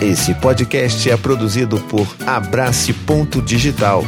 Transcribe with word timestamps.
Esse 0.00 0.32
podcast 0.32 1.10
é 1.10 1.16
produzido 1.16 1.76
por 1.80 2.06
Abrace 2.24 2.92
Ponto 2.92 3.42
Digital. 3.42 4.04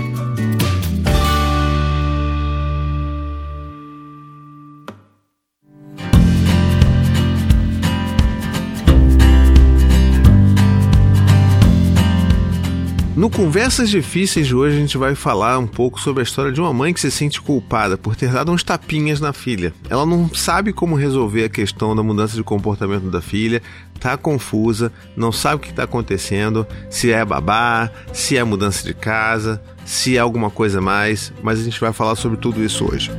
No 13.20 13.28
Conversas 13.28 13.90
Difíceis 13.90 14.46
de 14.46 14.54
hoje, 14.54 14.78
a 14.78 14.80
gente 14.80 14.96
vai 14.96 15.14
falar 15.14 15.58
um 15.58 15.66
pouco 15.66 16.00
sobre 16.00 16.20
a 16.20 16.22
história 16.22 16.50
de 16.50 16.58
uma 16.58 16.72
mãe 16.72 16.94
que 16.94 16.98
se 17.02 17.10
sente 17.10 17.38
culpada 17.38 17.98
por 17.98 18.16
ter 18.16 18.32
dado 18.32 18.50
uns 18.50 18.64
tapinhas 18.64 19.20
na 19.20 19.30
filha. 19.30 19.74
Ela 19.90 20.06
não 20.06 20.32
sabe 20.32 20.72
como 20.72 20.96
resolver 20.96 21.44
a 21.44 21.48
questão 21.50 21.94
da 21.94 22.02
mudança 22.02 22.34
de 22.34 22.42
comportamento 22.42 23.10
da 23.10 23.20
filha, 23.20 23.60
tá 24.00 24.16
confusa, 24.16 24.90
não 25.14 25.30
sabe 25.30 25.56
o 25.56 25.58
que 25.58 25.68
está 25.68 25.82
acontecendo, 25.82 26.66
se 26.88 27.12
é 27.12 27.22
babá, 27.22 27.90
se 28.10 28.38
é 28.38 28.42
mudança 28.42 28.82
de 28.82 28.94
casa, 28.94 29.60
se 29.84 30.16
é 30.16 30.18
alguma 30.18 30.48
coisa 30.48 30.80
mais, 30.80 31.30
mas 31.42 31.60
a 31.60 31.62
gente 31.62 31.78
vai 31.78 31.92
falar 31.92 32.16
sobre 32.16 32.38
tudo 32.38 32.64
isso 32.64 32.90
hoje. 32.90 33.10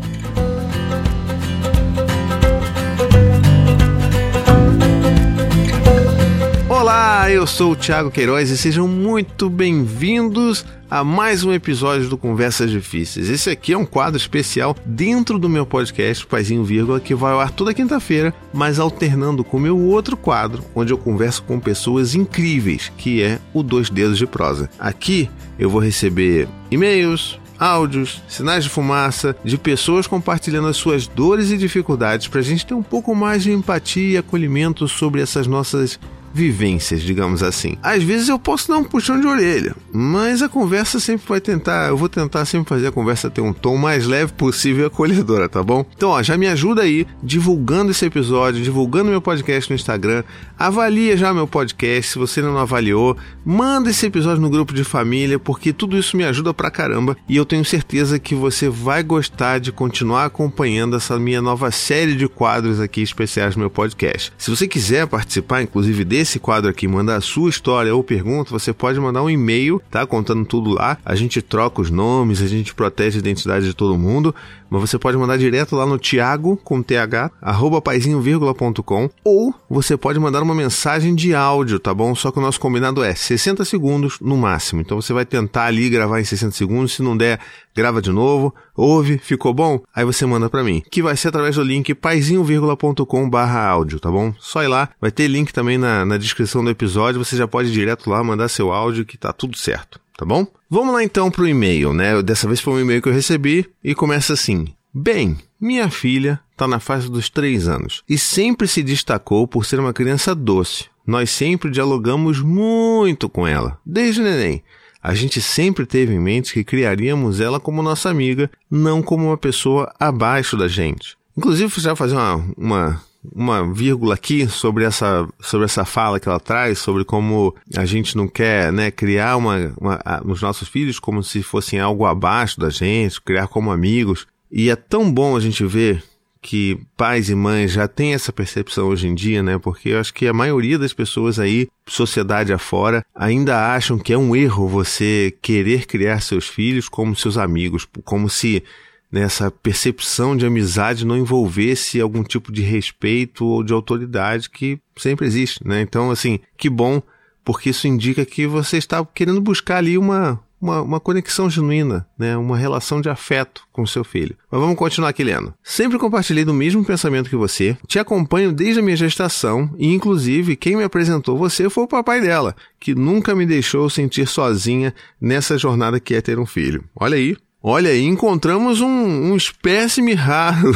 Olá, 6.93 7.31
eu 7.31 7.47
sou 7.47 7.71
o 7.71 7.75
Thiago 7.75 8.11
Queiroz 8.11 8.49
e 8.49 8.57
sejam 8.57 8.85
muito 8.85 9.49
bem-vindos 9.49 10.65
a 10.89 11.05
mais 11.05 11.41
um 11.41 11.53
episódio 11.53 12.09
do 12.09 12.17
Conversas 12.17 12.69
Difíceis. 12.69 13.29
Esse 13.29 13.49
aqui 13.49 13.71
é 13.71 13.77
um 13.77 13.85
quadro 13.85 14.17
especial 14.17 14.75
dentro 14.85 15.39
do 15.39 15.47
meu 15.47 15.65
podcast 15.65 16.27
Paizinho 16.27 16.65
Vírgula, 16.65 16.99
que 16.99 17.15
vai 17.15 17.31
ao 17.31 17.39
ar 17.39 17.49
toda 17.49 17.73
quinta-feira, 17.73 18.33
mas 18.53 18.77
alternando 18.77 19.41
com 19.41 19.55
o 19.55 19.59
meu 19.61 19.79
outro 19.79 20.17
quadro, 20.17 20.65
onde 20.75 20.91
eu 20.91 20.97
converso 20.97 21.43
com 21.43 21.61
pessoas 21.61 22.13
incríveis, 22.13 22.91
que 22.97 23.23
é 23.23 23.39
o 23.53 23.63
Dois 23.63 23.89
Dedos 23.89 24.17
de 24.17 24.27
Prosa. 24.27 24.69
Aqui 24.77 25.29
eu 25.57 25.69
vou 25.69 25.79
receber 25.79 26.49
e-mails, 26.69 27.39
áudios, 27.57 28.21
sinais 28.27 28.65
de 28.65 28.69
fumaça 28.69 29.33
de 29.45 29.57
pessoas 29.57 30.07
compartilhando 30.07 30.67
as 30.67 30.75
suas 30.75 31.07
dores 31.07 31.51
e 31.51 31.57
dificuldades 31.57 32.27
para 32.27 32.41
a 32.41 32.43
gente 32.43 32.65
ter 32.65 32.73
um 32.73 32.83
pouco 32.83 33.15
mais 33.15 33.43
de 33.43 33.51
empatia 33.53 34.15
e 34.15 34.17
acolhimento 34.17 34.89
sobre 34.89 35.21
essas 35.21 35.47
nossas 35.47 35.97
vivências, 36.33 37.01
digamos 37.01 37.43
assim. 37.43 37.75
Às 37.81 38.03
vezes 38.03 38.29
eu 38.29 38.39
posso 38.39 38.67
dar 38.67 38.77
um 38.77 38.83
puxão 38.83 39.19
de 39.19 39.27
orelha, 39.27 39.75
mas 39.91 40.41
a 40.41 40.49
conversa 40.49 40.99
sempre 40.99 41.27
vai 41.27 41.41
tentar, 41.41 41.89
eu 41.89 41.97
vou 41.97 42.09
tentar 42.09 42.45
sempre 42.45 42.69
fazer 42.69 42.87
a 42.87 42.91
conversa 42.91 43.29
ter 43.29 43.41
um 43.41 43.53
tom 43.53 43.77
mais 43.77 44.05
leve 44.05 44.33
possível 44.33 44.83
e 44.83 44.87
acolhedora, 44.87 45.47
tá 45.47 45.61
bom? 45.63 45.85
Então, 45.95 46.09
ó, 46.09 46.23
já 46.23 46.37
me 46.37 46.47
ajuda 46.47 46.81
aí 46.81 47.05
divulgando 47.21 47.91
esse 47.91 48.05
episódio, 48.05 48.63
divulgando 48.63 49.11
meu 49.11 49.21
podcast 49.21 49.69
no 49.69 49.75
Instagram, 49.75 50.23
avalia 50.57 51.15
já 51.17 51.33
meu 51.33 51.47
podcast, 51.47 52.11
se 52.11 52.19
você 52.19 52.41
não 52.41 52.57
avaliou, 52.57 53.17
manda 53.45 53.89
esse 53.89 54.05
episódio 54.05 54.41
no 54.41 54.49
grupo 54.49 54.73
de 54.73 54.83
família, 54.83 55.39
porque 55.39 55.73
tudo 55.73 55.97
isso 55.97 56.17
me 56.17 56.23
ajuda 56.23 56.53
pra 56.53 56.71
caramba 56.71 57.17
e 57.27 57.35
eu 57.35 57.45
tenho 57.45 57.65
certeza 57.65 58.19
que 58.19 58.35
você 58.35 58.69
vai 58.69 59.03
gostar 59.03 59.59
de 59.59 59.71
continuar 59.71 60.25
acompanhando 60.25 60.95
essa 60.95 61.17
minha 61.19 61.41
nova 61.41 61.71
série 61.71 62.15
de 62.15 62.27
quadros 62.27 62.79
aqui 62.79 63.01
especiais 63.01 63.55
no 63.55 63.61
meu 63.61 63.69
podcast. 63.69 64.31
Se 64.37 64.49
você 64.49 64.67
quiser 64.67 65.07
participar, 65.07 65.61
inclusive, 65.61 66.03
desse 66.03 66.20
esse 66.21 66.39
quadro 66.39 66.69
aqui, 66.69 66.87
mandar 66.87 67.15
a 67.15 67.21
sua 67.21 67.49
história 67.49 67.93
ou 67.93 68.03
pergunta, 68.03 68.51
você 68.51 68.73
pode 68.73 68.99
mandar 68.99 69.23
um 69.23 69.29
e-mail, 69.29 69.81
tá? 69.89 70.05
Contando 70.05 70.45
tudo 70.45 70.71
lá. 70.71 70.97
A 71.03 71.15
gente 71.15 71.41
troca 71.41 71.81
os 71.81 71.89
nomes, 71.89 72.41
a 72.41 72.47
gente 72.47 72.73
protege 72.73 73.17
a 73.17 73.19
identidade 73.19 73.65
de 73.65 73.73
todo 73.73 73.97
mundo. 73.97 74.33
Mas 74.71 74.89
você 74.89 74.97
pode 74.97 75.17
mandar 75.17 75.37
direto 75.37 75.75
lá 75.75 75.85
no 75.85 75.99
Thiago, 75.99 76.55
com 76.63 76.81
TH, 76.81 77.29
arroba 77.41 77.81
paizinho.com, 77.81 79.09
ou 79.21 79.53
você 79.69 79.97
pode 79.97 80.17
mandar 80.17 80.41
uma 80.41 80.55
mensagem 80.55 81.13
de 81.13 81.35
áudio, 81.35 81.77
tá 81.77 81.93
bom? 81.93 82.15
Só 82.15 82.31
que 82.31 82.39
o 82.39 82.41
nosso 82.41 82.57
combinado 82.57 83.03
é 83.03 83.13
60 83.13 83.65
segundos 83.65 84.17
no 84.21 84.37
máximo. 84.37 84.79
Então 84.79 85.01
você 85.01 85.11
vai 85.11 85.25
tentar 85.25 85.65
ali 85.65 85.89
gravar 85.89 86.21
em 86.21 86.23
60 86.23 86.55
segundos. 86.55 86.93
Se 86.93 87.03
não 87.03 87.17
der, 87.17 87.37
grava 87.75 88.01
de 88.01 88.11
novo, 88.11 88.55
ouve, 88.75 89.17
ficou 89.17 89.53
bom? 89.53 89.81
Aí 89.93 90.05
você 90.05 90.25
manda 90.25 90.49
para 90.49 90.63
mim, 90.63 90.81
que 90.89 91.01
vai 91.01 91.17
ser 91.17 91.27
através 91.27 91.55
do 91.55 91.63
link 91.63 91.93
paizinho.com 91.93 93.29
barra 93.29 93.67
áudio, 93.67 93.99
tá 93.99 94.09
bom? 94.09 94.33
Só 94.39 94.63
ir 94.63 94.67
lá, 94.67 94.89
vai 95.01 95.11
ter 95.11 95.27
link 95.27 95.51
também 95.51 95.77
na, 95.77 96.05
na 96.05 96.17
descrição 96.17 96.63
do 96.63 96.69
episódio, 96.69 97.23
você 97.23 97.35
já 97.35 97.47
pode 97.47 97.69
ir 97.69 97.73
direto 97.73 98.09
lá 98.09 98.23
mandar 98.23 98.47
seu 98.47 98.71
áudio 98.71 99.05
que 99.05 99.17
tá 99.17 99.33
tudo 99.33 99.57
certo, 99.57 99.99
tá 100.21 100.25
bom? 100.25 100.45
Vamos 100.69 100.93
lá 100.93 101.03
então 101.03 101.31
pro 101.31 101.47
e-mail, 101.47 101.93
né? 101.93 102.21
Dessa 102.21 102.45
vez 102.45 102.59
foi 102.59 102.73
um 102.73 102.79
e-mail 102.79 103.01
que 103.01 103.09
eu 103.09 103.13
recebi 103.13 103.67
e 103.83 103.95
começa 103.95 104.33
assim. 104.33 104.67
Bem, 104.93 105.35
minha 105.59 105.89
filha 105.89 106.39
está 106.51 106.67
na 106.67 106.79
fase 106.79 107.09
dos 107.09 107.27
três 107.27 107.67
anos 107.67 108.03
e 108.07 108.19
sempre 108.19 108.67
se 108.67 108.83
destacou 108.83 109.47
por 109.47 109.65
ser 109.65 109.79
uma 109.79 109.91
criança 109.91 110.35
doce. 110.35 110.85
Nós 111.07 111.31
sempre 111.31 111.71
dialogamos 111.71 112.39
muito 112.39 113.27
com 113.27 113.47
ela, 113.47 113.79
desde 113.83 114.21
o 114.21 114.23
neném 114.23 114.63
a 115.03 115.15
gente 115.15 115.41
sempre 115.41 115.83
teve 115.83 116.13
em 116.13 116.19
mente 116.19 116.53
que 116.53 116.63
criaríamos 116.63 117.41
ela 117.41 117.59
como 117.59 117.81
nossa 117.81 118.07
amiga, 118.07 118.51
não 118.69 119.01
como 119.01 119.25
uma 119.25 119.37
pessoa 119.37 119.91
abaixo 119.99 120.55
da 120.55 120.67
gente. 120.67 121.17
Inclusive, 121.35 121.81
já 121.81 121.95
fazer 121.95 122.13
uma, 122.13 122.35
uma, 122.55 123.01
uma 123.23 123.71
vírgula 123.73 124.15
aqui 124.15 124.47
sobre 124.47 124.83
essa, 124.83 125.27
sobre 125.39 125.65
essa 125.65 125.85
fala 125.85 126.19
que 126.19 126.27
ela 126.27 126.39
traz, 126.39 126.79
sobre 126.79 127.05
como 127.05 127.55
a 127.75 127.85
gente 127.85 128.17
não 128.17 128.27
quer 128.27 128.71
né, 128.71 128.89
criar 128.89 129.37
uma, 129.37 129.73
uma, 129.79 130.01
os 130.25 130.41
nossos 130.41 130.67
filhos 130.67 130.99
como 130.99 131.23
se 131.23 131.43
fossem 131.43 131.79
algo 131.79 132.05
abaixo 132.05 132.59
da 132.59 132.69
gente, 132.69 133.21
criar 133.21 133.47
como 133.47 133.71
amigos. 133.71 134.25
E 134.51 134.69
é 134.69 134.75
tão 134.75 135.11
bom 135.11 135.35
a 135.35 135.39
gente 135.39 135.65
ver 135.65 136.03
que 136.41 136.79
pais 136.97 137.29
e 137.29 137.35
mães 137.35 137.71
já 137.71 137.87
têm 137.87 138.13
essa 138.13 138.33
percepção 138.33 138.87
hoje 138.87 139.07
em 139.07 139.13
dia, 139.13 139.43
né? 139.43 139.59
Porque 139.59 139.89
eu 139.89 139.99
acho 139.99 140.11
que 140.11 140.27
a 140.27 140.33
maioria 140.33 140.79
das 140.79 140.91
pessoas 140.91 141.37
aí, 141.37 141.67
sociedade 141.87 142.51
afora, 142.51 143.05
ainda 143.13 143.73
acham 143.73 143.99
que 143.99 144.11
é 144.11 144.17
um 144.17 144.35
erro 144.35 144.67
você 144.67 145.37
querer 145.41 145.85
criar 145.85 146.19
seus 146.19 146.47
filhos 146.47 146.89
como 146.89 147.15
seus 147.15 147.37
amigos, 147.37 147.87
como 148.03 148.27
se 148.27 148.63
nessa 149.11 149.51
percepção 149.51 150.35
de 150.37 150.45
amizade 150.45 151.05
não 151.05 151.17
envolvesse 151.17 151.99
algum 151.99 152.23
tipo 152.23 152.51
de 152.51 152.61
respeito 152.61 153.45
ou 153.45 153.63
de 153.63 153.73
autoridade 153.73 154.49
que 154.49 154.79
sempre 154.97 155.25
existe, 155.25 155.65
né? 155.67 155.81
Então, 155.81 156.09
assim, 156.09 156.39
que 156.57 156.69
bom, 156.69 157.01
porque 157.43 157.71
isso 157.71 157.87
indica 157.87 158.25
que 158.25 158.47
você 158.47 158.77
está 158.77 159.03
querendo 159.03 159.41
buscar 159.41 159.77
ali 159.77 159.97
uma, 159.97 160.39
uma, 160.61 160.81
uma 160.81 160.99
conexão 160.99 161.49
genuína, 161.49 162.07
né? 162.17 162.37
uma 162.37 162.55
relação 162.55 163.01
de 163.01 163.09
afeto 163.09 163.63
com 163.71 163.85
seu 163.85 164.03
filho. 164.03 164.37
Mas 164.49 164.61
vamos 164.61 164.75
continuar 164.77 165.09
aqui 165.09 165.23
lendo. 165.23 165.53
Sempre 165.63 165.97
compartilhei 165.97 166.45
do 166.45 166.53
mesmo 166.53 166.85
pensamento 166.85 167.29
que 167.29 167.35
você, 167.35 167.75
te 167.87 167.97
acompanho 167.97 168.53
desde 168.53 168.79
a 168.79 168.83
minha 168.83 168.95
gestação 168.95 169.73
e, 169.77 169.91
inclusive, 169.91 170.55
quem 170.55 170.77
me 170.77 170.83
apresentou 170.83 171.37
você 171.37 171.69
foi 171.69 171.85
o 171.85 171.87
papai 171.87 172.21
dela, 172.21 172.55
que 172.79 172.93
nunca 172.93 173.33
me 173.33 173.45
deixou 173.45 173.89
sentir 173.89 174.27
sozinha 174.27 174.93
nessa 175.19 175.57
jornada 175.57 175.99
que 175.99 176.13
é 176.13 176.21
ter 176.21 176.37
um 176.37 176.45
filho. 176.45 176.83
Olha 176.95 177.17
aí, 177.17 177.35
olha 177.61 177.89
aí, 177.89 178.03
encontramos 178.03 178.81
um, 178.81 178.87
um 178.87 179.35
espécime 179.35 180.13
raro 180.13 180.71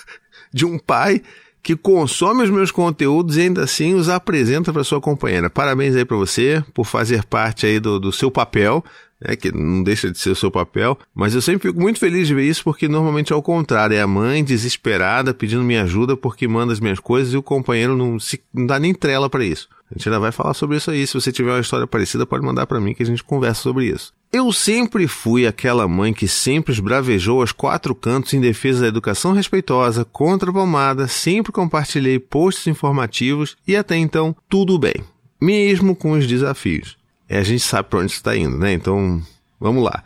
de 0.52 0.64
um 0.64 0.78
pai 0.78 1.22
que 1.62 1.74
consome 1.74 2.44
os 2.44 2.50
meus 2.50 2.70
conteúdos 2.70 3.36
e 3.36 3.40
ainda 3.40 3.64
assim 3.64 3.94
os 3.94 4.08
apresenta 4.08 4.72
para 4.72 4.84
sua 4.84 5.00
companheira. 5.00 5.50
Parabéns 5.50 5.96
aí 5.96 6.04
para 6.04 6.16
você 6.16 6.62
por 6.72 6.84
fazer 6.84 7.24
parte 7.24 7.66
aí 7.66 7.80
do, 7.80 7.98
do 7.98 8.12
seu 8.12 8.30
papel 8.30 8.84
é 9.20 9.34
que 9.34 9.50
não 9.50 9.82
deixa 9.82 10.10
de 10.10 10.18
ser 10.18 10.30
o 10.30 10.36
seu 10.36 10.50
papel, 10.50 10.98
mas 11.14 11.34
eu 11.34 11.40
sempre 11.40 11.68
fico 11.68 11.80
muito 11.80 11.98
feliz 11.98 12.28
de 12.28 12.34
ver 12.34 12.44
isso 12.44 12.62
porque 12.62 12.86
normalmente 12.86 13.32
é 13.32 13.36
o 13.36 13.42
contrário, 13.42 13.96
é 13.96 14.00
a 14.00 14.06
mãe 14.06 14.44
desesperada 14.44 15.32
pedindo 15.32 15.64
minha 15.64 15.82
ajuda 15.82 16.16
porque 16.16 16.46
manda 16.46 16.72
as 16.72 16.80
minhas 16.80 17.00
coisas 17.00 17.32
e 17.32 17.36
o 17.36 17.42
companheiro 17.42 17.96
não, 17.96 18.18
se, 18.20 18.40
não 18.52 18.66
dá 18.66 18.78
nem 18.78 18.92
trela 18.92 19.30
para 19.30 19.44
isso. 19.44 19.68
A 19.90 19.94
gente 19.96 20.08
ainda 20.08 20.18
vai 20.18 20.32
falar 20.32 20.54
sobre 20.54 20.76
isso 20.76 20.90
aí, 20.90 21.06
se 21.06 21.14
você 21.14 21.30
tiver 21.30 21.52
uma 21.52 21.60
história 21.60 21.86
parecida 21.86 22.26
pode 22.26 22.44
mandar 22.44 22.66
para 22.66 22.80
mim 22.80 22.92
que 22.92 23.02
a 23.02 23.06
gente 23.06 23.22
conversa 23.22 23.62
sobre 23.62 23.86
isso. 23.86 24.12
Eu 24.32 24.52
sempre 24.52 25.06
fui 25.06 25.46
aquela 25.46 25.86
mãe 25.86 26.12
que 26.12 26.26
sempre 26.26 26.72
esbravejou 26.72 27.40
aos 27.40 27.52
quatro 27.52 27.94
cantos 27.94 28.34
em 28.34 28.40
defesa 28.40 28.82
da 28.82 28.88
educação 28.88 29.32
respeitosa, 29.32 30.04
contra 30.04 30.50
a 30.50 30.52
palmada, 30.52 31.06
sempre 31.06 31.52
compartilhei 31.52 32.18
posts 32.18 32.66
informativos 32.66 33.56
e 33.66 33.76
até 33.76 33.96
então 33.96 34.34
tudo 34.48 34.78
bem, 34.78 35.04
mesmo 35.40 35.94
com 35.94 36.12
os 36.12 36.26
desafios 36.26 36.96
é, 37.28 37.38
a 37.38 37.42
gente 37.42 37.62
sabe 37.62 37.88
para 37.88 38.00
onde 38.00 38.12
está 38.12 38.36
indo, 38.36 38.56
né? 38.56 38.72
Então, 38.72 39.22
vamos 39.60 39.82
lá. 39.82 40.02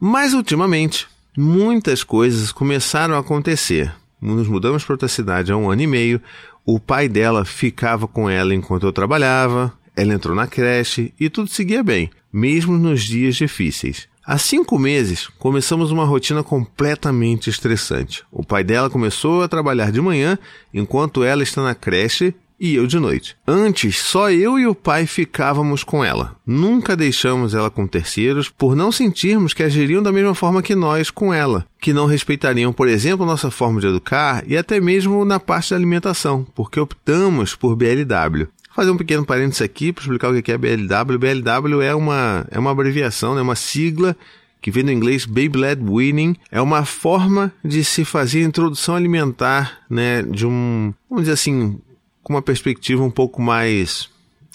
Mas 0.00 0.32
ultimamente, 0.32 1.06
muitas 1.36 2.02
coisas 2.02 2.52
começaram 2.52 3.14
a 3.14 3.20
acontecer. 3.20 3.92
Nos 4.20 4.48
mudamos 4.48 4.84
para 4.84 4.94
outra 4.94 5.08
cidade 5.08 5.52
há 5.52 5.56
um 5.56 5.70
ano 5.70 5.82
e 5.82 5.86
meio. 5.86 6.20
O 6.68 6.80
pai 6.80 7.08
dela 7.08 7.44
ficava 7.44 8.08
com 8.08 8.28
ela 8.28 8.52
enquanto 8.52 8.84
eu 8.84 8.92
trabalhava. 8.92 9.72
Ela 9.94 10.14
entrou 10.14 10.34
na 10.34 10.48
creche 10.48 11.14
e 11.18 11.30
tudo 11.30 11.48
seguia 11.48 11.80
bem, 11.80 12.10
mesmo 12.32 12.76
nos 12.76 13.04
dias 13.04 13.36
difíceis. 13.36 14.08
Há 14.26 14.36
cinco 14.36 14.76
meses, 14.76 15.28
começamos 15.38 15.92
uma 15.92 16.04
rotina 16.04 16.42
completamente 16.42 17.48
estressante. 17.48 18.24
O 18.32 18.44
pai 18.44 18.64
dela 18.64 18.90
começou 18.90 19.44
a 19.44 19.48
trabalhar 19.48 19.92
de 19.92 20.00
manhã, 20.00 20.36
enquanto 20.74 21.22
ela 21.22 21.44
está 21.44 21.62
na 21.62 21.72
creche 21.72 22.34
e 22.58 22.74
eu 22.74 22.86
de 22.86 22.98
noite. 22.98 23.36
Antes, 23.46 23.98
só 23.98 24.30
eu 24.30 24.58
e 24.58 24.66
o 24.66 24.74
pai 24.74 25.06
ficávamos 25.06 25.84
com 25.84 26.04
ela. 26.04 26.36
Nunca 26.46 26.96
deixamos 26.96 27.54
ela 27.54 27.70
com 27.70 27.86
terceiros 27.86 28.48
por 28.48 28.74
não 28.74 28.90
sentirmos 28.90 29.52
que 29.52 29.62
agiriam 29.62 30.02
da 30.02 30.12
mesma 30.12 30.34
forma 30.34 30.62
que 30.62 30.74
nós 30.74 31.10
com 31.10 31.32
ela, 31.32 31.66
que 31.80 31.92
não 31.92 32.06
respeitariam, 32.06 32.72
por 32.72 32.88
exemplo, 32.88 33.26
nossa 33.26 33.50
forma 33.50 33.80
de 33.80 33.86
educar 33.86 34.42
e 34.46 34.56
até 34.56 34.80
mesmo 34.80 35.24
na 35.24 35.38
parte 35.38 35.70
da 35.70 35.76
alimentação, 35.76 36.46
porque 36.54 36.80
optamos 36.80 37.54
por 37.54 37.76
BLW. 37.76 38.48
fazer 38.74 38.90
um 38.90 38.96
pequeno 38.96 39.24
parênteses 39.24 39.62
aqui 39.62 39.92
para 39.92 40.02
explicar 40.02 40.30
o 40.30 40.42
que 40.42 40.52
é 40.52 40.58
BLW. 40.58 41.18
BLW 41.18 41.82
é 41.82 41.94
uma, 41.94 42.46
é 42.50 42.58
uma 42.58 42.70
abreviação, 42.70 43.34
né, 43.34 43.40
uma 43.40 43.56
sigla 43.56 44.16
que 44.60 44.70
vem 44.70 44.84
do 44.84 44.90
inglês 44.90 45.24
Baby 45.24 45.58
Led 45.58 45.82
Weaning, 45.82 46.34
é 46.50 46.60
uma 46.60 46.84
forma 46.84 47.52
de 47.64 47.84
se 47.84 48.04
fazer 48.04 48.42
introdução 48.42 48.96
alimentar, 48.96 49.78
né, 49.88 50.22
de 50.22 50.44
um, 50.44 50.92
vamos 51.08 51.22
dizer 51.22 51.34
assim, 51.34 51.78
com 52.26 52.34
uma 52.34 52.42
perspectiva 52.42 53.04
um 53.04 53.10
pouco 53.10 53.40
mais 53.40 54.08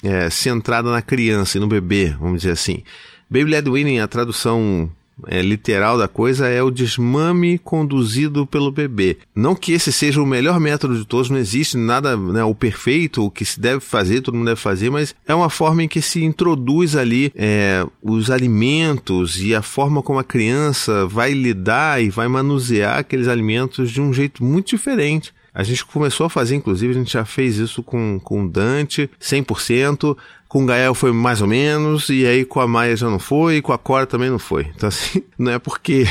é, 0.03 0.29
centrada 0.29 0.91
na 0.91 1.01
criança 1.01 1.57
e 1.57 1.61
no 1.61 1.67
bebê, 1.67 2.13
vamos 2.19 2.41
dizer 2.41 2.51
assim. 2.51 2.83
Baby 3.29 3.45
led 3.45 3.69
weaning, 3.69 3.99
a 3.99 4.09
tradução 4.09 4.91
é, 5.25 5.41
literal 5.41 5.97
da 5.97 6.05
coisa 6.05 6.49
é 6.49 6.61
o 6.61 6.69
desmame 6.69 7.57
conduzido 7.57 8.45
pelo 8.45 8.73
bebê. 8.73 9.19
Não 9.33 9.55
que 9.55 9.71
esse 9.71 9.89
seja 9.89 10.21
o 10.21 10.25
melhor 10.25 10.59
método 10.59 10.97
de 10.97 11.05
todos, 11.05 11.29
não 11.29 11.37
existe 11.37 11.77
nada 11.77 12.17
né, 12.17 12.43
o 12.43 12.53
perfeito, 12.53 13.25
o 13.25 13.31
que 13.31 13.45
se 13.45 13.57
deve 13.57 13.79
fazer, 13.79 14.19
todo 14.19 14.35
mundo 14.35 14.47
deve 14.47 14.59
fazer, 14.59 14.89
mas 14.89 15.15
é 15.25 15.33
uma 15.33 15.49
forma 15.49 15.81
em 15.81 15.87
que 15.87 16.01
se 16.01 16.21
introduz 16.25 16.97
ali 16.97 17.31
é, 17.33 17.87
os 18.01 18.29
alimentos 18.29 19.41
e 19.41 19.55
a 19.55 19.61
forma 19.61 20.03
como 20.03 20.19
a 20.19 20.25
criança 20.25 21.05
vai 21.05 21.31
lidar 21.31 22.03
e 22.03 22.09
vai 22.09 22.27
manusear 22.27 22.99
aqueles 22.99 23.29
alimentos 23.29 23.89
de 23.89 24.01
um 24.01 24.11
jeito 24.11 24.43
muito 24.43 24.71
diferente 24.71 25.33
a 25.53 25.63
gente 25.63 25.85
começou 25.85 26.25
a 26.25 26.29
fazer, 26.29 26.55
inclusive, 26.55 26.91
a 26.91 26.97
gente 26.97 27.11
já 27.11 27.25
fez 27.25 27.57
isso 27.57 27.83
com, 27.83 28.19
com 28.19 28.47
Dante, 28.47 29.09
100%, 29.19 30.17
com 30.47 30.63
o 30.63 30.65
Gael 30.65 30.93
foi 30.93 31.13
mais 31.13 31.41
ou 31.41 31.47
menos, 31.47 32.09
e 32.09 32.25
aí 32.25 32.43
com 32.43 32.59
a 32.59 32.67
Maia 32.67 32.95
já 32.95 33.09
não 33.09 33.19
foi, 33.19 33.57
e 33.57 33.61
com 33.61 33.71
a 33.71 33.77
Cora 33.77 34.05
também 34.05 34.29
não 34.29 34.39
foi. 34.39 34.69
Então, 34.75 34.89
assim, 34.89 35.23
não 35.39 35.51
é 35.51 35.59
porque 35.59 36.05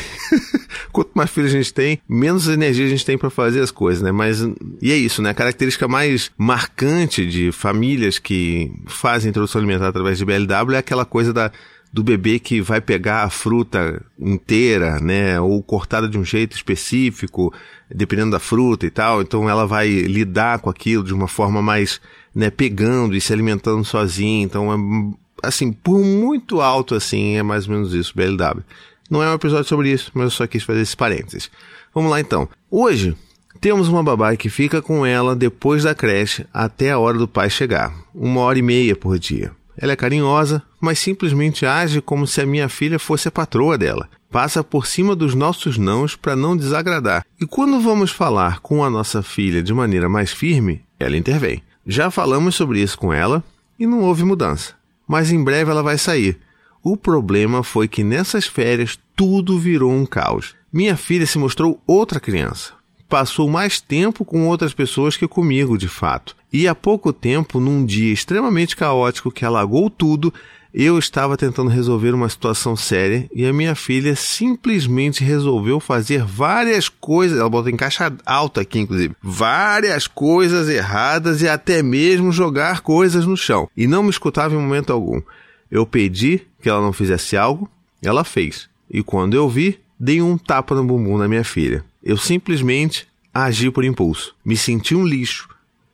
quanto 0.92 1.10
mais 1.14 1.30
filhos 1.30 1.52
a 1.52 1.56
gente 1.56 1.72
tem, 1.72 2.00
menos 2.08 2.48
energia 2.48 2.86
a 2.86 2.88
gente 2.88 3.04
tem 3.04 3.18
para 3.18 3.28
fazer 3.28 3.60
as 3.60 3.70
coisas, 3.70 4.02
né? 4.02 4.12
Mas, 4.12 4.40
e 4.80 4.92
é 4.92 4.96
isso, 4.96 5.20
né? 5.20 5.30
A 5.30 5.34
característica 5.34 5.86
mais 5.86 6.30
marcante 6.38 7.26
de 7.26 7.52
famílias 7.52 8.18
que 8.18 8.72
fazem 8.86 9.30
introdução 9.30 9.58
alimentar 9.58 9.88
através 9.88 10.16
de 10.16 10.24
BLW 10.24 10.74
é 10.74 10.78
aquela 10.78 11.04
coisa 11.04 11.32
da 11.32 11.52
do 11.92 12.04
bebê 12.04 12.38
que 12.38 12.60
vai 12.60 12.80
pegar 12.80 13.24
a 13.24 13.30
fruta 13.30 14.00
inteira, 14.18 15.00
né, 15.00 15.40
ou 15.40 15.60
cortada 15.62 16.08
de 16.08 16.16
um 16.16 16.24
jeito 16.24 16.56
específico, 16.56 17.52
dependendo 17.92 18.30
da 18.30 18.38
fruta 18.38 18.86
e 18.86 18.90
tal. 18.90 19.20
Então 19.20 19.48
ela 19.48 19.66
vai 19.66 19.88
lidar 19.88 20.60
com 20.60 20.70
aquilo 20.70 21.02
de 21.02 21.12
uma 21.12 21.26
forma 21.26 21.60
mais, 21.60 22.00
né, 22.34 22.48
pegando 22.48 23.16
e 23.16 23.20
se 23.20 23.32
alimentando 23.32 23.84
sozinha. 23.84 24.44
Então 24.44 24.72
é 24.72 25.48
assim, 25.48 25.72
por 25.72 25.98
muito 25.98 26.60
alto 26.60 26.94
assim, 26.94 27.36
é 27.36 27.42
mais 27.42 27.66
ou 27.66 27.74
menos 27.74 27.92
isso, 27.92 28.12
BLW. 28.14 28.62
Não 29.10 29.22
é 29.22 29.28
um 29.28 29.34
episódio 29.34 29.68
sobre 29.68 29.90
isso, 29.90 30.12
mas 30.14 30.24
eu 30.24 30.30
só 30.30 30.46
quis 30.46 30.62
fazer 30.62 30.82
esses 30.82 30.94
parênteses. 30.94 31.50
Vamos 31.92 32.10
lá 32.10 32.20
então. 32.20 32.48
Hoje 32.70 33.16
temos 33.60 33.88
uma 33.88 34.04
babá 34.04 34.36
que 34.36 34.48
fica 34.48 34.80
com 34.80 35.04
ela 35.04 35.34
depois 35.34 35.82
da 35.82 35.94
creche 35.94 36.46
até 36.54 36.92
a 36.92 36.98
hora 36.98 37.18
do 37.18 37.26
pai 37.26 37.50
chegar, 37.50 37.92
uma 38.14 38.42
hora 38.42 38.60
e 38.60 38.62
meia 38.62 38.94
por 38.94 39.18
dia. 39.18 39.50
Ela 39.80 39.92
é 39.92 39.96
carinhosa, 39.96 40.62
mas 40.78 40.98
simplesmente 40.98 41.64
age 41.64 42.02
como 42.02 42.26
se 42.26 42.38
a 42.42 42.46
minha 42.46 42.68
filha 42.68 42.98
fosse 42.98 43.28
a 43.28 43.30
patroa 43.30 43.78
dela. 43.78 44.10
Passa 44.30 44.62
por 44.62 44.86
cima 44.86 45.16
dos 45.16 45.34
nossos 45.34 45.78
nãos 45.78 46.14
para 46.14 46.36
não 46.36 46.54
desagradar. 46.54 47.24
E 47.40 47.46
quando 47.46 47.80
vamos 47.80 48.10
falar 48.10 48.60
com 48.60 48.84
a 48.84 48.90
nossa 48.90 49.22
filha 49.22 49.62
de 49.62 49.72
maneira 49.72 50.06
mais 50.06 50.30
firme, 50.32 50.82
ela 50.98 51.16
intervém. 51.16 51.62
Já 51.86 52.10
falamos 52.10 52.54
sobre 52.54 52.82
isso 52.82 52.98
com 52.98 53.10
ela 53.10 53.42
e 53.78 53.86
não 53.86 54.02
houve 54.02 54.22
mudança. 54.22 54.74
Mas 55.08 55.32
em 55.32 55.42
breve 55.42 55.70
ela 55.70 55.82
vai 55.82 55.96
sair. 55.96 56.38
O 56.82 56.94
problema 56.94 57.62
foi 57.62 57.88
que 57.88 58.04
nessas 58.04 58.46
férias 58.46 58.98
tudo 59.16 59.58
virou 59.58 59.90
um 59.90 60.04
caos. 60.04 60.54
Minha 60.70 60.94
filha 60.94 61.26
se 61.26 61.38
mostrou 61.38 61.82
outra 61.86 62.20
criança 62.20 62.79
passou 63.10 63.50
mais 63.50 63.80
tempo 63.80 64.24
com 64.24 64.46
outras 64.46 64.72
pessoas 64.72 65.16
que 65.16 65.26
comigo, 65.26 65.76
de 65.76 65.88
fato. 65.88 66.36
E 66.52 66.68
há 66.68 66.74
pouco 66.74 67.12
tempo, 67.12 67.58
num 67.58 67.84
dia 67.84 68.12
extremamente 68.12 68.76
caótico 68.76 69.32
que 69.32 69.44
alagou 69.44 69.90
tudo, 69.90 70.32
eu 70.72 70.96
estava 70.96 71.36
tentando 71.36 71.68
resolver 71.68 72.14
uma 72.14 72.28
situação 72.28 72.76
séria 72.76 73.28
e 73.34 73.44
a 73.44 73.52
minha 73.52 73.74
filha 73.74 74.14
simplesmente 74.14 75.24
resolveu 75.24 75.80
fazer 75.80 76.22
várias 76.22 76.88
coisas, 76.88 77.40
ela 77.40 77.50
botou 77.50 77.70
em 77.70 77.76
caixa 77.76 78.12
alta 78.24 78.60
aqui 78.60 78.78
inclusive, 78.78 79.16
várias 79.20 80.06
coisas 80.06 80.68
erradas 80.68 81.42
e 81.42 81.48
até 81.48 81.82
mesmo 81.82 82.30
jogar 82.30 82.82
coisas 82.82 83.26
no 83.26 83.36
chão. 83.36 83.68
E 83.76 83.88
não 83.88 84.04
me 84.04 84.10
escutava 84.10 84.54
em 84.54 84.58
momento 84.58 84.92
algum. 84.92 85.20
Eu 85.68 85.84
pedi 85.84 86.42
que 86.62 86.68
ela 86.68 86.80
não 86.80 86.92
fizesse 86.92 87.36
algo, 87.36 87.68
ela 88.00 88.22
fez. 88.22 88.68
E 88.88 89.02
quando 89.02 89.34
eu 89.34 89.48
vi, 89.48 89.80
dei 89.98 90.22
um 90.22 90.38
tapa 90.38 90.74
no 90.74 90.84
bumbum 90.84 91.18
da 91.18 91.28
minha 91.28 91.44
filha. 91.44 91.84
Eu 92.02 92.16
simplesmente 92.16 93.06
agi 93.32 93.70
por 93.70 93.84
impulso. 93.84 94.34
Me 94.44 94.56
senti 94.56 94.94
um 94.94 95.06
lixo. 95.06 95.48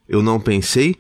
Eu 0.08 0.23
não 0.23 0.41
pensei 0.41 0.97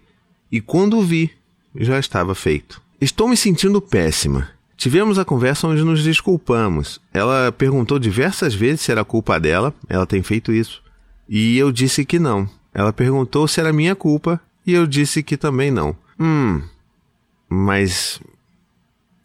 e 0.50 0.60
quando 0.60 1.02
vi, 1.02 1.30
já 1.74 1.98
estava 1.98 2.34
feito. 2.34 2.80
Estou 3.00 3.28
me 3.28 3.36
sentindo 3.36 3.80
péssima. 3.80 4.48
Tivemos 4.76 5.18
a 5.18 5.24
conversa 5.24 5.66
onde 5.66 5.82
nos 5.82 6.02
desculpamos. 6.02 7.00
Ela 7.12 7.50
perguntou 7.50 7.98
diversas 7.98 8.54
vezes 8.54 8.82
se 8.82 8.92
era 8.92 9.04
culpa 9.04 9.40
dela, 9.40 9.74
ela 9.88 10.06
tem 10.06 10.22
feito 10.22 10.52
isso. 10.52 10.82
E 11.28 11.56
eu 11.56 11.72
disse 11.72 12.04
que 12.04 12.18
não. 12.18 12.48
Ela 12.74 12.92
perguntou 12.92 13.48
se 13.48 13.58
era 13.58 13.72
minha 13.72 13.94
culpa 13.94 14.40
e 14.66 14.72
eu 14.72 14.86
disse 14.86 15.22
que 15.22 15.36
também 15.36 15.70
não. 15.70 15.96
Hum, 16.18 16.62
mas 17.48 18.20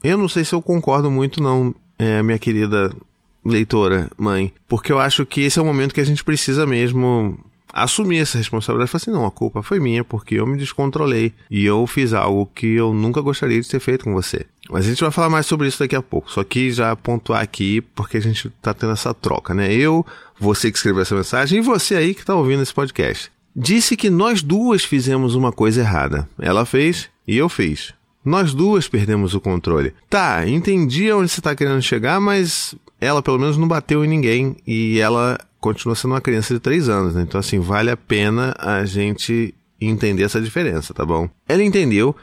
eu 0.04 0.18
não 0.18 0.28
sei 0.28 0.45
se 0.45 0.54
eu 0.54 0.62
concordo 0.62 1.12
muito 1.12 1.42
não, 1.42 1.75
é, 1.98 2.24
minha 2.24 2.39
querida 2.39 2.94
leitora, 3.43 4.09
mãe, 4.17 4.53
porque 4.67 4.91
eu 4.91 4.99
acho 4.99 5.25
que 5.25 5.41
esse 5.41 5.59
é 5.59 5.61
o 5.61 5.65
momento 5.65 5.93
que 5.93 6.01
a 6.01 6.05
gente 6.05 6.23
precisa 6.23 6.65
mesmo 6.65 7.39
assumir 7.73 8.19
essa 8.19 8.38
responsabilidade 8.38 8.89
e 8.89 8.91
falar 8.91 9.01
assim, 9.01 9.11
não, 9.11 9.25
a 9.25 9.31
culpa 9.31 9.63
foi 9.63 9.79
minha 9.79 10.03
porque 10.03 10.35
eu 10.35 10.45
me 10.45 10.57
descontrolei 10.57 11.33
e 11.49 11.65
eu 11.65 11.85
fiz 11.88 12.13
algo 12.13 12.49
que 12.53 12.67
eu 12.67 12.93
nunca 12.93 13.21
gostaria 13.21 13.61
de 13.61 13.67
ter 13.67 13.79
feito 13.79 14.03
com 14.03 14.13
você. 14.13 14.45
Mas 14.69 14.85
a 14.85 14.89
gente 14.89 15.01
vai 15.01 15.11
falar 15.11 15.29
mais 15.29 15.45
sobre 15.45 15.67
isso 15.67 15.79
daqui 15.79 15.95
a 15.95 16.01
pouco. 16.01 16.31
Só 16.31 16.43
que 16.43 16.71
já 16.71 16.95
pontuar 16.95 17.41
aqui 17.41 17.81
porque 17.81 18.17
a 18.17 18.21
gente 18.21 18.49
tá 18.61 18.73
tendo 18.73 18.93
essa 18.93 19.13
troca, 19.13 19.53
né? 19.53 19.73
Eu, 19.73 20.05
você 20.39 20.71
que 20.71 20.77
escreveu 20.77 21.01
essa 21.01 21.15
mensagem 21.15 21.59
e 21.59 21.61
você 21.61 21.95
aí 21.95 22.13
que 22.13 22.25
tá 22.25 22.35
ouvindo 22.35 22.61
esse 22.61 22.73
podcast. 22.73 23.31
Disse 23.55 23.97
que 23.97 24.09
nós 24.09 24.41
duas 24.41 24.83
fizemos 24.83 25.35
uma 25.35 25.51
coisa 25.51 25.81
errada. 25.81 26.27
Ela 26.39 26.65
fez 26.65 27.09
e 27.27 27.37
eu 27.37 27.49
fiz. 27.49 27.94
Nós 28.23 28.53
duas 28.53 28.87
perdemos 28.87 29.33
o 29.33 29.41
controle. 29.41 29.94
Tá, 30.09 30.47
entendi 30.47 31.11
onde 31.11 31.29
você 31.29 31.39
está 31.39 31.55
querendo 31.55 31.81
chegar, 31.81 32.21
mas 32.21 32.75
ela 33.01 33.21
pelo 33.21 33.39
menos 33.39 33.57
não 33.57 33.68
bateu 33.68 34.06
em 34.06 34.07
ninguém 34.07 34.56
e 34.65 35.00
ela 35.00 35.38
continua 35.59 35.95
sendo 35.95 36.12
uma 36.12 36.21
criança 36.21 36.53
de 36.53 36.59
3 36.59 36.88
anos, 36.88 37.15
né? 37.15 37.24
Então, 37.24 37.39
assim, 37.39 37.59
vale 37.59 37.89
a 37.89 37.98
pena 37.98 38.56
a 38.57 38.86
gente 38.86 39.53
entender 39.80 40.24
essa 40.24 40.39
diferença, 40.39 40.94
tá 40.94 41.03
bom? 41.03 41.27
Ela 41.48 41.63
entendeu, 41.63 42.15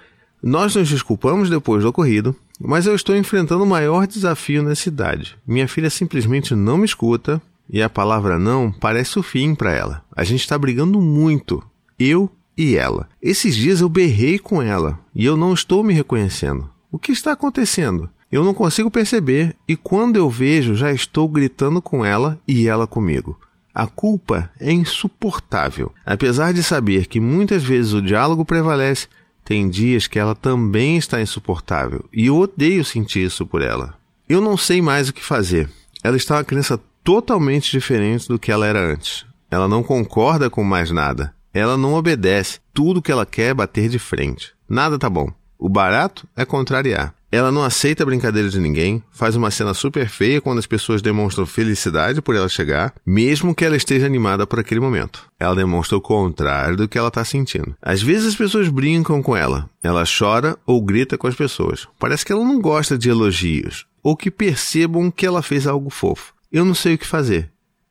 nós 0.43 0.77
nos 0.77 0.89
desculpamos 0.89 1.51
depois 1.51 1.83
do 1.83 1.89
ocorrido, 1.89 2.35
mas 2.61 2.87
eu 2.87 2.95
estou 2.95 3.17
enfrentando 3.17 3.65
o 3.65 3.67
maior 3.67 4.07
desafio 4.07 4.63
nessa 4.63 4.89
idade. 4.89 5.37
Minha 5.47 5.69
filha 5.69 5.91
simplesmente 5.91 6.55
não 6.55 6.79
me 6.79 6.85
escuta 6.85 7.43
e 7.69 7.83
a 7.83 7.91
palavra 7.91 8.39
não 8.39 8.73
parece 8.73 9.19
o 9.19 9.23
fim 9.23 9.55
para 9.55 9.73
ela. 9.73 10.05
A 10.17 10.25
gente 10.25 10.41
está 10.41 10.57
brigando 10.57 11.01
muito, 11.01 11.63
eu 11.99 12.31
e 12.57 12.77
ela. 12.77 13.09
Esses 13.23 13.55
dias 13.55 13.81
eu 13.81 13.89
berrei 13.89 14.39
com 14.39 14.63
ela 14.63 14.99
e 15.15 15.25
eu 15.25 15.37
não 15.37 15.53
estou 15.53 15.85
me 15.85 15.93
reconhecendo. 15.93 16.69
O 16.91 16.99
que 16.99 17.13
está 17.13 17.33
acontecendo? 17.33 18.09
Eu 18.31 18.45
não 18.45 18.53
consigo 18.53 18.91
perceber 18.91 19.57
e 19.67 19.75
quando 19.75 20.17
eu 20.17 20.29
vejo 20.29 20.75
já 20.75 20.93
estou 20.93 21.27
gritando 21.29 21.81
com 21.81 22.05
ela 22.05 22.39
e 22.47 22.69
ela 22.69 22.87
comigo. 22.87 23.39
A 23.75 23.87
culpa 23.87 24.51
é 24.61 24.71
insuportável. 24.71 25.93
Apesar 26.05 26.53
de 26.53 26.63
saber 26.63 27.07
que 27.07 27.21
muitas 27.21 27.63
vezes 27.63 27.93
o 27.93 28.03
diálogo 28.03 28.45
prevalece, 28.45 29.09
tem 29.45 29.71
dias 29.71 30.07
que 30.07 30.19
ela 30.19 30.35
também 30.35 30.99
está 30.99 31.23
insuportável 31.23 32.05
e 32.13 32.27
eu 32.27 32.37
odeio 32.37 32.85
sentir 32.85 33.25
isso 33.25 33.47
por 33.47 33.63
ela. 33.63 33.95
Eu 34.29 34.43
não 34.43 34.59
sei 34.59 34.83
mais 34.83 35.09
o 35.09 35.13
que 35.15 35.25
fazer. 35.25 35.71
Ela 36.05 36.17
está 36.17 36.37
uma 36.37 36.45
criança 36.45 36.79
totalmente 37.03 37.71
diferente 37.71 38.29
do 38.29 38.39
que 38.39 38.53
ela 38.53 38.67
era 38.67 38.79
antes. 38.79 39.25
Ela 39.51 39.67
não 39.67 39.83
concorda 39.83 40.51
com 40.51 40.63
mais 40.63 40.91
nada. 40.91 41.35
Ela 41.55 41.79
não 41.79 41.95
obedece. 41.95 42.61
Tudo 42.75 43.01
que 43.01 43.11
ela 43.11 43.25
quer 43.25 43.51
é 43.51 43.55
bater 43.55 43.89
de 43.89 43.99
frente. 43.99 44.53
Nada 44.69 44.99
tá 44.99 45.09
bom. 45.09 45.33
O 45.59 45.69
barato 45.69 46.29
é 46.37 46.45
contrariar. 46.45 47.15
Ela 47.31 47.53
não 47.53 47.63
aceita 47.63 48.07
brincadeira 48.07 48.49
de 48.49 48.59
ninguém, 48.59 49.03
faz 49.11 49.37
uma 49.37 49.51
cena 49.51 49.75
super 49.75 50.09
feia 50.09 50.41
quando 50.41 50.59
as 50.59 50.67
pessoas 50.67 51.03
demonstram 51.03 51.45
felicidade 51.45 52.23
por 52.23 52.35
ela 52.35 52.49
chegar, 52.49 52.95
mesmo 53.05 53.55
que 53.55 53.67
ela 53.67 53.77
esteja 53.77 54.07
animada 54.07 54.47
por 54.47 54.59
aquele 54.59 54.81
momento. 54.81 55.27
Ela 55.39 55.55
demonstra 55.55 55.99
o 55.99 56.01
contrário 56.01 56.77
do 56.77 56.89
que 56.89 56.97
ela 56.97 57.09
está 57.09 57.23
sentindo. 57.25 57.77
Às 57.83 58.01
vezes 58.01 58.29
as 58.29 58.35
pessoas 58.35 58.69
brincam 58.71 59.23
com 59.23 59.37
ela, 59.37 59.69
ela 59.83 60.05
chora 60.07 60.57
ou 60.67 60.83
grita 60.83 61.19
com 61.19 61.27
as 61.27 61.35
pessoas. 61.35 61.87
Parece 61.99 62.25
que 62.25 62.33
ela 62.33 62.45
não 62.45 62.61
gosta 62.61 62.97
de 62.97 63.11
elogios, 63.11 63.87
ou 64.03 64.17
que 64.17 64.31
percebam 64.31 65.11
que 65.11 65.27
ela 65.27 65.43
fez 65.43 65.67
algo 65.67 65.91
fofo. 65.91 66.33
Eu 66.51 66.65
não 66.65 66.75
sei 66.75 66.95
o 66.95 66.99
que 66.99 67.07
fazer. 67.07 67.51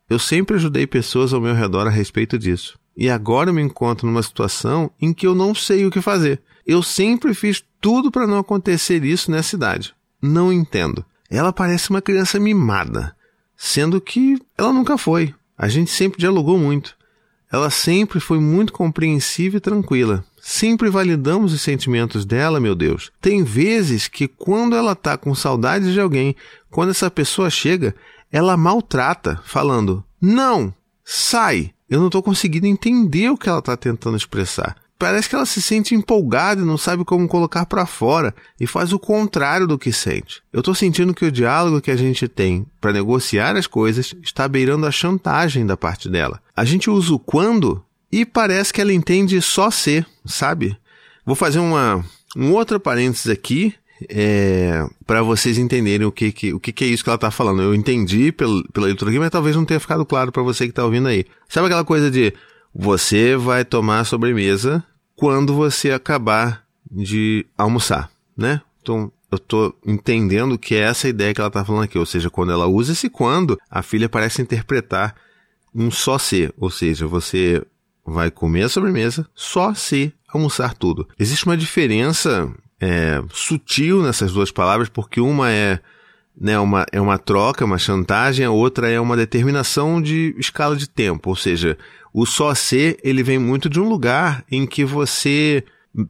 Eu 0.10 0.18
sempre 0.18 0.56
ajudei 0.56 0.88
pessoas 0.88 1.32
ao 1.32 1.42
meu 1.42 1.54
redor 1.54 1.86
a 1.86 1.92
respeito 1.92 2.40
disso. 2.40 2.80
E 2.96 3.08
agora 3.08 3.52
eu 3.52 3.54
me 3.54 3.62
encontro 3.62 4.08
numa 4.08 4.24
situação 4.24 4.90
em 5.00 5.14
que 5.14 5.28
eu 5.28 5.36
não 5.36 5.54
sei 5.54 5.86
o 5.86 5.92
que 5.92 6.02
fazer. 6.02 6.42
Eu 6.66 6.82
sempre 6.82 7.34
fiz 7.36 7.64
tudo 7.82 8.12
para 8.12 8.28
não 8.28 8.38
acontecer 8.38 9.04
isso 9.04 9.32
nessa 9.32 9.56
idade. 9.56 9.94
Não 10.22 10.52
entendo. 10.52 11.06
Ela 11.30 11.54
parece 11.54 11.90
uma 11.90 12.02
criança 12.02 12.40
mimada, 12.40 13.16
sendo 13.56 14.00
que 14.00 14.40
ela 14.58 14.74
nunca 14.74 14.98
foi. 14.98 15.34
A 15.58 15.68
gente 15.68 15.92
sempre 15.92 16.20
dialogou 16.20 16.58
muito. 16.58 16.96
Ela 17.52 17.70
sempre 17.70 18.20
foi 18.20 18.40
muito 18.40 18.74
compreensiva 18.74 19.58
e 19.58 19.62
tranquila, 19.62 20.26
Sempre 20.50 20.90
validamos 20.90 21.52
os 21.52 21.62
sentimentos 21.62 22.24
dela, 22.24 22.58
meu 22.58 22.74
Deus. 22.74 23.12
Tem 23.20 23.44
vezes 23.44 24.08
que 24.08 24.30
quando 24.30 24.78
ela 24.78 24.96
tá 24.96 25.18
com 25.18 25.36
saudades 25.36 25.92
de 25.92 26.00
alguém, 26.00 26.38
quando 26.72 26.92
essa 26.92 27.12
pessoa 27.12 27.50
chega, 27.50 27.94
ela 28.32 28.56
maltrata, 28.56 29.42
falando: 29.44 30.02
"Não, 30.22 30.74
sai". 31.04 31.74
Eu 31.90 32.00
não 32.00 32.10
tô 32.10 32.24
conseguindo 32.24 32.66
entender 32.66 33.30
o 33.30 33.38
que 33.38 33.50
ela 33.50 33.62
tá 33.62 33.76
tentando 33.76 34.16
expressar. 34.16 34.78
Parece 35.00 35.30
que 35.30 35.36
ela 35.36 35.46
se 35.46 35.62
sente 35.62 35.94
empolgada 35.94 36.62
e 36.62 36.66
não 36.66 36.78
sabe 36.78 37.06
como 37.06 37.28
colocar 37.28 37.66
para 37.66 37.86
fora 37.86 38.34
e 38.60 38.66
faz 38.66 38.92
o 38.92 39.00
contrário 39.00 39.68
do 39.68 39.78
que 39.78 39.92
sente. 39.92 40.42
Eu 40.52 40.64
tô 40.64 40.74
sentindo 40.74 41.14
que 41.14 41.26
o 41.26 41.32
diálogo 41.32 41.82
que 41.82 41.92
a 41.92 41.96
gente 41.96 42.28
tem 42.28 42.66
para 42.82 42.94
negociar 42.94 43.56
as 43.56 43.68
coisas 43.68 44.16
está 44.24 44.48
beirando 44.48 44.86
a 44.86 44.92
chantagem 44.92 45.66
da 45.66 45.78
parte 45.78 46.10
dela. 46.10 46.42
A 46.56 46.66
gente 46.66 46.90
usa 46.90 47.14
o 47.14 47.20
quando 47.20 47.84
e 48.12 48.26
parece 48.26 48.74
que 48.74 48.82
ela 48.82 48.94
entende 48.94 49.40
só 49.42 49.70
ser, 49.70 50.06
sabe? 50.26 50.76
Vou 51.26 51.36
fazer 51.36 51.60
uma 51.60 52.04
um 52.36 52.52
outro 52.54 52.80
parênteses 52.80 53.28
aqui 53.28 53.74
é, 54.10 54.86
para 55.06 55.22
vocês 55.22 55.58
entenderem 55.58 56.06
o 56.06 56.12
que, 56.12 56.32
que, 56.32 56.54
o 56.54 56.60
que, 56.60 56.72
que 56.72 56.84
é 56.84 56.88
isso 56.88 57.04
que 57.04 57.10
ela 57.10 57.16
está 57.16 57.32
falando. 57.32 57.62
Eu 57.62 57.74
entendi 57.74 58.32
pela, 58.32 58.64
pela 58.72 58.88
leitura 58.88 59.10
aqui, 59.10 59.20
mas 59.20 59.30
talvez 59.30 59.56
não 59.56 59.66
tenha 59.66 59.80
ficado 59.80 60.06
claro 60.06 60.32
para 60.32 60.44
você 60.44 60.66
que 60.66 60.72
está 60.72 60.84
ouvindo 60.84 61.08
aí. 61.08 61.26
Sabe 61.50 61.68
aquela 61.68 61.84
coisa 61.84 62.12
de 62.12 62.34
você 62.80 63.36
vai 63.36 63.66
tomar 63.66 64.04
sobremesa 64.04 64.84
quando 65.16 65.56
você 65.56 65.90
acabar 65.92 66.64
de 66.90 67.44
almoçar, 67.58 68.12
né? 68.38 68.62
Então, 68.84 69.12
eu 69.32 69.40
tô 69.40 69.74
entendendo 69.84 70.60
que 70.60 70.76
é 70.76 70.82
essa 70.82 71.10
ideia 71.10 71.34
que 71.34 71.42
ela 71.42 71.50
tá 71.50 71.66
falando 71.66 71.84
aqui, 71.84 71.98
ou 71.98 72.06
seja, 72.06 72.30
quando 72.30 72.52
ela 72.52 72.68
usa 72.68 72.94
esse 72.94 73.10
quando, 73.10 73.60
a 73.70 73.82
filha 73.82 74.08
parece 74.08 74.44
interpretar 74.44 75.16
um 75.74 75.90
só 75.90 76.20
ser, 76.20 76.54
ou 76.56 76.70
seja, 76.70 77.08
você 77.08 77.66
vai 78.06 78.30
comer 78.30 78.64
a 78.64 78.70
sobremesa 78.70 79.28
só 79.34 79.74
se 79.74 80.14
almoçar 80.28 80.76
tudo. 80.76 81.08
Existe 81.20 81.46
uma 81.48 81.58
diferença 81.58 82.48
é, 82.80 83.24
sutil 83.32 84.04
nessas 84.04 84.32
duas 84.32 84.52
palavras, 84.52 84.88
porque 84.88 85.20
uma 85.20 85.52
é 85.52 85.80
né, 86.40 86.60
uma, 86.60 86.86
é 86.92 87.02
uma 87.02 87.18
troca, 87.18 87.66
uma 87.66 87.78
chantagem, 87.78 88.46
a 88.46 88.52
outra 88.52 88.90
é 88.90 89.00
uma 89.00 89.18
determinação 89.18 90.02
de 90.02 90.36
escala 90.38 90.76
de 90.76 90.88
tempo, 90.88 91.30
ou 91.30 91.36
seja, 91.36 91.78
o 92.14 92.26
só 92.26 92.54
ser, 92.54 92.98
ele 93.04 93.24
vem 93.24 93.40
muito 93.40 93.70
de 93.70 93.80
um 93.80 93.90
lugar 93.90 94.44
em 94.52 94.66
que 94.66 94.86
você 94.86 95.64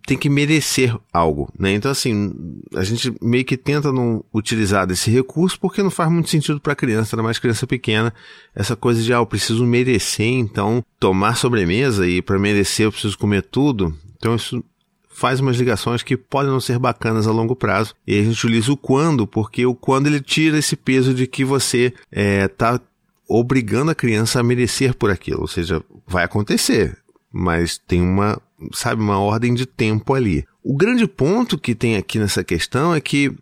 tem 0.06 0.18
que 0.18 0.30
merecer 0.30 0.94
algo, 1.14 1.50
né? 1.58 1.72
Então, 1.72 1.90
assim, 1.90 2.34
a 2.76 2.84
gente 2.84 3.14
meio 3.22 3.46
que 3.46 3.56
tenta 3.56 3.92
não 3.92 4.24
utilizar 4.34 4.86
desse 4.86 5.10
recurso 5.10 5.58
porque 5.60 5.82
não 5.82 5.90
faz 5.90 6.12
muito 6.12 6.30
sentido 6.30 6.60
para 6.60 6.76
criança, 6.76 7.16
ainda 7.16 7.24
mais 7.24 7.40
criança 7.40 7.66
pequena, 7.66 8.14
essa 8.54 8.76
coisa 8.76 9.02
de, 9.02 9.14
ah, 9.14 9.18
eu 9.18 9.26
preciso 9.26 9.66
merecer, 9.66 10.28
então, 10.28 10.84
tomar 11.00 11.38
sobremesa 11.38 12.08
e 12.08 12.22
para 12.22 12.38
merecer 12.38 12.86
eu 12.86 12.92
preciso 12.92 13.18
comer 13.18 13.44
tudo. 13.44 13.96
Então, 14.18 14.36
isso 14.36 14.62
faz 15.18 15.40
umas 15.40 15.58
ligações 15.58 16.04
que 16.04 16.16
podem 16.16 16.52
não 16.52 16.60
ser 16.60 16.78
bacanas 16.78 17.26
a 17.26 17.32
longo 17.32 17.56
prazo. 17.56 17.96
E 18.06 18.20
a 18.20 18.24
gente 18.24 18.38
utiliza 18.38 18.72
o 18.72 18.78
quando, 18.78 19.26
porque 19.26 19.66
o 19.66 19.74
quando 19.74 20.06
ele 20.06 20.22
tira 20.22 20.60
esse 20.60 20.76
peso 20.76 21.12
de 21.12 21.26
que 21.26 21.44
você 21.44 21.92
é, 22.12 22.48
tá 22.48 22.80
obrigando 23.28 23.90
a 23.90 23.96
criança 23.96 24.40
a 24.40 24.44
merecer 24.44 24.94
por 24.94 25.10
aquilo. 25.10 25.42
Ou 25.42 25.48
seja, 25.48 25.84
vai 26.06 26.24
acontecer, 26.24 26.96
mas 27.34 27.80
tem 27.80 28.00
uma, 28.00 28.40
sabe, 28.72 29.02
uma 29.02 29.18
ordem 29.18 29.56
de 29.56 29.66
tempo 29.66 30.14
ali. 30.14 30.46
O 30.64 30.78
grande 30.78 31.08
ponto 31.08 31.58
que 31.58 31.74
tem 31.74 31.98
aqui 31.98 32.20
nessa 32.20 32.44
questão 32.44 32.94
é 32.94 33.02
que 33.02 33.36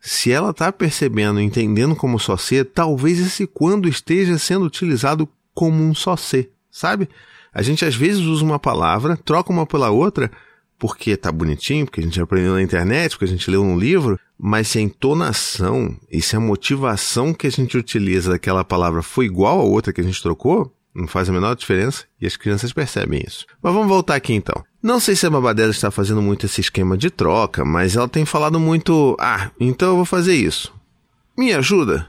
se 0.00 0.32
ela 0.32 0.50
está 0.50 0.72
percebendo, 0.72 1.40
entendendo 1.40 1.94
como 1.94 2.18
só 2.18 2.36
ser, 2.36 2.64
talvez 2.64 3.20
esse 3.20 3.46
quando 3.46 3.88
esteja 3.88 4.36
sendo 4.36 4.64
utilizado 4.64 5.28
como 5.54 5.80
um 5.80 5.94
só 5.94 6.16
ser, 6.16 6.50
sabe? 6.72 7.08
A 7.54 7.62
gente 7.62 7.84
às 7.84 7.94
vezes 7.94 8.22
usa 8.22 8.44
uma 8.44 8.58
palavra, 8.58 9.16
troca 9.16 9.52
uma 9.52 9.66
pela 9.66 9.90
outra, 9.90 10.28
porque 10.80 11.14
tá 11.14 11.30
bonitinho, 11.30 11.84
porque 11.84 12.00
a 12.00 12.02
gente 12.02 12.20
aprendeu 12.20 12.54
na 12.54 12.62
internet, 12.62 13.10
porque 13.10 13.26
a 13.26 13.28
gente 13.28 13.50
leu 13.50 13.62
num 13.62 13.78
livro, 13.78 14.18
mas 14.38 14.66
se 14.66 14.78
a 14.78 14.80
entonação 14.80 15.94
e 16.10 16.22
se 16.22 16.34
a 16.34 16.40
motivação 16.40 17.34
que 17.34 17.46
a 17.46 17.50
gente 17.50 17.76
utiliza 17.76 18.30
daquela 18.30 18.64
palavra 18.64 19.02
foi 19.02 19.26
igual 19.26 19.60
a 19.60 19.64
outra 19.64 19.92
que 19.92 20.00
a 20.00 20.04
gente 20.04 20.22
trocou, 20.22 20.74
não 20.94 21.06
faz 21.06 21.28
a 21.28 21.32
menor 21.32 21.54
diferença 21.54 22.04
e 22.18 22.26
as 22.26 22.34
crianças 22.34 22.72
percebem 22.72 23.22
isso. 23.24 23.46
Mas 23.62 23.74
vamos 23.74 23.88
voltar 23.88 24.14
aqui 24.14 24.32
então. 24.32 24.64
Não 24.82 24.98
sei 24.98 25.14
se 25.14 25.26
a 25.26 25.30
Babadela 25.30 25.70
está 25.70 25.90
fazendo 25.90 26.22
muito 26.22 26.46
esse 26.46 26.62
esquema 26.62 26.96
de 26.96 27.10
troca, 27.10 27.62
mas 27.62 27.94
ela 27.94 28.08
tem 28.08 28.24
falado 28.24 28.58
muito: 28.58 29.14
ah, 29.20 29.50
então 29.60 29.90
eu 29.90 29.96
vou 29.96 30.06
fazer 30.06 30.34
isso. 30.34 30.72
Me 31.36 31.52
ajuda? 31.52 32.08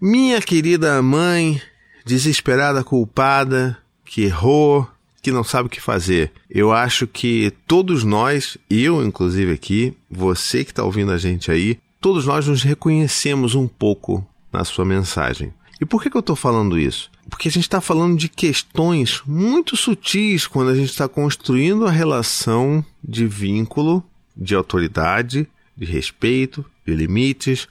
Minha 0.00 0.40
querida 0.40 1.00
mãe, 1.02 1.60
desesperada, 2.06 2.82
culpada, 2.82 3.76
que 4.02 4.22
errou, 4.22 4.88
que 5.22 5.30
não 5.30 5.44
sabe 5.44 5.66
o 5.66 5.70
que 5.70 5.80
fazer. 5.80 6.32
Eu 6.48 6.72
acho 6.72 7.06
que 7.06 7.52
todos 7.66 8.04
nós, 8.04 8.56
eu 8.68 9.04
inclusive 9.04 9.52
aqui, 9.52 9.94
você 10.10 10.64
que 10.64 10.70
está 10.70 10.82
ouvindo 10.82 11.12
a 11.12 11.18
gente 11.18 11.50
aí, 11.50 11.78
todos 12.00 12.26
nós 12.26 12.46
nos 12.46 12.62
reconhecemos 12.62 13.54
um 13.54 13.68
pouco 13.68 14.26
na 14.52 14.64
sua 14.64 14.84
mensagem. 14.84 15.52
E 15.80 15.86
por 15.86 16.02
que, 16.02 16.10
que 16.10 16.16
eu 16.16 16.20
estou 16.20 16.36
falando 16.36 16.78
isso? 16.78 17.10
Porque 17.28 17.48
a 17.48 17.50
gente 17.50 17.64
está 17.64 17.80
falando 17.80 18.18
de 18.18 18.28
questões 18.28 19.22
muito 19.26 19.76
sutis 19.76 20.46
quando 20.46 20.70
a 20.70 20.74
gente 20.74 20.90
está 20.90 21.08
construindo 21.08 21.86
a 21.86 21.90
relação 21.90 22.84
de 23.02 23.26
vínculo, 23.26 24.04
de 24.36 24.54
autoridade, 24.54 25.48
de 25.76 25.86
respeito, 25.86 26.64
de 26.86 26.94
limites 26.94 27.68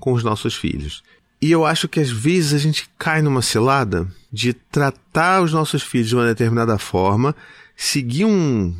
com 0.00 0.12
os 0.12 0.24
nossos 0.24 0.54
filhos. 0.54 1.04
E 1.42 1.50
eu 1.50 1.66
acho 1.66 1.88
que 1.88 1.98
às 1.98 2.08
vezes 2.08 2.54
a 2.54 2.58
gente 2.58 2.88
cai 2.96 3.20
numa 3.20 3.42
cilada 3.42 4.06
de 4.32 4.52
tratar 4.52 5.42
os 5.42 5.52
nossos 5.52 5.82
filhos 5.82 6.06
de 6.08 6.14
uma 6.14 6.24
determinada 6.24 6.78
forma, 6.78 7.34
seguir 7.76 8.26
um, 8.26 8.72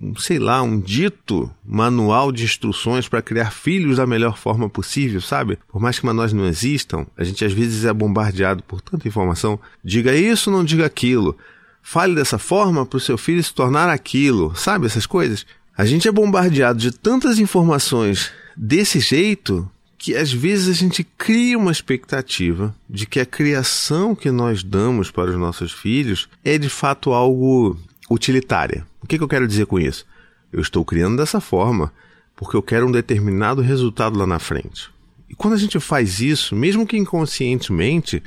um 0.00 0.16
sei 0.16 0.40
lá, 0.40 0.60
um 0.60 0.80
dito 0.80 1.48
manual 1.64 2.32
de 2.32 2.42
instruções 2.42 3.08
para 3.08 3.22
criar 3.22 3.52
filhos 3.52 3.98
da 3.98 4.08
melhor 4.08 4.36
forma 4.36 4.68
possível, 4.68 5.20
sabe? 5.20 5.56
Por 5.68 5.80
mais 5.80 6.00
que 6.00 6.06
nós 6.06 6.32
não 6.32 6.48
existam, 6.48 7.06
a 7.16 7.22
gente 7.22 7.44
às 7.44 7.52
vezes 7.52 7.84
é 7.84 7.92
bombardeado 7.92 8.64
por 8.64 8.80
tanta 8.80 9.06
informação. 9.06 9.60
Diga 9.84 10.12
isso, 10.12 10.50
não 10.50 10.64
diga 10.64 10.84
aquilo. 10.84 11.38
Fale 11.80 12.16
dessa 12.16 12.38
forma 12.38 12.84
para 12.84 12.96
o 12.96 13.00
seu 13.00 13.16
filho 13.16 13.42
se 13.42 13.54
tornar 13.54 13.88
aquilo, 13.88 14.52
sabe? 14.56 14.86
Essas 14.86 15.06
coisas. 15.06 15.46
A 15.78 15.84
gente 15.84 16.08
é 16.08 16.12
bombardeado 16.12 16.80
de 16.80 16.90
tantas 16.90 17.38
informações 17.38 18.32
desse 18.56 18.98
jeito 18.98 19.70
que 20.00 20.16
às 20.16 20.32
vezes 20.32 20.66
a 20.66 20.72
gente 20.72 21.04
cria 21.04 21.58
uma 21.58 21.70
expectativa 21.70 22.74
de 22.88 23.04
que 23.04 23.20
a 23.20 23.26
criação 23.26 24.14
que 24.14 24.30
nós 24.30 24.62
damos 24.62 25.10
para 25.10 25.30
os 25.30 25.36
nossos 25.36 25.72
filhos 25.72 26.26
é 26.42 26.56
de 26.56 26.70
fato 26.70 27.12
algo 27.12 27.78
utilitária. 28.10 28.86
O 29.02 29.06
que, 29.06 29.18
que 29.18 29.22
eu 29.22 29.28
quero 29.28 29.46
dizer 29.46 29.66
com 29.66 29.78
isso? 29.78 30.06
Eu 30.50 30.62
estou 30.62 30.86
criando 30.86 31.18
dessa 31.18 31.38
forma 31.38 31.92
porque 32.34 32.56
eu 32.56 32.62
quero 32.62 32.88
um 32.88 32.90
determinado 32.90 33.60
resultado 33.60 34.18
lá 34.18 34.26
na 34.26 34.38
frente. 34.38 34.88
E 35.28 35.34
quando 35.34 35.52
a 35.52 35.58
gente 35.58 35.78
faz 35.78 36.18
isso, 36.18 36.56
mesmo 36.56 36.86
que 36.86 36.96
inconscientemente, 36.96 38.22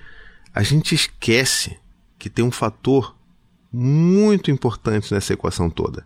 a 0.54 0.62
gente 0.62 0.94
esquece 0.94 1.76
que 2.20 2.30
tem 2.30 2.46
um 2.46 2.52
fator 2.52 3.16
muito 3.72 4.52
importante 4.52 5.12
nessa 5.12 5.34
equação 5.34 5.72
toda: 5.72 6.06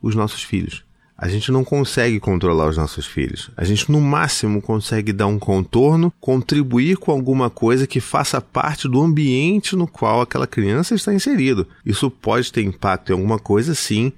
os 0.00 0.14
nossos 0.14 0.44
filhos. 0.44 0.84
A 1.20 1.26
gente 1.26 1.50
não 1.50 1.64
consegue 1.64 2.20
controlar 2.20 2.68
os 2.68 2.76
nossos 2.76 3.04
filhos. 3.04 3.50
A 3.56 3.64
gente, 3.64 3.90
no 3.90 4.00
máximo, 4.00 4.62
consegue 4.62 5.12
dar 5.12 5.26
um 5.26 5.36
contorno, 5.36 6.12
contribuir 6.20 6.96
com 6.96 7.10
alguma 7.10 7.50
coisa 7.50 7.88
que 7.88 7.98
faça 7.98 8.40
parte 8.40 8.86
do 8.86 9.02
ambiente 9.02 9.74
no 9.74 9.88
qual 9.88 10.20
aquela 10.20 10.46
criança 10.46 10.94
está 10.94 11.12
inserido. 11.12 11.66
Isso 11.84 12.08
pode 12.08 12.52
ter 12.52 12.62
impacto 12.62 13.10
em 13.10 13.14
alguma 13.14 13.36
coisa, 13.36 13.74
sim, 13.74 14.12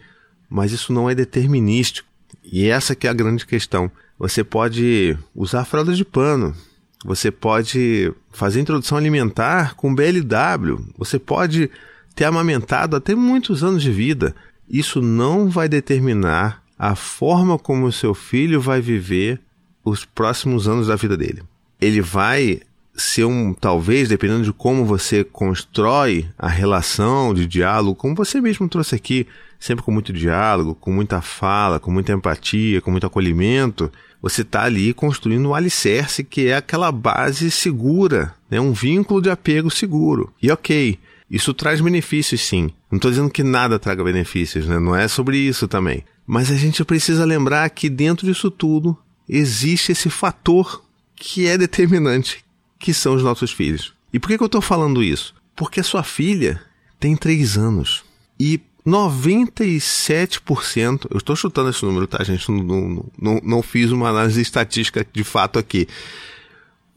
mas 0.47 0.73
isso 0.73 0.93
não 0.93 1.09
é 1.09 1.15
determinístico. 1.15 2.07
E 2.45 2.69
essa 2.69 2.95
que 2.95 3.07
é 3.07 3.11
a 3.11 3.15
grande 3.15 3.47
questão. 3.47 3.91
Você 4.19 4.45
pode 4.45 5.17
usar 5.35 5.65
fralda 5.65 5.95
de 5.95 6.05
pano, 6.05 6.55
você 7.03 7.31
pode 7.31 8.13
fazer 8.31 8.61
introdução 8.61 8.99
alimentar 8.99 9.75
com 9.75 9.95
BLW, 9.95 10.85
você 10.99 11.19
pode 11.19 11.71
ter 12.15 12.27
amamentado 12.27 12.95
até 12.95 13.15
muitos 13.15 13.65
anos 13.65 13.83
de 13.83 13.91
vida. 13.91 14.35
Isso 14.69 15.01
não 15.01 15.49
vai 15.49 15.67
determinar 15.67 16.63
a 16.81 16.95
forma 16.95 17.59
como 17.59 17.85
o 17.85 17.93
seu 17.93 18.15
filho 18.15 18.59
vai 18.59 18.81
viver 18.81 19.39
os 19.85 20.07
próximos 20.07 20.67
anos 20.67 20.87
da 20.87 20.97
vida 20.97 21.15
dele. 21.15 21.43
Ele 21.79 22.01
vai 22.01 22.63
ser 22.95 23.27
um, 23.27 23.53
talvez, 23.53 24.09
dependendo 24.09 24.45
de 24.45 24.53
como 24.53 24.87
você 24.87 25.23
constrói 25.23 26.27
a 26.39 26.49
relação 26.49 27.35
de 27.35 27.47
diálogo, 27.47 27.95
como 27.95 28.15
você 28.15 28.41
mesmo 28.41 28.67
trouxe 28.67 28.95
aqui, 28.95 29.27
sempre 29.59 29.85
com 29.85 29.93
muito 29.93 30.11
diálogo, 30.11 30.75
com 30.75 30.91
muita 30.91 31.21
fala, 31.21 31.79
com 31.79 31.91
muita 31.91 32.15
empatia, 32.15 32.81
com 32.81 32.91
muito 32.91 33.07
acolhimento, 33.07 33.93
você 34.23 34.41
está 34.41 34.65
ali 34.65 34.95
construindo 34.95 35.51
um 35.51 35.55
alicerce 35.55 36.25
que 36.25 36.47
é 36.47 36.57
aquela 36.57 36.91
base 36.91 37.51
segura, 37.51 38.35
né? 38.51 38.59
um 38.59 38.73
vínculo 38.73 39.21
de 39.21 39.29
apego 39.29 39.71
seguro. 39.71 40.33
E 40.43 40.51
ok, 40.51 40.99
isso 41.31 41.53
traz 41.53 41.83
benefícios 41.83 42.41
sim. 42.41 42.71
Não 42.91 42.97
estou 42.97 43.11
dizendo 43.11 43.29
que 43.29 43.43
nada 43.43 43.79
traga 43.79 44.03
benefícios, 44.03 44.67
né? 44.67 44.79
não 44.79 44.97
é 44.97 45.07
sobre 45.09 45.37
isso 45.37 45.69
também. 45.69 46.03
Mas 46.33 46.49
a 46.49 46.55
gente 46.55 46.85
precisa 46.85 47.25
lembrar 47.25 47.69
que 47.71 47.91
dentro 47.91 48.25
disso 48.25 48.53
tudo 48.53 48.97
existe 49.29 49.91
esse 49.91 50.09
fator 50.09 50.81
que 51.17 51.49
é 51.49 51.59
determinante, 51.59 52.45
que 52.79 52.95
são 52.95 53.17
os 53.17 53.23
nossos 53.25 53.51
filhos. 53.51 53.93
E 54.13 54.21
por 54.21 54.29
que, 54.29 54.41
eu 54.41 54.47
estou 54.47 54.61
falando 54.61 55.03
isso? 55.03 55.35
Porque 55.57 55.81
a 55.81 55.83
sua 55.83 56.05
filha 56.05 56.63
tem 57.01 57.17
três 57.17 57.59
anos. 57.59 58.05
E 58.39 58.61
97%, 58.87 61.09
eu 61.11 61.19
estou 61.19 61.35
chutando 61.35 61.71
esse 61.71 61.85
número, 61.85 62.07
tá, 62.07 62.23
gente? 62.23 62.49
Não, 62.49 62.63
não, 62.63 63.05
não, 63.21 63.41
não 63.43 63.61
fiz 63.61 63.91
uma 63.91 64.11
análise 64.11 64.41
estatística 64.41 65.05
de 65.13 65.25
fato 65.25 65.59
aqui. 65.59 65.89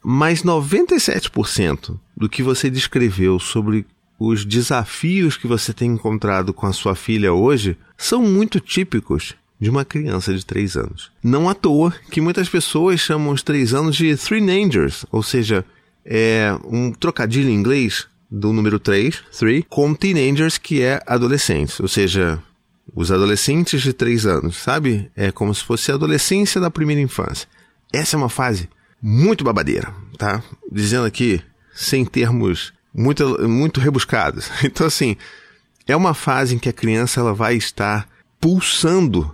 Mas 0.03 0.43
97% 0.43 1.97
do 2.15 2.29
que 2.29 2.43
você 2.43 2.69
descreveu 2.69 3.39
sobre 3.39 3.83
os 4.25 4.45
desafios 4.45 5.35
que 5.35 5.47
você 5.47 5.73
tem 5.73 5.91
encontrado 5.91 6.53
com 6.53 6.65
a 6.65 6.71
sua 6.71 6.95
filha 6.95 7.33
hoje 7.33 7.77
são 7.97 8.21
muito 8.21 8.61
típicos 8.61 9.35
de 9.59 9.69
uma 9.69 9.83
criança 9.83 10.33
de 10.33 10.45
3 10.45 10.77
anos. 10.77 11.11
Não 11.21 11.49
à 11.49 11.53
toa 11.53 11.93
que 12.09 12.21
muitas 12.21 12.47
pessoas 12.47 13.01
chamam 13.01 13.33
os 13.33 13.43
3 13.43 13.73
anos 13.73 13.97
de 13.97 14.15
Three 14.15 14.39
Nangers, 14.39 15.05
ou 15.11 15.21
seja, 15.21 15.65
é 16.05 16.57
um 16.63 16.93
trocadilho 16.93 17.49
em 17.49 17.53
inglês 17.53 18.07
do 18.31 18.53
número 18.53 18.79
3, 18.79 19.21
3, 19.37 19.65
com 19.67 19.93
teenagers, 19.93 20.57
que 20.57 20.81
é 20.81 21.01
adolescentes, 21.05 21.81
ou 21.81 21.89
seja, 21.89 22.41
os 22.95 23.11
adolescentes 23.11 23.81
de 23.81 23.91
3 23.91 24.25
anos, 24.25 24.55
sabe? 24.55 25.11
É 25.17 25.33
como 25.33 25.53
se 25.53 25.65
fosse 25.65 25.91
a 25.91 25.95
adolescência 25.95 26.61
da 26.61 26.71
primeira 26.71 27.01
infância. 27.01 27.47
Essa 27.91 28.15
é 28.15 28.17
uma 28.17 28.29
fase 28.29 28.69
muito 29.01 29.43
babadeira, 29.43 29.93
tá? 30.17 30.41
Dizendo 30.71 31.05
aqui, 31.05 31.41
sem 31.75 32.05
termos 32.05 32.73
muito, 32.93 33.47
muito 33.47 33.79
rebuscados. 33.79 34.49
Então, 34.63 34.87
assim, 34.87 35.15
é 35.87 35.95
uma 35.95 36.13
fase 36.13 36.55
em 36.55 36.59
que 36.59 36.69
a 36.69 36.73
criança 36.73 37.19
ela 37.19 37.33
vai 37.33 37.55
estar 37.55 38.07
pulsando 38.39 39.33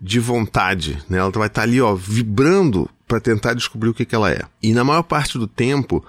de 0.00 0.18
vontade, 0.18 1.02
né? 1.08 1.18
Ela 1.18 1.30
vai 1.30 1.46
estar 1.46 1.62
ali, 1.62 1.80
ó, 1.80 1.94
vibrando 1.94 2.88
para 3.06 3.20
tentar 3.20 3.54
descobrir 3.54 3.90
o 3.90 3.94
que, 3.94 4.04
que 4.04 4.14
ela 4.14 4.30
é. 4.30 4.42
E 4.62 4.72
na 4.72 4.82
maior 4.82 5.02
parte 5.02 5.38
do 5.38 5.46
tempo, 5.46 6.04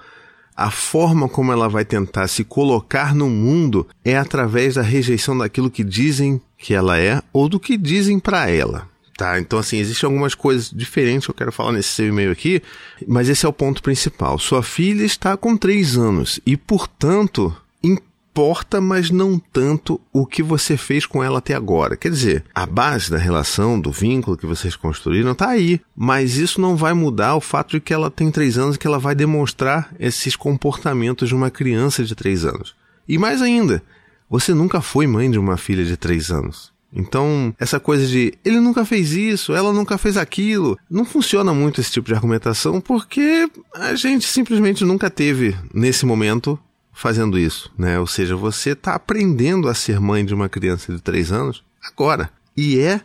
a 0.56 0.70
forma 0.70 1.28
como 1.28 1.52
ela 1.52 1.68
vai 1.68 1.84
tentar 1.84 2.26
se 2.28 2.42
colocar 2.42 3.14
no 3.14 3.28
mundo 3.28 3.86
é 4.04 4.16
através 4.16 4.74
da 4.74 4.82
rejeição 4.82 5.36
daquilo 5.36 5.70
que 5.70 5.84
dizem 5.84 6.40
que 6.56 6.74
ela 6.74 6.98
é 6.98 7.22
ou 7.32 7.48
do 7.48 7.60
que 7.60 7.76
dizem 7.76 8.18
para 8.18 8.50
ela. 8.50 8.88
Tá, 9.16 9.40
então 9.40 9.58
assim, 9.58 9.78
existem 9.78 10.06
algumas 10.06 10.34
coisas 10.34 10.70
diferentes 10.70 11.24
que 11.24 11.30
eu 11.30 11.34
quero 11.34 11.50
falar 11.50 11.72
nesse 11.72 11.88
seu 11.88 12.08
e-mail 12.08 12.30
aqui, 12.30 12.62
mas 13.08 13.30
esse 13.30 13.46
é 13.46 13.48
o 13.48 13.52
ponto 13.52 13.82
principal. 13.82 14.38
Sua 14.38 14.62
filha 14.62 15.04
está 15.04 15.36
com 15.38 15.56
3 15.56 15.96
anos 15.96 16.38
e, 16.44 16.54
portanto, 16.54 17.56
importa, 17.82 18.78
mas 18.82 19.10
não 19.10 19.38
tanto 19.38 19.98
o 20.12 20.26
que 20.26 20.42
você 20.42 20.76
fez 20.76 21.06
com 21.06 21.24
ela 21.24 21.38
até 21.38 21.54
agora. 21.54 21.96
Quer 21.96 22.10
dizer, 22.10 22.44
a 22.54 22.66
base 22.66 23.10
da 23.10 23.16
relação, 23.16 23.80
do 23.80 23.90
vínculo 23.90 24.36
que 24.36 24.44
vocês 24.44 24.76
construíram 24.76 25.32
está 25.32 25.48
aí, 25.48 25.80
mas 25.96 26.36
isso 26.36 26.60
não 26.60 26.76
vai 26.76 26.92
mudar 26.92 27.34
o 27.36 27.40
fato 27.40 27.70
de 27.70 27.80
que 27.80 27.94
ela 27.94 28.10
tem 28.10 28.30
três 28.30 28.58
anos 28.58 28.76
e 28.76 28.78
que 28.78 28.86
ela 28.86 28.98
vai 28.98 29.14
demonstrar 29.14 29.90
esses 29.98 30.36
comportamentos 30.36 31.30
de 31.30 31.34
uma 31.34 31.50
criança 31.50 32.04
de 32.04 32.14
três 32.14 32.44
anos. 32.44 32.76
E 33.08 33.16
mais 33.16 33.40
ainda, 33.40 33.82
você 34.28 34.52
nunca 34.52 34.82
foi 34.82 35.06
mãe 35.06 35.30
de 35.30 35.38
uma 35.38 35.56
filha 35.56 35.86
de 35.86 35.96
três 35.96 36.30
anos. 36.30 36.75
Então, 36.92 37.54
essa 37.58 37.78
coisa 37.78 38.06
de 38.06 38.34
ele 38.44 38.60
nunca 38.60 38.84
fez 38.84 39.12
isso, 39.12 39.52
ela 39.52 39.72
nunca 39.72 39.98
fez 39.98 40.16
aquilo, 40.16 40.78
não 40.88 41.04
funciona 41.04 41.52
muito 41.52 41.80
esse 41.80 41.90
tipo 41.90 42.08
de 42.08 42.14
argumentação 42.14 42.80
porque 42.80 43.48
a 43.74 43.94
gente 43.94 44.26
simplesmente 44.26 44.84
nunca 44.84 45.10
teve, 45.10 45.56
nesse 45.74 46.06
momento, 46.06 46.58
fazendo 46.92 47.38
isso, 47.38 47.70
né? 47.76 47.98
Ou 48.00 48.06
seja, 48.06 48.34
você 48.34 48.70
está 48.70 48.94
aprendendo 48.94 49.68
a 49.68 49.74
ser 49.74 50.00
mãe 50.00 50.24
de 50.24 50.32
uma 50.32 50.48
criança 50.48 50.92
de 50.94 51.00
3 51.00 51.32
anos 51.32 51.62
agora. 51.82 52.30
E 52.56 52.78
é 52.78 53.02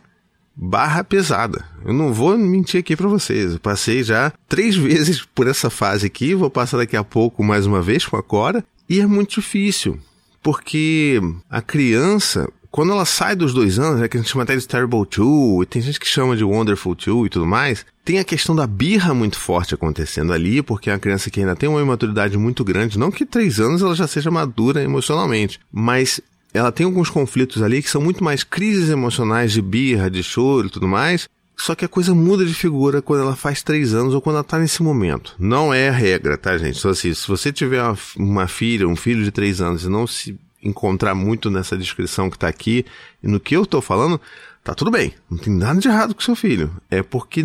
barra 0.56 1.02
pesada. 1.04 1.64
Eu 1.84 1.92
não 1.92 2.12
vou 2.12 2.36
mentir 2.36 2.80
aqui 2.80 2.96
para 2.96 3.08
vocês. 3.08 3.52
Eu 3.52 3.60
passei 3.60 4.02
já 4.02 4.32
três 4.48 4.74
vezes 4.76 5.22
por 5.34 5.46
essa 5.46 5.70
fase 5.70 6.06
aqui, 6.06 6.34
vou 6.34 6.50
passar 6.50 6.78
daqui 6.78 6.96
a 6.96 7.04
pouco 7.04 7.42
mais 7.42 7.66
uma 7.66 7.82
vez 7.82 8.06
com 8.06 8.16
a 8.16 8.22
Cora, 8.22 8.64
e 8.88 9.00
é 9.00 9.06
muito 9.06 9.40
difícil. 9.40 9.98
Porque 10.42 11.20
a 11.48 11.62
criança, 11.62 12.48
quando 12.72 12.90
ela 12.90 13.04
sai 13.04 13.36
dos 13.36 13.52
dois 13.52 13.78
anos, 13.78 14.00
é 14.00 14.08
que 14.08 14.16
a 14.16 14.20
gente 14.20 14.30
chama 14.30 14.44
até 14.44 14.56
de 14.56 14.66
Terrible 14.66 15.04
Two, 15.04 15.62
e 15.62 15.66
tem 15.66 15.82
gente 15.82 16.00
que 16.00 16.08
chama 16.08 16.34
de 16.34 16.42
Wonderful 16.42 16.96
Two 16.96 17.26
e 17.26 17.28
tudo 17.28 17.46
mais, 17.46 17.84
tem 18.02 18.18
a 18.18 18.24
questão 18.24 18.56
da 18.56 18.66
birra 18.66 19.12
muito 19.12 19.38
forte 19.38 19.74
acontecendo 19.74 20.32
ali, 20.32 20.62
porque 20.62 20.88
é 20.88 20.94
uma 20.94 20.98
criança 20.98 21.30
que 21.30 21.38
ainda 21.38 21.54
tem 21.54 21.68
uma 21.68 21.82
imaturidade 21.82 22.38
muito 22.38 22.64
grande, 22.64 22.98
não 22.98 23.10
que 23.10 23.26
três 23.26 23.60
anos 23.60 23.82
ela 23.82 23.94
já 23.94 24.08
seja 24.08 24.30
madura 24.30 24.82
emocionalmente, 24.82 25.60
mas 25.70 26.18
ela 26.54 26.72
tem 26.72 26.86
alguns 26.86 27.10
conflitos 27.10 27.60
ali 27.62 27.82
que 27.82 27.90
são 27.90 28.00
muito 28.00 28.24
mais 28.24 28.42
crises 28.42 28.88
emocionais 28.88 29.52
de 29.52 29.60
birra, 29.60 30.10
de 30.10 30.22
choro 30.22 30.68
e 30.68 30.70
tudo 30.70 30.88
mais, 30.88 31.28
só 31.54 31.74
que 31.74 31.84
a 31.84 31.88
coisa 31.88 32.14
muda 32.14 32.44
de 32.46 32.54
figura 32.54 33.02
quando 33.02 33.20
ela 33.20 33.36
faz 33.36 33.62
três 33.62 33.92
anos 33.92 34.14
ou 34.14 34.22
quando 34.22 34.36
ela 34.36 34.44
tá 34.44 34.58
nesse 34.58 34.82
momento. 34.82 35.34
Não 35.38 35.74
é 35.74 35.90
a 35.90 35.92
regra, 35.92 36.38
tá, 36.38 36.56
gente? 36.56 36.78
Então, 36.78 36.90
assim, 36.90 37.12
se 37.12 37.28
você 37.28 37.52
tiver 37.52 37.82
uma, 37.82 37.98
uma 38.16 38.48
filha, 38.48 38.88
um 38.88 38.96
filho 38.96 39.22
de 39.22 39.30
três 39.30 39.60
anos 39.60 39.84
e 39.84 39.90
não 39.90 40.06
se 40.06 40.38
encontrar 40.62 41.14
muito 41.14 41.50
nessa 41.50 41.76
descrição 41.76 42.30
que 42.30 42.36
está 42.36 42.48
aqui 42.48 42.84
e 43.22 43.28
no 43.28 43.40
que 43.40 43.56
eu 43.56 43.64
estou 43.64 43.82
falando, 43.82 44.20
tá 44.62 44.74
tudo 44.74 44.90
bem. 44.90 45.12
Não 45.30 45.38
tem 45.38 45.52
nada 45.52 45.80
de 45.80 45.88
errado 45.88 46.14
com 46.14 46.20
seu 46.20 46.36
filho. 46.36 46.70
É 46.90 47.02
porque 47.02 47.44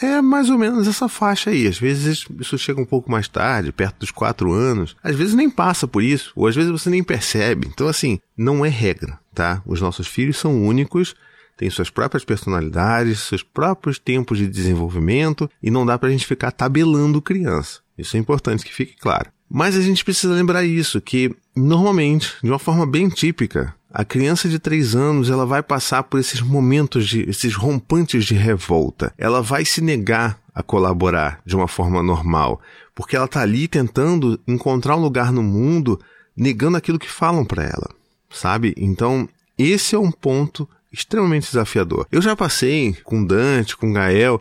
é 0.00 0.20
mais 0.20 0.50
ou 0.50 0.58
menos 0.58 0.88
essa 0.88 1.08
faixa 1.08 1.50
aí. 1.50 1.66
Às 1.66 1.78
vezes 1.78 2.26
isso 2.40 2.58
chega 2.58 2.80
um 2.80 2.86
pouco 2.86 3.10
mais 3.10 3.28
tarde, 3.28 3.72
perto 3.72 4.00
dos 4.00 4.10
quatro 4.10 4.52
anos. 4.52 4.96
Às 5.02 5.14
vezes 5.14 5.34
nem 5.34 5.50
passa 5.50 5.86
por 5.86 6.02
isso, 6.02 6.32
ou 6.34 6.46
às 6.46 6.54
vezes 6.54 6.70
você 6.70 6.90
nem 6.90 7.02
percebe. 7.02 7.68
Então, 7.68 7.86
assim, 7.86 8.18
não 8.36 8.64
é 8.64 8.68
regra, 8.68 9.18
tá? 9.34 9.62
Os 9.66 9.80
nossos 9.80 10.06
filhos 10.06 10.38
são 10.38 10.64
únicos, 10.64 11.14
têm 11.56 11.70
suas 11.70 11.90
próprias 11.90 12.24
personalidades, 12.24 13.20
seus 13.20 13.42
próprios 13.42 13.98
tempos 13.98 14.38
de 14.38 14.48
desenvolvimento, 14.48 15.48
e 15.62 15.70
não 15.70 15.86
dá 15.86 15.98
pra 15.98 16.10
gente 16.10 16.26
ficar 16.26 16.50
tabelando 16.50 17.22
criança. 17.22 17.80
Isso 17.96 18.16
é 18.16 18.20
importante 18.20 18.64
que 18.64 18.74
fique 18.74 18.96
claro. 18.96 19.30
Mas 19.56 19.76
a 19.76 19.80
gente 19.80 20.04
precisa 20.04 20.34
lembrar 20.34 20.64
isso, 20.64 21.00
que 21.00 21.32
normalmente, 21.54 22.32
de 22.42 22.50
uma 22.50 22.58
forma 22.58 22.84
bem 22.84 23.08
típica, 23.08 23.72
a 23.88 24.04
criança 24.04 24.48
de 24.48 24.58
3 24.58 24.96
anos 24.96 25.30
ela 25.30 25.46
vai 25.46 25.62
passar 25.62 26.02
por 26.02 26.18
esses 26.18 26.40
momentos 26.40 27.06
de 27.06 27.20
esses 27.30 27.54
rompantes 27.54 28.24
de 28.24 28.34
revolta. 28.34 29.14
Ela 29.16 29.40
vai 29.40 29.64
se 29.64 29.80
negar 29.80 30.40
a 30.52 30.60
colaborar 30.60 31.40
de 31.46 31.54
uma 31.54 31.68
forma 31.68 32.02
normal, 32.02 32.60
porque 32.96 33.14
ela 33.14 33.26
está 33.26 33.42
ali 33.42 33.68
tentando 33.68 34.40
encontrar 34.44 34.96
um 34.96 35.02
lugar 35.02 35.30
no 35.30 35.40
mundo, 35.44 36.00
negando 36.36 36.76
aquilo 36.76 36.98
que 36.98 37.08
falam 37.08 37.44
para 37.44 37.62
ela, 37.62 37.94
sabe? 38.30 38.74
Então, 38.76 39.28
esse 39.56 39.94
é 39.94 39.98
um 40.00 40.10
ponto 40.10 40.68
extremamente 40.92 41.46
desafiador. 41.46 42.08
Eu 42.10 42.20
já 42.20 42.34
passei 42.34 42.96
com 43.04 43.24
Dante, 43.24 43.76
com 43.76 43.92
Gael, 43.92 44.40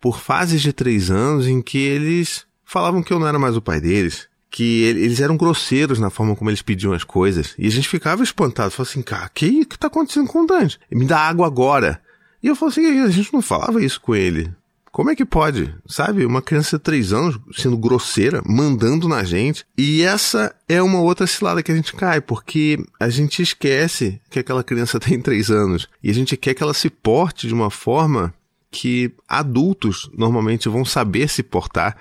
por 0.00 0.20
fases 0.20 0.62
de 0.62 0.72
três 0.72 1.10
anos 1.10 1.48
em 1.48 1.60
que 1.60 1.78
eles 1.78 2.46
falavam 2.64 3.02
que 3.02 3.12
eu 3.12 3.18
não 3.18 3.26
era 3.26 3.40
mais 3.40 3.56
o 3.56 3.60
pai 3.60 3.80
deles, 3.80 4.30
que 4.52 4.82
eles 4.82 5.18
eram 5.18 5.36
grosseiros 5.36 5.98
na 5.98 6.10
forma 6.10 6.36
como 6.36 6.50
eles 6.50 6.60
pediam 6.60 6.92
as 6.92 7.02
coisas. 7.02 7.54
E 7.58 7.66
a 7.66 7.70
gente 7.70 7.88
ficava 7.88 8.22
espantado. 8.22 8.70
Falava 8.70 8.90
assim, 8.90 9.02
cara, 9.02 9.30
que, 9.32 9.64
que 9.64 9.78
tá 9.78 9.86
acontecendo 9.86 10.28
com 10.28 10.42
o 10.42 10.46
Dante? 10.46 10.78
Me 10.90 11.06
dá 11.06 11.20
água 11.20 11.46
agora. 11.46 12.00
E 12.42 12.48
eu 12.48 12.54
falei 12.54 12.72
assim, 12.72 13.00
a 13.00 13.08
gente 13.08 13.32
não 13.32 13.40
falava 13.40 13.82
isso 13.82 13.98
com 13.98 14.14
ele. 14.14 14.52
Como 14.92 15.10
é 15.10 15.16
que 15.16 15.24
pode? 15.24 15.74
Sabe? 15.86 16.26
Uma 16.26 16.42
criança 16.42 16.76
de 16.76 16.82
três 16.82 17.14
anos 17.14 17.40
sendo 17.56 17.78
grosseira, 17.78 18.42
mandando 18.44 19.08
na 19.08 19.24
gente. 19.24 19.64
E 19.76 20.02
essa 20.02 20.54
é 20.68 20.82
uma 20.82 21.00
outra 21.00 21.26
cilada 21.26 21.62
que 21.62 21.72
a 21.72 21.74
gente 21.74 21.94
cai, 21.94 22.20
porque 22.20 22.78
a 23.00 23.08
gente 23.08 23.40
esquece 23.40 24.20
que 24.28 24.38
aquela 24.38 24.62
criança 24.62 25.00
tem 25.00 25.18
três 25.18 25.50
anos. 25.50 25.88
E 26.02 26.10
a 26.10 26.14
gente 26.14 26.36
quer 26.36 26.52
que 26.52 26.62
ela 26.62 26.74
se 26.74 26.90
porte 26.90 27.48
de 27.48 27.54
uma 27.54 27.70
forma 27.70 28.34
que 28.70 29.10
adultos 29.26 30.10
normalmente 30.12 30.68
vão 30.68 30.84
saber 30.84 31.28
se 31.28 31.42
portar 31.42 31.96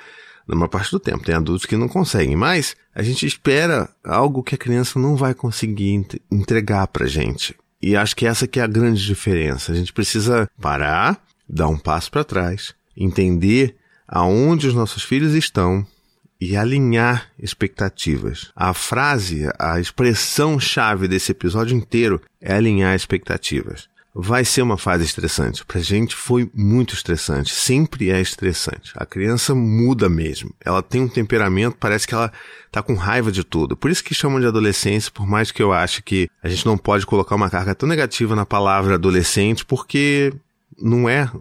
na 0.51 0.57
maior 0.57 0.67
parte 0.67 0.91
do 0.91 0.99
tempo. 0.99 1.23
Tem 1.23 1.33
adultos 1.33 1.65
que 1.65 1.77
não 1.77 1.87
conseguem, 1.87 2.35
mas 2.35 2.75
a 2.93 3.01
gente 3.01 3.25
espera 3.25 3.89
algo 4.03 4.43
que 4.43 4.55
a 4.55 4.57
criança 4.57 4.99
não 4.99 5.15
vai 5.15 5.33
conseguir 5.33 6.05
entregar 6.29 6.85
pra 6.87 7.07
gente. 7.07 7.55
E 7.81 7.95
acho 7.95 8.15
que 8.15 8.27
essa 8.27 8.45
que 8.45 8.59
é 8.59 8.63
a 8.63 8.67
grande 8.67 9.03
diferença. 9.03 9.71
A 9.71 9.75
gente 9.75 9.91
precisa 9.91 10.47
parar, 10.61 11.23
dar 11.49 11.67
um 11.67 11.77
passo 11.77 12.11
para 12.11 12.23
trás, 12.23 12.75
entender 12.95 13.75
aonde 14.07 14.67
os 14.67 14.73
nossos 14.73 15.03
filhos 15.03 15.33
estão 15.33 15.87
e 16.39 16.57
alinhar 16.57 17.29
expectativas. 17.39 18.51
A 18.55 18.73
frase, 18.73 19.47
a 19.57 19.79
expressão 19.79 20.59
chave 20.59 21.07
desse 21.07 21.31
episódio 21.31 21.77
inteiro 21.77 22.21
é 22.41 22.53
alinhar 22.53 22.95
expectativas. 22.95 23.87
Vai 24.13 24.43
ser 24.43 24.61
uma 24.61 24.77
fase 24.77 25.05
estressante. 25.05 25.65
Pra 25.65 25.79
gente 25.79 26.15
foi 26.15 26.49
muito 26.53 26.93
estressante. 26.93 27.53
Sempre 27.53 28.11
é 28.11 28.19
estressante. 28.19 28.91
A 28.95 29.05
criança 29.05 29.55
muda 29.55 30.09
mesmo. 30.09 30.53
Ela 30.63 30.83
tem 30.83 31.01
um 31.01 31.07
temperamento, 31.07 31.77
parece 31.79 32.05
que 32.05 32.13
ela 32.13 32.31
tá 32.71 32.83
com 32.83 32.93
raiva 32.95 33.31
de 33.31 33.43
tudo. 33.43 33.77
Por 33.77 33.89
isso 33.89 34.03
que 34.03 34.13
chamam 34.13 34.39
de 34.39 34.47
adolescência, 34.47 35.11
por 35.11 35.25
mais 35.25 35.51
que 35.51 35.63
eu 35.63 35.71
ache 35.71 36.01
que 36.01 36.29
a 36.43 36.49
gente 36.49 36.65
não 36.65 36.77
pode 36.77 37.05
colocar 37.05 37.35
uma 37.35 37.49
carga 37.49 37.73
tão 37.73 37.87
negativa 37.87 38.35
na 38.35 38.45
palavra 38.45 38.95
adolescente, 38.95 39.63
porque 39.65 40.33
não 40.77 41.07
é 41.07 41.31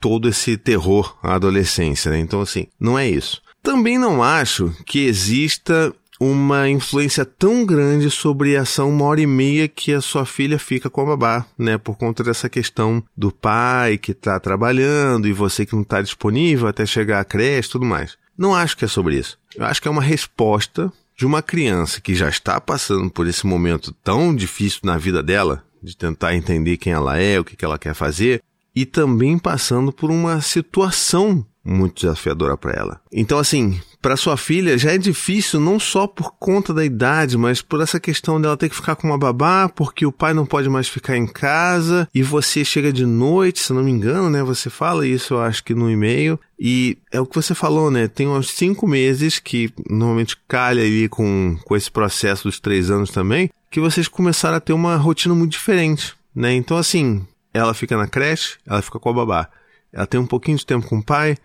todo 0.00 0.28
esse 0.28 0.56
terror 0.56 1.16
à 1.22 1.34
adolescência, 1.34 2.10
né? 2.10 2.18
Então, 2.18 2.40
assim, 2.40 2.66
não 2.78 2.98
é 2.98 3.08
isso. 3.08 3.42
Também 3.62 3.98
não 3.98 4.22
acho 4.22 4.72
que 4.86 5.06
exista 5.06 5.94
uma 6.20 6.68
influência 6.68 7.24
tão 7.24 7.64
grande 7.64 8.10
sobre 8.10 8.54
essa 8.54 8.84
uma 8.84 9.04
hora 9.04 9.20
e 9.20 9.26
meia 9.26 9.68
que 9.68 9.92
a 9.92 10.00
sua 10.00 10.26
filha 10.26 10.58
fica 10.58 10.90
com 10.90 11.02
a 11.02 11.16
babá, 11.16 11.46
né? 11.56 11.78
Por 11.78 11.96
conta 11.96 12.24
dessa 12.24 12.48
questão 12.48 13.02
do 13.16 13.30
pai 13.30 13.98
que 13.98 14.12
está 14.12 14.38
trabalhando 14.40 15.28
e 15.28 15.32
você 15.32 15.64
que 15.64 15.74
não 15.74 15.82
está 15.82 16.02
disponível 16.02 16.66
até 16.66 16.84
chegar 16.84 17.20
à 17.20 17.24
creche 17.24 17.68
e 17.68 17.72
tudo 17.72 17.84
mais. 17.84 18.16
Não 18.36 18.54
acho 18.54 18.76
que 18.76 18.84
é 18.84 18.88
sobre 18.88 19.16
isso. 19.16 19.38
Eu 19.56 19.64
acho 19.64 19.80
que 19.80 19.88
é 19.88 19.90
uma 19.90 20.02
resposta 20.02 20.92
de 21.16 21.26
uma 21.26 21.42
criança 21.42 22.00
que 22.00 22.14
já 22.14 22.28
está 22.28 22.60
passando 22.60 23.10
por 23.10 23.26
esse 23.26 23.44
momento 23.46 23.92
tão 24.04 24.34
difícil 24.34 24.80
na 24.84 24.96
vida 24.96 25.20
dela, 25.20 25.64
de 25.82 25.96
tentar 25.96 26.34
entender 26.34 26.76
quem 26.76 26.92
ela 26.92 27.18
é, 27.18 27.40
o 27.40 27.44
que 27.44 27.64
ela 27.64 27.78
quer 27.78 27.94
fazer, 27.94 28.40
e 28.74 28.86
também 28.86 29.36
passando 29.36 29.92
por 29.92 30.10
uma 30.10 30.40
situação 30.40 31.44
muito 31.64 32.02
desafiadora 32.02 32.56
para 32.56 32.72
ela. 32.72 33.00
Então, 33.12 33.38
assim, 33.38 33.80
para 34.00 34.16
sua 34.16 34.36
filha 34.36 34.78
já 34.78 34.92
é 34.92 34.98
difícil 34.98 35.60
não 35.60 35.78
só 35.78 36.06
por 36.06 36.32
conta 36.38 36.72
da 36.72 36.84
idade, 36.84 37.36
mas 37.36 37.60
por 37.60 37.80
essa 37.80 37.98
questão 37.98 38.40
dela 38.40 38.56
ter 38.56 38.68
que 38.68 38.76
ficar 38.76 38.96
com 38.96 39.08
uma 39.08 39.18
babá, 39.18 39.68
porque 39.68 40.06
o 40.06 40.12
pai 40.12 40.32
não 40.32 40.46
pode 40.46 40.68
mais 40.68 40.88
ficar 40.88 41.16
em 41.16 41.26
casa 41.26 42.08
e 42.14 42.22
você 42.22 42.64
chega 42.64 42.92
de 42.92 43.04
noite, 43.04 43.60
se 43.60 43.72
não 43.72 43.82
me 43.82 43.90
engano, 43.90 44.30
né? 44.30 44.42
Você 44.42 44.70
fala 44.70 45.06
isso, 45.06 45.34
eu 45.34 45.40
acho 45.40 45.64
que 45.64 45.74
no 45.74 45.90
e-mail. 45.90 46.38
E 46.58 46.98
é 47.12 47.20
o 47.20 47.26
que 47.26 47.34
você 47.34 47.54
falou, 47.54 47.90
né? 47.90 48.08
Tem 48.08 48.26
uns 48.26 48.50
cinco 48.50 48.86
meses 48.86 49.38
que 49.38 49.72
normalmente 49.88 50.36
calha 50.48 50.82
ali 50.82 51.08
com, 51.08 51.58
com 51.64 51.76
esse 51.76 51.90
processo 51.90 52.44
dos 52.44 52.58
três 52.60 52.90
anos 52.90 53.10
também, 53.10 53.50
que 53.70 53.80
vocês 53.80 54.08
começaram 54.08 54.56
a 54.56 54.60
ter 54.60 54.72
uma 54.72 54.96
rotina 54.96 55.34
muito 55.34 55.52
diferente, 55.52 56.14
né? 56.34 56.52
Então, 56.54 56.76
assim, 56.76 57.26
ela 57.52 57.74
fica 57.74 57.96
na 57.96 58.06
creche, 58.06 58.56
ela 58.66 58.82
fica 58.82 58.98
com 58.98 59.10
a 59.10 59.12
babá. 59.12 59.48
Ela 59.92 60.06
tem 60.06 60.20
um 60.20 60.26
pouquinho 60.26 60.58
de 60.58 60.66
tempo 60.66 60.86
com 60.86 60.98
o 60.98 61.04
pai 61.04 61.36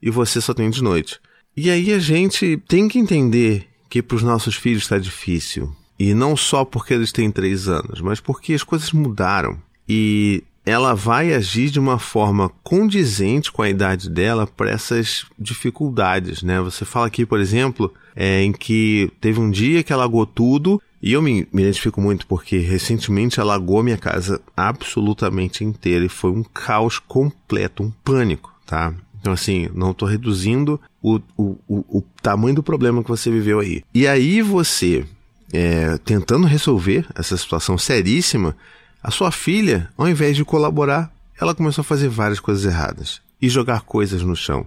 e 0.00 0.10
você 0.10 0.40
só 0.40 0.54
tem 0.54 0.70
de 0.70 0.82
noite. 0.82 1.20
E 1.56 1.70
aí 1.70 1.92
a 1.92 1.98
gente 1.98 2.56
tem 2.68 2.88
que 2.88 2.98
entender 2.98 3.66
que 3.88 4.02
para 4.02 4.16
os 4.16 4.22
nossos 4.22 4.54
filhos 4.54 4.82
está 4.82 4.98
difícil. 4.98 5.72
E 5.98 6.14
não 6.14 6.36
só 6.36 6.64
porque 6.64 6.94
eles 6.94 7.10
têm 7.10 7.30
três 7.30 7.66
anos, 7.68 8.00
mas 8.00 8.20
porque 8.20 8.54
as 8.54 8.62
coisas 8.62 8.92
mudaram. 8.92 9.58
E 9.88 10.44
ela 10.64 10.94
vai 10.94 11.32
agir 11.32 11.70
de 11.70 11.80
uma 11.80 11.98
forma 11.98 12.50
condizente 12.62 13.50
com 13.50 13.62
a 13.62 13.70
idade 13.70 14.10
dela 14.10 14.46
para 14.46 14.70
essas 14.70 15.24
dificuldades, 15.38 16.42
né? 16.42 16.60
Você 16.60 16.84
fala 16.84 17.06
aqui, 17.06 17.24
por 17.24 17.40
exemplo, 17.40 17.92
é, 18.14 18.42
em 18.42 18.52
que 18.52 19.10
teve 19.20 19.40
um 19.40 19.50
dia 19.50 19.82
que 19.82 19.92
alagou 19.92 20.26
tudo, 20.26 20.80
e 21.00 21.12
eu 21.12 21.22
me, 21.22 21.48
me 21.52 21.62
identifico 21.62 22.00
muito 22.00 22.26
porque 22.26 22.58
recentemente 22.58 23.40
alagou 23.40 23.82
minha 23.82 23.96
casa 23.96 24.42
absolutamente 24.56 25.64
inteira 25.64 26.04
e 26.04 26.08
foi 26.08 26.30
um 26.30 26.42
caos 26.42 26.98
completo, 26.98 27.82
um 27.82 27.90
pânico, 28.04 28.52
tá? 28.66 28.92
Então, 29.20 29.32
assim, 29.32 29.68
não 29.74 29.90
estou 29.90 30.08
reduzindo 30.08 30.80
o, 31.02 31.20
o, 31.36 31.58
o, 31.68 31.98
o, 31.98 32.04
tamanho 32.22 32.54
do 32.54 32.62
problema 32.62 33.02
que 33.02 33.08
você 33.08 33.30
viveu 33.30 33.60
aí. 33.60 33.82
E 33.92 34.06
aí 34.06 34.40
você, 34.42 35.04
é, 35.52 35.98
tentando 35.98 36.46
resolver 36.46 37.06
essa 37.14 37.36
situação 37.36 37.76
seríssima, 37.76 38.56
a 39.02 39.10
sua 39.10 39.30
filha, 39.30 39.88
ao 39.96 40.08
invés 40.08 40.36
de 40.36 40.44
colaborar, 40.44 41.12
ela 41.40 41.54
começou 41.54 41.82
a 41.82 41.84
fazer 41.84 42.08
várias 42.08 42.40
coisas 42.40 42.64
erradas 42.64 43.20
e 43.40 43.48
jogar 43.48 43.82
coisas 43.82 44.22
no 44.22 44.34
chão 44.34 44.66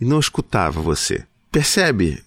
e 0.00 0.04
não 0.04 0.20
escutava 0.20 0.80
você. 0.80 1.24
Percebe? 1.50 2.22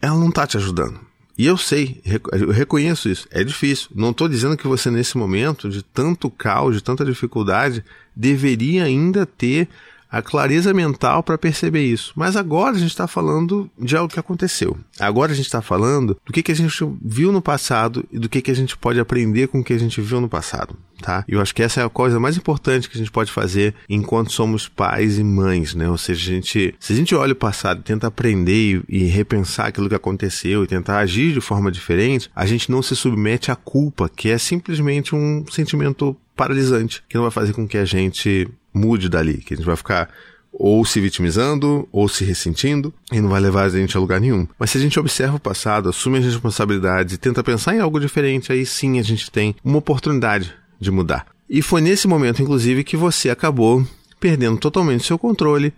Ela 0.00 0.18
não 0.18 0.28
está 0.28 0.46
te 0.46 0.56
ajudando. 0.56 1.00
E 1.38 1.44
eu 1.44 1.58
sei, 1.58 2.00
eu 2.32 2.50
reconheço 2.50 3.10
isso. 3.10 3.28
É 3.30 3.44
difícil. 3.44 3.90
Não 3.94 4.10
estou 4.10 4.26
dizendo 4.26 4.56
que 4.56 4.66
você, 4.66 4.90
nesse 4.90 5.18
momento 5.18 5.68
de 5.68 5.82
tanto 5.82 6.30
caos, 6.30 6.74
de 6.74 6.82
tanta 6.82 7.04
dificuldade, 7.04 7.84
deveria 8.14 8.84
ainda 8.84 9.26
ter 9.26 9.68
a 10.16 10.22
clareza 10.22 10.72
mental 10.72 11.22
para 11.22 11.38
perceber 11.38 11.84
isso. 11.84 12.12
Mas 12.16 12.36
agora 12.36 12.76
a 12.76 12.78
gente 12.78 12.90
está 12.90 13.06
falando 13.06 13.70
de 13.78 13.96
algo 13.96 14.12
que 14.12 14.18
aconteceu. 14.18 14.76
Agora 14.98 15.32
a 15.32 15.34
gente 15.34 15.46
está 15.46 15.60
falando 15.60 16.16
do 16.24 16.32
que, 16.32 16.42
que 16.42 16.52
a 16.52 16.56
gente 16.56 16.76
viu 17.02 17.30
no 17.30 17.42
passado 17.42 18.04
e 18.10 18.18
do 18.18 18.28
que, 18.28 18.40
que 18.40 18.50
a 18.50 18.54
gente 18.54 18.76
pode 18.76 18.98
aprender 18.98 19.48
com 19.48 19.60
o 19.60 19.64
que 19.64 19.72
a 19.72 19.78
gente 19.78 20.00
viu 20.00 20.20
no 20.20 20.28
passado. 20.28 20.76
Tá? 21.02 21.24
E 21.28 21.34
eu 21.34 21.42
acho 21.42 21.54
que 21.54 21.62
essa 21.62 21.82
é 21.82 21.84
a 21.84 21.90
coisa 21.90 22.18
mais 22.18 22.38
importante 22.38 22.88
que 22.88 22.96
a 22.96 22.98
gente 22.98 23.10
pode 23.10 23.30
fazer 23.30 23.74
enquanto 23.88 24.32
somos 24.32 24.66
pais 24.66 25.18
e 25.18 25.24
mães, 25.24 25.74
né? 25.74 25.90
Ou 25.90 25.98
seja, 25.98 26.30
a 26.30 26.34
gente, 26.34 26.74
se 26.80 26.92
a 26.94 26.96
gente 26.96 27.14
olha 27.14 27.34
o 27.34 27.36
passado 27.36 27.82
tenta 27.82 28.06
aprender 28.06 28.82
e, 28.88 29.02
e 29.02 29.04
repensar 29.04 29.66
aquilo 29.66 29.90
que 29.90 29.94
aconteceu 29.94 30.64
e 30.64 30.66
tentar 30.66 30.98
agir 30.98 31.34
de 31.34 31.40
forma 31.42 31.70
diferente, 31.70 32.30
a 32.34 32.46
gente 32.46 32.70
não 32.70 32.80
se 32.80 32.96
submete 32.96 33.50
à 33.50 33.56
culpa, 33.56 34.08
que 34.08 34.30
é 34.30 34.38
simplesmente 34.38 35.14
um 35.14 35.44
sentimento 35.50 36.16
paralisante, 36.36 37.02
que 37.08 37.16
não 37.16 37.22
vai 37.22 37.30
fazer 37.30 37.52
com 37.52 37.66
que 37.66 37.78
a 37.78 37.84
gente 37.84 38.48
mude 38.72 39.08
dali, 39.08 39.38
que 39.38 39.54
a 39.54 39.56
gente 39.56 39.66
vai 39.66 39.76
ficar 39.76 40.10
ou 40.58 40.84
se 40.84 41.00
vitimizando 41.00 41.86
ou 41.92 42.08
se 42.08 42.24
ressentindo 42.24 42.92
e 43.12 43.20
não 43.20 43.28
vai 43.28 43.40
levar 43.40 43.64
a 43.64 43.68
gente 43.68 43.96
a 43.96 44.00
lugar 44.00 44.20
nenhum. 44.20 44.46
Mas 44.58 44.70
se 44.70 44.78
a 44.78 44.80
gente 44.80 44.98
observa 44.98 45.36
o 45.36 45.40
passado, 45.40 45.88
assume 45.88 46.18
as 46.18 46.24
responsabilidades 46.24 47.14
e 47.14 47.18
tenta 47.18 47.44
pensar 47.44 47.74
em 47.74 47.80
algo 47.80 48.00
diferente, 48.00 48.52
aí 48.52 48.64
sim 48.64 48.98
a 48.98 49.02
gente 49.02 49.30
tem 49.30 49.54
uma 49.64 49.78
oportunidade 49.78 50.54
de 50.80 50.90
mudar. 50.90 51.26
E 51.48 51.62
foi 51.62 51.80
nesse 51.80 52.08
momento, 52.08 52.42
inclusive, 52.42 52.84
que 52.84 52.96
você 52.96 53.30
acabou 53.30 53.86
perdendo 54.18 54.58
totalmente 54.58 55.04
seu 55.04 55.18
controle 55.18 55.72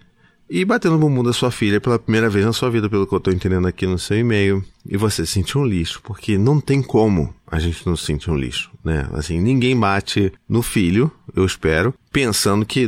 e 0.49 0.65
batendo 0.65 0.95
no 0.95 1.01
bumbum 1.01 1.23
da 1.23 1.33
sua 1.33 1.51
filha 1.51 1.81
pela 1.81 1.99
primeira 1.99 2.29
vez 2.29 2.45
na 2.45 2.53
sua 2.53 2.71
vida, 2.71 2.89
pelo 2.89 3.07
que 3.07 3.15
eu 3.15 3.19
estou 3.19 3.33
entendendo 3.33 3.67
aqui 3.67 3.87
no 3.87 3.99
seu 3.99 4.19
e-mail, 4.19 4.65
e 4.87 4.97
você 4.97 5.27
se 5.27 5.45
um 5.57 5.65
lixo, 5.65 6.01
porque 6.03 6.39
não 6.39 6.61
tem 6.61 6.83
como 6.83 7.35
a 7.51 7.59
gente 7.59 7.87
não 7.87 7.97
se 7.97 8.05
sentir 8.05 8.31
um 8.31 8.37
lixo, 8.37 8.71
né? 8.85 9.09
Assim, 9.13 9.41
ninguém 9.41 9.79
bate 9.79 10.33
no 10.49 10.63
filho, 10.63 11.11
eu 11.35 11.45
espero, 11.45 11.95
pensando 12.13 12.65
que, 12.67 12.87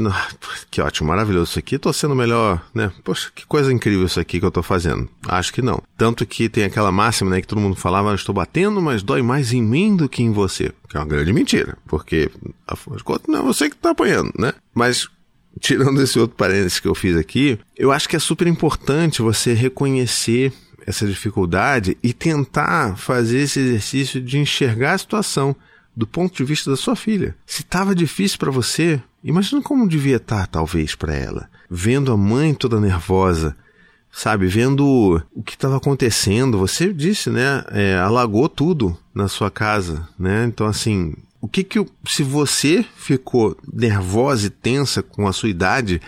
que 0.71 0.81
ótimo, 0.81 1.09
maravilhoso 1.09 1.51
isso 1.51 1.59
aqui, 1.59 1.79
tô 1.79 1.93
sendo 1.93 2.15
melhor, 2.15 2.63
né? 2.75 2.93
Poxa, 3.03 3.31
que 3.35 3.47
coisa 3.47 3.73
incrível 3.73 4.05
isso 4.05 4.21
aqui 4.21 4.39
que 4.39 4.45
eu 4.45 4.51
tô 4.51 4.63
fazendo. 4.63 5.09
Acho 5.27 5.53
que 5.53 5.63
não. 5.63 5.83
Tanto 5.97 6.27
que 6.27 6.49
tem 6.49 6.65
aquela 6.65 6.93
máxima, 6.93 7.31
né, 7.31 7.41
que 7.41 7.47
todo 7.47 7.61
mundo 7.61 7.77
falava, 7.77 8.15
estou 8.15 8.35
batendo, 8.35 8.83
mas 8.83 9.03
dói 9.03 9.23
mais 9.23 9.53
em 9.53 9.63
mim 9.63 9.97
do 9.97 10.09
que 10.09 10.23
em 10.23 10.31
você. 10.31 10.73
Que 10.89 10.97
é 10.97 11.01
uma 11.01 11.07
grande 11.07 11.33
mentira, 11.33 11.79
porque, 11.87 12.31
afinal 12.67 12.99
de 12.99 13.05
contas, 13.05 13.27
não 13.29 13.41
é 13.41 13.43
você 13.43 13.71
que 13.71 13.77
tá 13.77 13.91
apanhando, 13.91 14.33
né? 14.39 14.53
Mas 14.75 15.09
tirando 15.59 16.01
esse 16.03 16.19
outro 16.19 16.37
parênteses 16.37 16.79
que 16.79 16.89
eu 16.89 16.95
fiz 16.95 17.17
aqui, 17.17 17.59
eu 17.77 17.91
acho 17.91 18.09
que 18.09 18.17
é 18.17 18.19
super 18.19 18.47
importante 18.47 19.23
você 19.23 19.53
reconhecer 19.53 20.53
essa 20.87 21.07
dificuldade 21.07 21.97
e 22.03 22.13
tentar 22.13 22.97
fazer 22.97 23.41
esse 23.41 23.61
exercício 23.61 24.21
de 24.21 24.39
enxergar 24.39 24.95
a 24.95 24.99
situação 24.99 25.55
do 25.97 26.07
ponto 26.07 26.37
de 26.37 26.45
vista 26.45 26.71
da 26.71 26.77
sua 26.77 26.97
filha. 26.97 27.37
Se 27.47 27.63
estava 27.63 27.95
difícil 27.95 28.39
para 28.39 28.51
você, 28.51 29.03
imagina 29.23 29.63
como 29.63 29.89
devia 29.89 30.17
estar, 30.17 30.47
talvez, 30.47 30.95
para 30.95 31.15
ela. 31.15 31.49
Vendo 31.69 32.13
a 32.13 32.17
mãe 32.17 32.55
toda 32.55 32.81
nervosa, 32.81 33.57
sabe? 34.11 34.47
Vendo 34.47 35.23
o 35.35 35.43
que 35.43 35.55
estava 35.55 35.77
acontecendo. 35.77 36.59
Você 36.59 36.93
disse, 36.93 37.31
né? 37.31 37.65
É, 37.71 37.97
alagou 37.97 38.49
tudo 38.49 38.97
na 39.15 39.29
sua 39.29 39.51
casa, 39.51 40.09
né? 40.19 40.45
Então, 40.47 40.67
assim, 40.67 41.15
o 41.41 41.49
que 41.49 41.65
que 41.65 41.85
se 42.07 42.23
você 42.23 42.85
ficou 42.97 43.57
nervosa 43.73 44.47
e 44.47 44.51
tensa 44.51 45.03
com 45.03 45.27
a 45.27 45.33
sua 45.33 45.49
idade, 45.49 46.01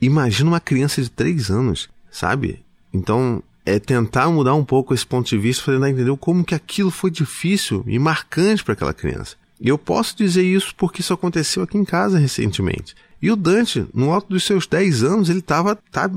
imagina 0.00 0.50
uma 0.50 0.60
criança 0.60 1.02
de 1.02 1.10
3 1.10 1.50
anos, 1.50 1.90
sabe? 2.10 2.64
Então, 2.92 3.42
é 3.66 3.78
tentar 3.78 4.30
mudar 4.30 4.54
um 4.54 4.64
pouco 4.64 4.94
esse 4.94 5.04
ponto 5.04 5.28
de 5.28 5.36
vista 5.36 5.64
para 5.64 5.90
entender 5.90 6.16
como 6.16 6.44
que 6.44 6.54
aquilo 6.54 6.90
foi 6.90 7.10
difícil 7.10 7.84
e 7.86 7.98
marcante 7.98 8.64
para 8.64 8.74
aquela 8.74 8.94
criança. 8.94 9.36
E 9.60 9.68
eu 9.68 9.76
posso 9.76 10.16
dizer 10.16 10.44
isso 10.44 10.74
porque 10.76 11.00
isso 11.00 11.12
aconteceu 11.12 11.62
aqui 11.62 11.76
em 11.76 11.84
casa 11.84 12.18
recentemente. 12.18 12.94
E 13.20 13.30
o 13.30 13.36
Dante, 13.36 13.86
no 13.92 14.12
alto 14.12 14.28
dos 14.28 14.44
seus 14.44 14.66
10 14.66 15.02
anos, 15.02 15.28
ele 15.28 15.40
estava 15.40 15.76
tá 15.90 16.10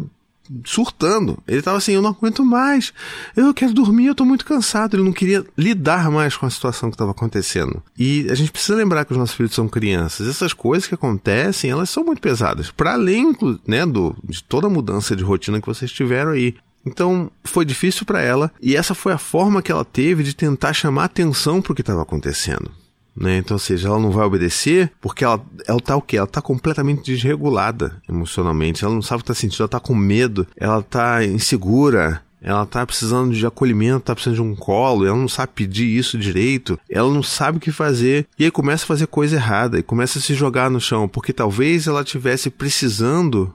surtando. 0.66 1.38
Ele 1.48 1.60
estava 1.60 1.78
assim, 1.78 1.94
eu 1.94 2.02
não 2.02 2.10
aguento 2.12 2.44
mais. 2.44 2.94
Eu 3.36 3.54
quero 3.54 3.74
dormir, 3.74 4.08
eu 4.08 4.12
estou 4.12 4.26
muito 4.26 4.46
cansado. 4.46 4.96
Ele 4.96 5.04
não 5.04 5.14
queria 5.14 5.46
lidar 5.58 6.10
mais 6.10 6.36
com 6.36 6.46
a 6.46 6.50
situação 6.50 6.90
que 6.90 6.96
estava 6.96 7.12
acontecendo. 7.12 7.82
E 7.98 8.28
a 8.30 8.36
gente 8.36 8.52
precisa 8.52 8.78
lembrar 8.78 9.06
que 9.06 9.12
os 9.12 9.18
nossos 9.18 9.36
filhos 9.36 9.54
são 9.54 9.68
crianças. 9.68 10.28
Essas 10.28 10.54
coisas 10.54 10.88
que 10.88 10.96
acontecem, 10.96 11.70
elas 11.70 11.90
são 11.90 12.04
muito 12.04 12.22
pesadas. 12.22 12.72
Para 12.72 12.94
além 12.94 13.36
né, 13.68 13.86
do, 13.86 14.16
de 14.24 14.44
toda 14.44 14.68
a 14.68 14.70
mudança 14.70 15.16
de 15.16 15.24
rotina 15.24 15.62
que 15.62 15.68
vocês 15.68 15.92
tiveram 15.92 16.32
aí. 16.32 16.56
Então 16.86 17.30
foi 17.44 17.66
difícil 17.66 18.06
para 18.06 18.22
ela 18.22 18.52
e 18.62 18.76
essa 18.76 18.96
foi 18.96 19.12
a 19.12 19.18
forma 19.18 19.62
que 19.62 19.72
ela 19.72 19.84
teve 19.84 20.24
de 20.24 20.34
tentar 20.34 20.72
chamar 20.74 21.06
atenção 21.06 21.62
para 21.62 21.74
o 21.74 21.76
que 21.76 21.82
estava 21.82 22.02
acontecendo. 22.02 22.72
Né? 23.20 23.38
Então, 23.38 23.56
ou 23.56 23.60
seja, 23.60 23.90
ela 23.90 24.00
não 24.00 24.12
vai 24.12 24.26
obedecer 24.26 24.90
porque 25.02 25.26
ela, 25.26 25.44
ela 25.68 25.82
tá 25.82 25.98
o 25.98 26.02
quê? 26.02 26.16
Ela 26.16 26.26
tá 26.26 26.42
completamente 26.42 27.04
desregulada 27.04 28.02
emocionalmente. 28.08 28.86
Ela 28.86 28.94
não 28.94 29.02
sabe 29.02 29.20
o 29.20 29.24
que 29.24 29.28
tá 29.28 29.34
sentindo, 29.34 29.64
ela 29.64 29.68
tá 29.68 29.80
com 29.80 29.94
medo, 29.94 30.48
ela 30.56 30.82
tá 30.82 31.26
insegura, 31.26 32.24
ela 32.42 32.66
tá 32.66 32.86
precisando 32.86 33.36
de 33.36 33.46
acolhimento, 33.46 34.06
tá 34.06 34.16
precisando 34.16 34.36
de 34.38 34.42
um 34.42 34.56
colo, 34.56 35.06
ela 35.06 35.18
não 35.18 35.28
sabe 35.28 35.52
pedir 35.54 35.86
isso 35.86 36.18
direito, 36.18 36.80
ela 36.90 37.14
não 37.14 37.22
sabe 37.22 37.58
o 37.58 37.62
que 37.62 37.74
fazer, 37.74 38.26
e 38.40 38.46
aí 38.46 38.52
começa 38.52 38.86
a 38.86 38.88
fazer 38.88 39.08
coisa 39.08 39.36
errada, 39.36 39.78
e 39.78 39.84
começa 39.84 40.20
a 40.20 40.22
se 40.22 40.34
jogar 40.34 40.72
no 40.72 40.80
chão, 40.80 41.06
porque 41.06 41.34
talvez 41.34 41.88
ela 41.88 42.06
tivesse 42.06 42.50
precisando 42.50 43.54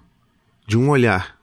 de 0.67 0.77
um 0.77 0.91
olhar, 0.91 1.37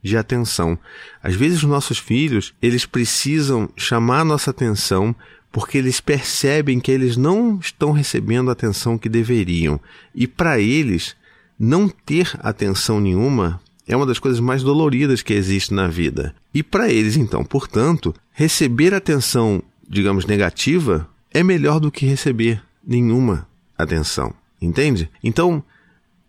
de 0.00 0.16
atenção. 0.16 0.78
Às 1.20 1.34
vezes 1.34 1.58
os 1.58 1.68
nossos 1.68 1.98
filhos, 1.98 2.54
eles 2.62 2.86
precisam 2.86 3.68
chamar 3.76 4.24
nossa 4.24 4.52
atenção 4.52 5.16
porque 5.54 5.78
eles 5.78 6.00
percebem 6.00 6.80
que 6.80 6.90
eles 6.90 7.16
não 7.16 7.60
estão 7.60 7.92
recebendo 7.92 8.48
a 8.48 8.52
atenção 8.52 8.98
que 8.98 9.08
deveriam. 9.08 9.80
E 10.12 10.26
para 10.26 10.58
eles, 10.58 11.14
não 11.56 11.88
ter 11.88 12.32
atenção 12.40 13.00
nenhuma 13.00 13.60
é 13.86 13.94
uma 13.94 14.04
das 14.04 14.18
coisas 14.18 14.40
mais 14.40 14.64
doloridas 14.64 15.22
que 15.22 15.32
existe 15.32 15.72
na 15.72 15.86
vida. 15.86 16.34
E 16.52 16.60
para 16.60 16.90
eles, 16.90 17.16
então, 17.16 17.44
portanto, 17.44 18.12
receber 18.32 18.92
atenção, 18.92 19.62
digamos, 19.88 20.26
negativa 20.26 21.08
é 21.30 21.44
melhor 21.44 21.78
do 21.78 21.88
que 21.88 22.04
receber 22.04 22.60
nenhuma 22.84 23.46
atenção. 23.78 24.34
Entende? 24.60 25.08
Então, 25.22 25.62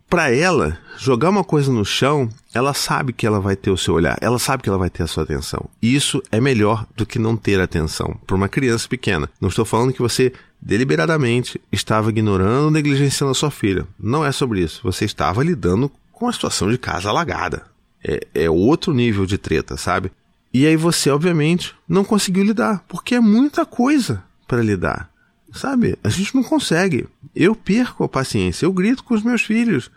para 0.09 0.33
ela, 0.33 0.77
jogar 0.97 1.29
uma 1.29 1.43
coisa 1.43 1.71
no 1.71 1.83
chão, 1.83 2.29
ela 2.53 2.73
sabe 2.73 3.11
que 3.11 3.25
ela 3.25 3.39
vai 3.39 3.55
ter 3.55 3.71
o 3.71 3.77
seu 3.77 3.95
olhar, 3.95 4.17
ela 4.21 4.39
sabe 4.39 4.63
que 4.63 4.69
ela 4.69 4.77
vai 4.77 4.89
ter 4.89 5.03
a 5.03 5.07
sua 5.07 5.23
atenção. 5.23 5.69
E 5.81 5.95
isso 5.95 6.21
é 6.31 6.39
melhor 6.39 6.85
do 6.95 7.05
que 7.05 7.19
não 7.19 7.35
ter 7.35 7.59
atenção 7.59 8.15
para 8.25 8.35
uma 8.35 8.47
criança 8.47 8.87
pequena. 8.87 9.29
Não 9.41 9.49
estou 9.49 9.65
falando 9.65 9.93
que 9.93 10.01
você 10.01 10.31
deliberadamente 10.61 11.59
estava 11.71 12.09
ignorando 12.09 12.65
ou 12.65 12.71
negligenciando 12.71 13.31
a 13.31 13.35
sua 13.35 13.51
filha. 13.51 13.85
Não 13.99 14.25
é 14.25 14.31
sobre 14.31 14.61
isso. 14.61 14.81
Você 14.83 15.05
estava 15.05 15.43
lidando 15.43 15.91
com 16.11 16.27
a 16.27 16.33
situação 16.33 16.69
de 16.71 16.77
casa 16.77 17.09
alagada. 17.09 17.65
É, 18.03 18.25
é 18.33 18.49
outro 18.49 18.93
nível 18.93 19.25
de 19.25 19.37
treta, 19.37 19.77
sabe? 19.77 20.11
E 20.53 20.65
aí 20.65 20.77
você, 20.77 21.09
obviamente, 21.09 21.75
não 21.87 22.05
conseguiu 22.05 22.43
lidar, 22.43 22.83
porque 22.87 23.15
é 23.15 23.19
muita 23.19 23.65
coisa 23.65 24.23
para 24.47 24.61
lidar. 24.61 25.09
Sabe? 25.53 25.97
A 26.03 26.09
gente 26.09 26.33
não 26.35 26.43
consegue. 26.43 27.07
Eu 27.35 27.55
perco 27.55 28.03
a 28.03 28.09
paciência, 28.09 28.65
eu 28.65 28.73
grito 28.73 29.03
com 29.03 29.13
os 29.13 29.23
meus 29.23 29.41
filhos. 29.41 29.91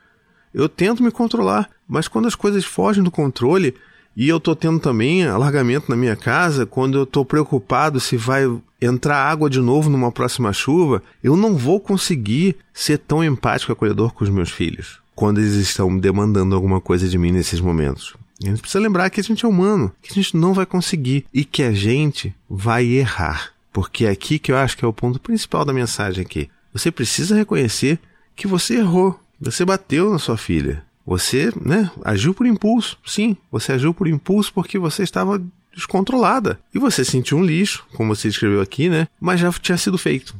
Eu 0.52 0.68
tento 0.68 1.02
me 1.02 1.10
controlar, 1.10 1.68
mas 1.86 2.08
quando 2.08 2.26
as 2.26 2.34
coisas 2.34 2.64
fogem 2.64 3.02
do 3.02 3.10
controle, 3.10 3.74
e 4.16 4.28
eu 4.28 4.40
tô 4.40 4.56
tendo 4.56 4.80
também 4.80 5.24
alargamento 5.24 5.88
na 5.88 5.96
minha 5.96 6.16
casa, 6.16 6.66
quando 6.66 6.98
eu 6.98 7.06
tô 7.06 7.24
preocupado 7.24 8.00
se 8.00 8.16
vai 8.16 8.44
entrar 8.80 9.16
água 9.16 9.48
de 9.48 9.60
novo 9.60 9.88
numa 9.88 10.10
próxima 10.10 10.52
chuva, 10.52 11.02
eu 11.22 11.36
não 11.36 11.56
vou 11.56 11.80
conseguir 11.80 12.56
ser 12.72 12.98
tão 12.98 13.22
empático 13.22 13.70
e 13.70 13.74
acolhedor 13.74 14.12
com 14.12 14.24
os 14.24 14.30
meus 14.30 14.50
filhos 14.50 15.00
quando 15.18 15.38
eles 15.38 15.54
estão 15.54 15.98
demandando 15.98 16.54
alguma 16.54 16.80
coisa 16.80 17.08
de 17.08 17.18
mim 17.18 17.32
nesses 17.32 17.60
momentos. 17.60 18.14
A 18.40 18.46
gente 18.46 18.60
precisa 18.60 18.78
lembrar 18.78 19.10
que 19.10 19.18
a 19.18 19.24
gente 19.24 19.44
é 19.44 19.48
humano, 19.48 19.90
que 20.00 20.12
a 20.12 20.14
gente 20.14 20.36
não 20.36 20.54
vai 20.54 20.64
conseguir 20.64 21.26
e 21.34 21.44
que 21.44 21.60
a 21.60 21.72
gente 21.72 22.32
vai 22.48 22.86
errar. 22.86 23.50
Porque 23.72 24.06
é 24.06 24.10
aqui 24.10 24.38
que 24.38 24.52
eu 24.52 24.56
acho 24.56 24.76
que 24.76 24.84
é 24.84 24.88
o 24.88 24.92
ponto 24.92 25.18
principal 25.18 25.64
da 25.64 25.72
mensagem 25.72 26.22
aqui. 26.24 26.48
Você 26.72 26.92
precisa 26.92 27.34
reconhecer 27.34 27.98
que 28.36 28.46
você 28.46 28.76
errou. 28.76 29.18
Você 29.40 29.64
bateu 29.64 30.10
na 30.10 30.18
sua 30.18 30.36
filha. 30.36 30.84
Você, 31.06 31.52
né, 31.64 31.90
agiu 32.04 32.34
por 32.34 32.46
impulso. 32.46 32.98
Sim, 33.06 33.36
você 33.50 33.72
agiu 33.72 33.94
por 33.94 34.06
impulso 34.06 34.52
porque 34.52 34.78
você 34.78 35.02
estava 35.02 35.42
descontrolada. 35.74 36.60
E 36.74 36.78
você 36.78 37.04
sentiu 37.04 37.38
um 37.38 37.44
lixo, 37.44 37.86
como 37.94 38.14
você 38.14 38.28
escreveu 38.28 38.60
aqui, 38.60 38.88
né? 38.88 39.08
Mas 39.20 39.40
já 39.40 39.50
tinha 39.52 39.78
sido 39.78 39.96
feito. 39.96 40.34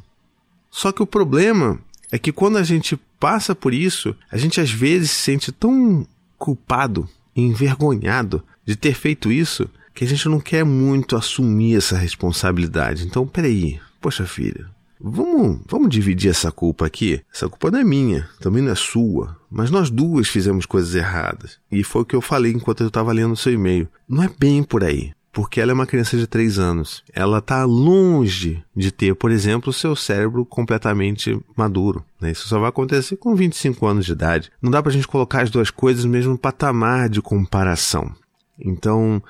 Só 0.69 0.91
que 0.91 1.01
o 1.01 1.07
problema 1.07 1.79
é 2.11 2.19
que 2.19 2.31
quando 2.31 2.57
a 2.57 2.63
gente 2.63 2.99
passa 3.19 3.55
por 3.55 3.73
isso, 3.73 4.15
a 4.31 4.37
gente 4.37 4.61
às 4.61 4.71
vezes 4.71 5.11
se 5.11 5.23
sente 5.23 5.51
tão 5.51 6.05
culpado, 6.37 7.09
envergonhado 7.35 8.43
de 8.65 8.75
ter 8.75 8.93
feito 8.93 9.31
isso, 9.31 9.69
que 9.93 10.03
a 10.03 10.07
gente 10.07 10.29
não 10.29 10.39
quer 10.39 10.63
muito 10.63 11.15
assumir 11.15 11.75
essa 11.75 11.97
responsabilidade. 11.97 13.05
Então, 13.05 13.27
peraí, 13.27 13.79
poxa 13.99 14.25
filha, 14.25 14.69
vamos, 14.99 15.61
vamos 15.67 15.89
dividir 15.89 16.29
essa 16.29 16.51
culpa 16.51 16.85
aqui? 16.85 17.21
Essa 17.33 17.47
culpa 17.47 17.71
não 17.71 17.79
é 17.79 17.83
minha, 17.83 18.29
também 18.39 18.61
não 18.61 18.71
é 18.71 18.75
sua, 18.75 19.37
mas 19.49 19.71
nós 19.71 19.89
duas 19.89 20.27
fizemos 20.27 20.65
coisas 20.65 20.95
erradas. 20.95 21.57
E 21.71 21.83
foi 21.83 22.01
o 22.01 22.05
que 22.05 22.15
eu 22.15 22.21
falei 22.21 22.51
enquanto 22.51 22.81
eu 22.81 22.87
estava 22.87 23.11
lendo 23.11 23.33
o 23.33 23.37
seu 23.37 23.53
e-mail. 23.53 23.87
Não 24.07 24.23
é 24.23 24.29
bem 24.39 24.63
por 24.63 24.83
aí 24.83 25.13
porque 25.31 25.61
ela 25.61 25.71
é 25.71 25.73
uma 25.73 25.85
criança 25.85 26.17
de 26.17 26.27
3 26.27 26.59
anos. 26.59 27.03
Ela 27.13 27.37
está 27.37 27.63
longe 27.63 28.63
de 28.75 28.91
ter, 28.91 29.15
por 29.15 29.31
exemplo, 29.31 29.69
o 29.69 29.73
seu 29.73 29.95
cérebro 29.95 30.45
completamente 30.45 31.39
maduro. 31.55 32.03
Né? 32.19 32.31
Isso 32.31 32.47
só 32.47 32.59
vai 32.59 32.69
acontecer 32.69 33.15
com 33.17 33.35
25 33.35 33.85
anos 33.85 34.05
de 34.05 34.11
idade. 34.11 34.51
Não 34.61 34.71
dá 34.71 34.81
para 34.81 34.89
a 34.89 34.93
gente 34.93 35.07
colocar 35.07 35.43
as 35.43 35.49
duas 35.49 35.69
coisas 35.69 36.03
no 36.03 36.11
mesmo 36.11 36.37
patamar 36.37 37.09
de 37.09 37.21
comparação. 37.21 38.13
Então, 38.59 39.21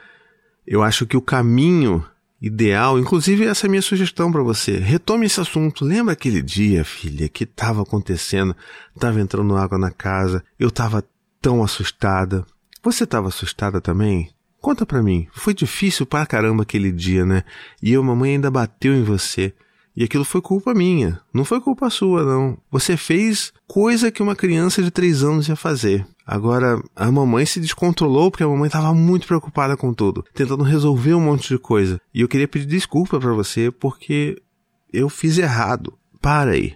eu 0.66 0.82
acho 0.82 1.06
que 1.06 1.18
o 1.18 1.22
caminho 1.22 2.04
ideal, 2.42 2.98
inclusive 3.00 3.46
essa 3.46 3.66
é 3.66 3.68
a 3.68 3.70
minha 3.70 3.82
sugestão 3.82 4.32
para 4.32 4.42
você, 4.42 4.78
retome 4.78 5.26
esse 5.26 5.40
assunto. 5.40 5.84
Lembra 5.84 6.14
aquele 6.14 6.42
dia, 6.42 6.84
filha, 6.84 7.28
que 7.28 7.44
estava 7.44 7.82
acontecendo, 7.82 8.56
estava 8.96 9.20
entrando 9.20 9.56
água 9.56 9.78
na 9.78 9.92
casa, 9.92 10.44
eu 10.58 10.70
estava 10.70 11.04
tão 11.42 11.64
assustada. 11.64 12.46
Você 12.84 13.04
estava 13.04 13.28
assustada 13.28 13.82
também? 13.82 14.30
Conta 14.62 14.86
pra 14.86 15.02
mim, 15.02 15.28
foi 15.34 15.54
difícil 15.54 16.06
pra 16.06 16.26
caramba 16.26 16.64
aquele 16.64 16.92
dia, 16.92 17.26
né? 17.26 17.44
E 17.82 17.96
a 17.96 18.02
mamãe 18.02 18.32
ainda 18.32 18.52
bateu 18.52 18.94
em 18.94 19.04
você. 19.04 19.54
E 19.96 20.04
aquilo 20.04 20.24
foi 20.24 20.42
culpa 20.42 20.74
minha, 20.74 21.20
não 21.34 21.44
foi 21.44 21.60
culpa 21.60 21.90
sua, 21.90 22.24
não. 22.24 22.58
Você 22.72 22.96
fez 22.96 23.52
coisa 23.68 24.12
que 24.12 24.24
uma 24.24 24.36
criança 24.36 24.82
de 24.82 24.92
três 24.92 25.24
anos 25.24 25.48
ia 25.48 25.56
fazer. 25.56 26.06
Agora, 26.32 26.80
a 26.96 27.12
mamãe 27.12 27.44
se 27.44 27.60
descontrolou 27.60 28.30
porque 28.30 28.44
a 28.44 28.48
mamãe 28.48 28.68
estava 28.68 28.94
muito 28.94 29.26
preocupada 29.26 29.76
com 29.76 29.92
tudo, 29.92 30.24
tentando 30.32 30.64
resolver 30.64 31.16
um 31.16 31.22
monte 31.22 31.50
de 31.50 31.58
coisa. 31.58 32.00
E 32.14 32.22
eu 32.22 32.28
queria 32.28 32.48
pedir 32.48 32.68
desculpa 32.68 33.20
para 33.20 33.34
você 33.34 33.72
porque 33.72 34.40
eu 34.94 35.10
fiz 35.10 35.40
errado. 35.40 35.98
Para 36.22 36.52
aí. 36.52 36.76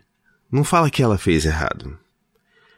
Não 0.52 0.64
fala 0.64 0.90
que 0.90 1.04
ela 1.04 1.20
fez 1.20 1.46
errado 1.46 2.00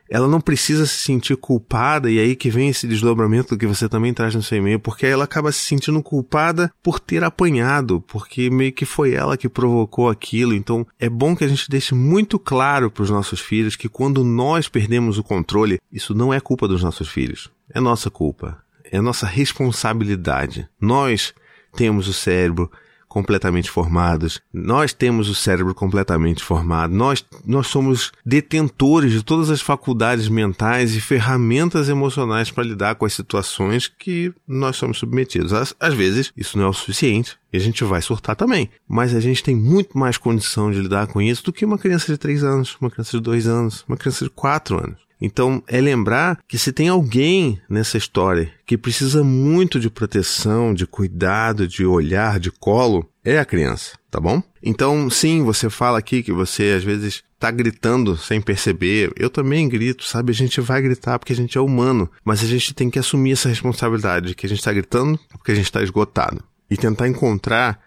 ela 0.10 0.28
não 0.28 0.39
precisa 0.39 0.86
se 0.86 0.98
sentir 0.98 1.36
culpada, 1.36 2.10
e 2.10 2.20
aí 2.20 2.36
que 2.36 2.50
vem 2.50 2.70
esse 2.70 2.88
desdobramento 2.88 3.58
que 3.58 3.68
você 3.68 3.89
também 3.89 4.13
traz 4.13 4.36
no 4.36 4.44
seu 4.44 4.58
e-mail, 4.58 4.80
porque 4.80 5.06
ela 5.06 5.24
acaba 5.24 5.52
se 5.52 5.65
sentindo 5.65 6.02
culpada 6.02 6.72
por 6.84 7.00
ter 7.00 7.24
apanhado, 7.24 8.02
porque 8.02 8.50
meio 8.50 8.74
que 8.74 8.86
foi 8.86 9.13
ela 9.13 9.38
que 9.38 9.50
provocou 9.50 10.10
aquilo. 10.10 10.54
Então 10.54 10.86
é 11.00 11.10
bom 11.10 11.36
que 11.36 11.44
a 11.44 11.48
gente 11.48 11.70
deixe 11.70 11.96
muito 11.96 12.38
claro 12.38 12.91
para 12.91 13.04
os 13.04 13.10
nossos 13.10 13.39
filhos 13.39 13.76
que 13.76 13.89
quando 13.89 14.24
nós 14.24 14.68
perdemos 14.68 15.18
o 15.18 15.24
controle, 15.24 15.80
isso 15.91 16.13
não 16.13 16.34
é 16.34 16.39
culpa 16.39 16.68
dos 16.68 16.84
nossos 16.84 17.10
filhos, 17.10 17.50
é 17.74 17.80
nossa 17.80 18.10
culpa, 18.10 18.58
é 18.91 19.02
nossa 19.02 19.26
responsabilidade. 19.26 20.68
Nós 20.80 21.34
temos 21.76 22.08
o 22.08 22.13
cérebro 22.13 22.72
completamente 23.15 23.71
formados. 23.71 24.41
Nós 24.54 24.91
temos 24.91 25.30
o 25.30 25.34
cérebro 25.34 25.73
completamente 25.73 26.43
formado. 26.43 26.93
Nós, 26.93 27.23
nós 27.45 27.67
somos 27.67 28.12
detentores 28.25 29.13
de 29.13 29.23
todas 29.23 29.49
as 29.49 29.62
faculdades 29.62 30.28
mentais 30.28 30.97
e 30.97 30.99
ferramentas 30.99 31.88
emocionais 31.88 32.51
para 32.51 32.65
lidar 32.65 32.95
com 32.95 33.06
as 33.06 33.13
situações 33.13 33.88
que 33.88 34.34
nós 34.45 34.75
somos 34.75 34.97
submetidos. 34.97 35.54
Às, 35.54 35.73
às 35.80 35.93
vezes, 35.93 36.34
isso 36.36 36.58
não 36.58 36.65
é 36.65 36.67
o 36.67 36.73
suficiente 36.73 37.38
e 37.54 37.56
a 37.56 37.60
gente 37.62 37.86
vai 37.86 38.01
surtar 38.01 38.36
também. 38.36 38.69
Mas 38.86 39.15
a 39.15 39.21
gente 39.21 39.41
tem 39.41 39.56
muito 39.56 39.97
mais 39.97 40.17
condição 40.17 40.69
de 40.69 40.82
lidar 40.82 41.08
com 41.08 41.21
isso 41.21 41.45
do 41.45 41.54
que 41.54 41.63
uma 41.63 41.78
criança 41.78 42.12
de 42.12 42.17
3 42.17 42.43
anos, 42.43 42.75
uma 42.82 42.91
criança 42.91 43.12
de 43.12 43.23
2 43.23 43.47
anos, 43.47 43.86
uma 43.88 43.95
criança 43.95 44.25
de 44.25 44.32
4 44.32 44.78
anos. 44.78 45.05
Então, 45.19 45.63
é 45.67 45.80
lembrar 45.80 46.39
que 46.47 46.58
se 46.58 46.71
tem 46.73 46.89
alguém 46.89 47.60
nessa 47.69 47.97
história 47.97 48.51
que 48.65 48.78
precisa 48.78 49.23
muito 49.23 49.80
de 49.80 49.89
proteção, 49.89 50.73
de 50.73 50.86
cuidado, 50.86 51.67
de 51.67 51.86
olhar, 51.86 52.39
de 52.39 52.51
colo, 52.51 53.10
é 53.23 53.39
a 53.39 53.45
criança, 53.45 53.97
tá 54.12 54.19
bom? 54.19 54.41
Então, 54.62 55.10
sim, 55.10 55.43
você 55.43 55.69
fala 55.69 55.97
aqui 55.97 56.21
que 56.21 56.32
você 56.32 56.75
às 56.78 56.84
vezes 56.84 57.23
tá 57.39 57.49
gritando 57.51 58.17
sem 58.17 58.41
perceber. 58.41 59.12
Eu 59.15 59.30
também 59.30 59.69
grito, 59.69 60.04
sabe? 60.04 60.32
A 60.32 60.36
gente 60.36 60.60
vai 60.62 60.82
gritar 60.82 61.19
porque 61.19 61.34
a 61.34 61.36
gente 61.36 61.58
é 61.58 61.62
humano, 61.62 62.10
mas 62.23 62.43
a 62.43 62.47
gente 62.47 62.73
tem 62.73 62.89
que 62.89 62.99
assumir 62.99 63.34
essa 63.34 63.49
responsabilidade 63.49 64.28
de 64.28 64.36
que 64.36 64.45
a 64.45 64.49
gente 64.49 64.63
tá 64.63 64.73
gritando 64.73 65.19
porque 65.30 65.51
a 65.51 65.56
gente 65.56 65.71
tá 65.71 65.82
esgotado 65.82 66.43
e 66.69 66.78
tentar 66.78 67.08
encontrar 67.08 67.80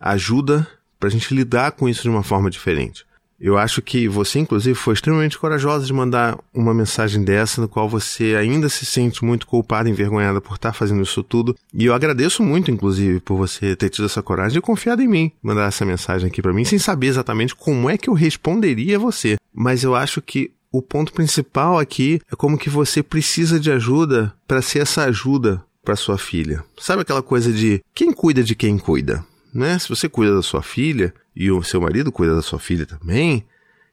ajuda 0.00 0.66
para 0.98 1.08
a 1.08 1.12
gente 1.12 1.34
lidar 1.34 1.72
com 1.72 1.88
isso 1.88 2.02
de 2.02 2.08
uma 2.08 2.22
forma 2.22 2.50
diferente. 2.50 3.04
Eu 3.40 3.56
acho 3.56 3.80
que 3.80 4.08
você, 4.08 4.40
inclusive, 4.40 4.74
foi 4.74 4.94
extremamente 4.94 5.38
corajosa 5.38 5.86
de 5.86 5.92
mandar 5.92 6.36
uma 6.52 6.74
mensagem 6.74 7.22
dessa, 7.22 7.60
no 7.60 7.68
qual 7.68 7.88
você 7.88 8.34
ainda 8.34 8.68
se 8.68 8.84
sente 8.84 9.24
muito 9.24 9.46
culpada, 9.46 9.88
envergonhada 9.88 10.40
por 10.40 10.54
estar 10.54 10.72
fazendo 10.72 11.02
isso 11.02 11.22
tudo. 11.22 11.56
E 11.72 11.84
eu 11.84 11.94
agradeço 11.94 12.42
muito, 12.42 12.70
inclusive, 12.70 13.20
por 13.20 13.36
você 13.36 13.76
ter 13.76 13.90
tido 13.90 14.06
essa 14.06 14.22
coragem 14.22 14.58
e 14.58 14.62
confiado 14.62 15.02
em 15.02 15.08
mim, 15.08 15.32
mandar 15.40 15.68
essa 15.68 15.84
mensagem 15.84 16.28
aqui 16.28 16.42
para 16.42 16.52
mim, 16.52 16.64
sem 16.64 16.78
saber 16.78 17.06
exatamente 17.06 17.54
como 17.54 17.88
é 17.88 17.96
que 17.96 18.10
eu 18.10 18.14
responderia 18.14 18.96
a 18.96 19.00
você. 19.00 19.36
Mas 19.54 19.84
eu 19.84 19.94
acho 19.94 20.20
que 20.20 20.50
o 20.72 20.82
ponto 20.82 21.12
principal 21.12 21.78
aqui 21.78 22.20
é 22.30 22.36
como 22.36 22.58
que 22.58 22.68
você 22.68 23.02
precisa 23.02 23.58
de 23.58 23.70
ajuda 23.70 24.34
para 24.46 24.60
ser 24.60 24.80
essa 24.80 25.04
ajuda 25.04 25.62
para 25.84 25.96
sua 25.96 26.18
filha. 26.18 26.62
Sabe 26.78 27.02
aquela 27.02 27.22
coisa 27.22 27.50
de 27.52 27.82
quem 27.94 28.12
cuida 28.12 28.42
de 28.42 28.54
quem 28.54 28.76
cuida? 28.76 29.24
Né? 29.52 29.78
Se 29.78 29.88
você 29.88 30.08
cuida 30.08 30.34
da 30.34 30.42
sua 30.42 30.62
filha, 30.62 31.12
e 31.38 31.52
o 31.52 31.62
seu 31.62 31.80
marido 31.80 32.10
cuida 32.10 32.34
da 32.34 32.42
sua 32.42 32.58
filha 32.58 32.84
também, 32.84 33.44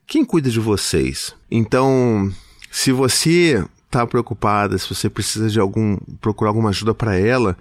quem 0.07 0.25
cuida 0.25 0.49
de 0.49 0.59
vocês? 0.59 1.35
Então, 1.49 2.31
se 2.71 2.91
você 2.91 3.63
está 3.85 4.05
preocupada, 4.07 4.77
se 4.79 4.93
você 4.93 5.07
precisa 5.09 5.47
de 5.47 5.59
algum 5.59 5.95
procurar 6.19 6.49
alguma 6.49 6.69
ajuda 6.69 6.95
para 6.95 7.15
ela, 7.15 7.55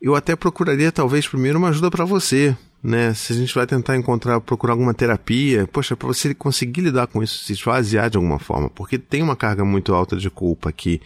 eu 0.00 0.14
até 0.14 0.34
procuraria 0.34 0.90
talvez 0.90 1.28
primeiro 1.28 1.58
uma 1.58 1.68
ajuda 1.68 1.90
para 1.90 2.06
você, 2.06 2.56
né? 2.82 3.12
Se 3.12 3.34
a 3.34 3.36
gente 3.36 3.54
vai 3.54 3.66
tentar 3.66 3.94
encontrar, 3.94 4.40
procurar 4.40 4.72
alguma 4.72 4.94
terapia, 4.94 5.66
poxa, 5.66 5.94
para 5.94 6.08
você 6.08 6.34
conseguir 6.34 6.80
lidar 6.80 7.06
com 7.06 7.22
isso, 7.22 7.44
se 7.44 7.52
esvaziar 7.52 8.08
de 8.08 8.16
alguma 8.16 8.38
forma, 8.38 8.70
porque 8.70 8.98
tem 8.98 9.22
uma 9.22 9.36
carga 9.36 9.66
muito 9.66 9.94
alta 9.94 10.16
de 10.16 10.30
culpa 10.30 10.70
aqui. 10.70 11.00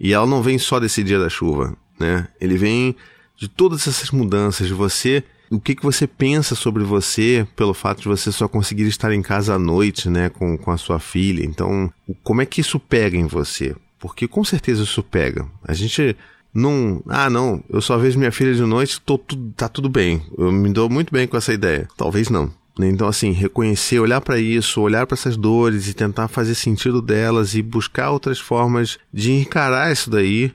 E 0.00 0.14
ela 0.14 0.26
não 0.26 0.42
vem 0.42 0.58
só 0.58 0.80
desse 0.80 1.02
dia 1.04 1.18
da 1.18 1.28
chuva, 1.28 1.76
né? 2.00 2.28
Ele 2.40 2.56
vem 2.56 2.96
de 3.36 3.46
todas 3.46 3.86
essas 3.86 4.10
mudanças, 4.10 4.66
de 4.66 4.74
você 4.74 5.22
o 5.50 5.60
que, 5.60 5.74
que 5.74 5.82
você 5.82 6.06
pensa 6.06 6.54
sobre 6.54 6.84
você 6.84 7.46
pelo 7.56 7.74
fato 7.74 8.02
de 8.02 8.08
você 8.08 8.30
só 8.30 8.46
conseguir 8.46 8.86
estar 8.86 9.12
em 9.12 9.22
casa 9.22 9.54
à 9.54 9.58
noite, 9.58 10.08
né, 10.08 10.28
com, 10.28 10.56
com 10.56 10.70
a 10.70 10.76
sua 10.76 10.98
filha? 10.98 11.44
Então, 11.44 11.92
como 12.22 12.42
é 12.42 12.46
que 12.46 12.60
isso 12.60 12.78
pega 12.78 13.16
em 13.16 13.26
você? 13.26 13.74
Porque 13.98 14.28
com 14.28 14.44
certeza 14.44 14.82
isso 14.82 15.02
pega. 15.02 15.46
A 15.64 15.72
gente 15.72 16.16
não. 16.52 17.02
Ah, 17.08 17.28
não, 17.28 17.62
eu 17.68 17.80
só 17.80 17.96
vejo 17.96 18.18
minha 18.18 18.32
filha 18.32 18.54
de 18.54 18.62
noite, 18.62 19.00
tô, 19.00 19.18
tá 19.56 19.68
tudo 19.68 19.88
bem. 19.88 20.22
Eu 20.36 20.52
me 20.52 20.72
dou 20.72 20.88
muito 20.88 21.12
bem 21.12 21.26
com 21.26 21.36
essa 21.36 21.52
ideia. 21.52 21.88
Talvez 21.96 22.28
não. 22.28 22.50
Então, 22.80 23.08
assim, 23.08 23.32
reconhecer, 23.32 23.98
olhar 23.98 24.20
para 24.20 24.38
isso, 24.38 24.80
olhar 24.80 25.04
para 25.04 25.16
essas 25.16 25.36
dores 25.36 25.88
e 25.88 25.94
tentar 25.94 26.28
fazer 26.28 26.54
sentido 26.54 27.02
delas 27.02 27.56
e 27.56 27.62
buscar 27.62 28.10
outras 28.10 28.38
formas 28.38 28.98
de 29.12 29.32
encarar 29.32 29.90
isso 29.90 30.08
daí 30.08 30.52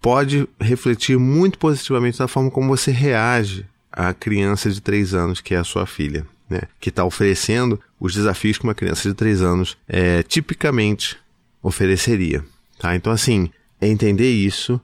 pode 0.00 0.48
refletir 0.58 1.18
muito 1.18 1.58
positivamente 1.58 2.18
na 2.18 2.28
forma 2.28 2.50
como 2.50 2.68
você 2.68 2.90
reage 2.90 3.66
a 3.96 4.12
criança 4.12 4.70
de 4.70 4.80
3 4.80 5.14
anos, 5.14 5.40
que 5.40 5.54
é 5.54 5.58
a 5.58 5.64
sua 5.64 5.86
filha, 5.86 6.26
né? 6.48 6.60
Que 6.78 6.90
está 6.90 7.04
oferecendo 7.04 7.80
os 7.98 8.14
desafios 8.14 8.58
que 8.58 8.64
uma 8.64 8.74
criança 8.74 9.08
de 9.08 9.14
3 9.14 9.40
anos 9.40 9.78
é, 9.88 10.22
tipicamente 10.22 11.16
ofereceria. 11.62 12.44
Tá? 12.78 12.94
Então, 12.94 13.10
assim, 13.10 13.50
é 13.80 13.88
entender 13.88 14.30
isso, 14.30 14.78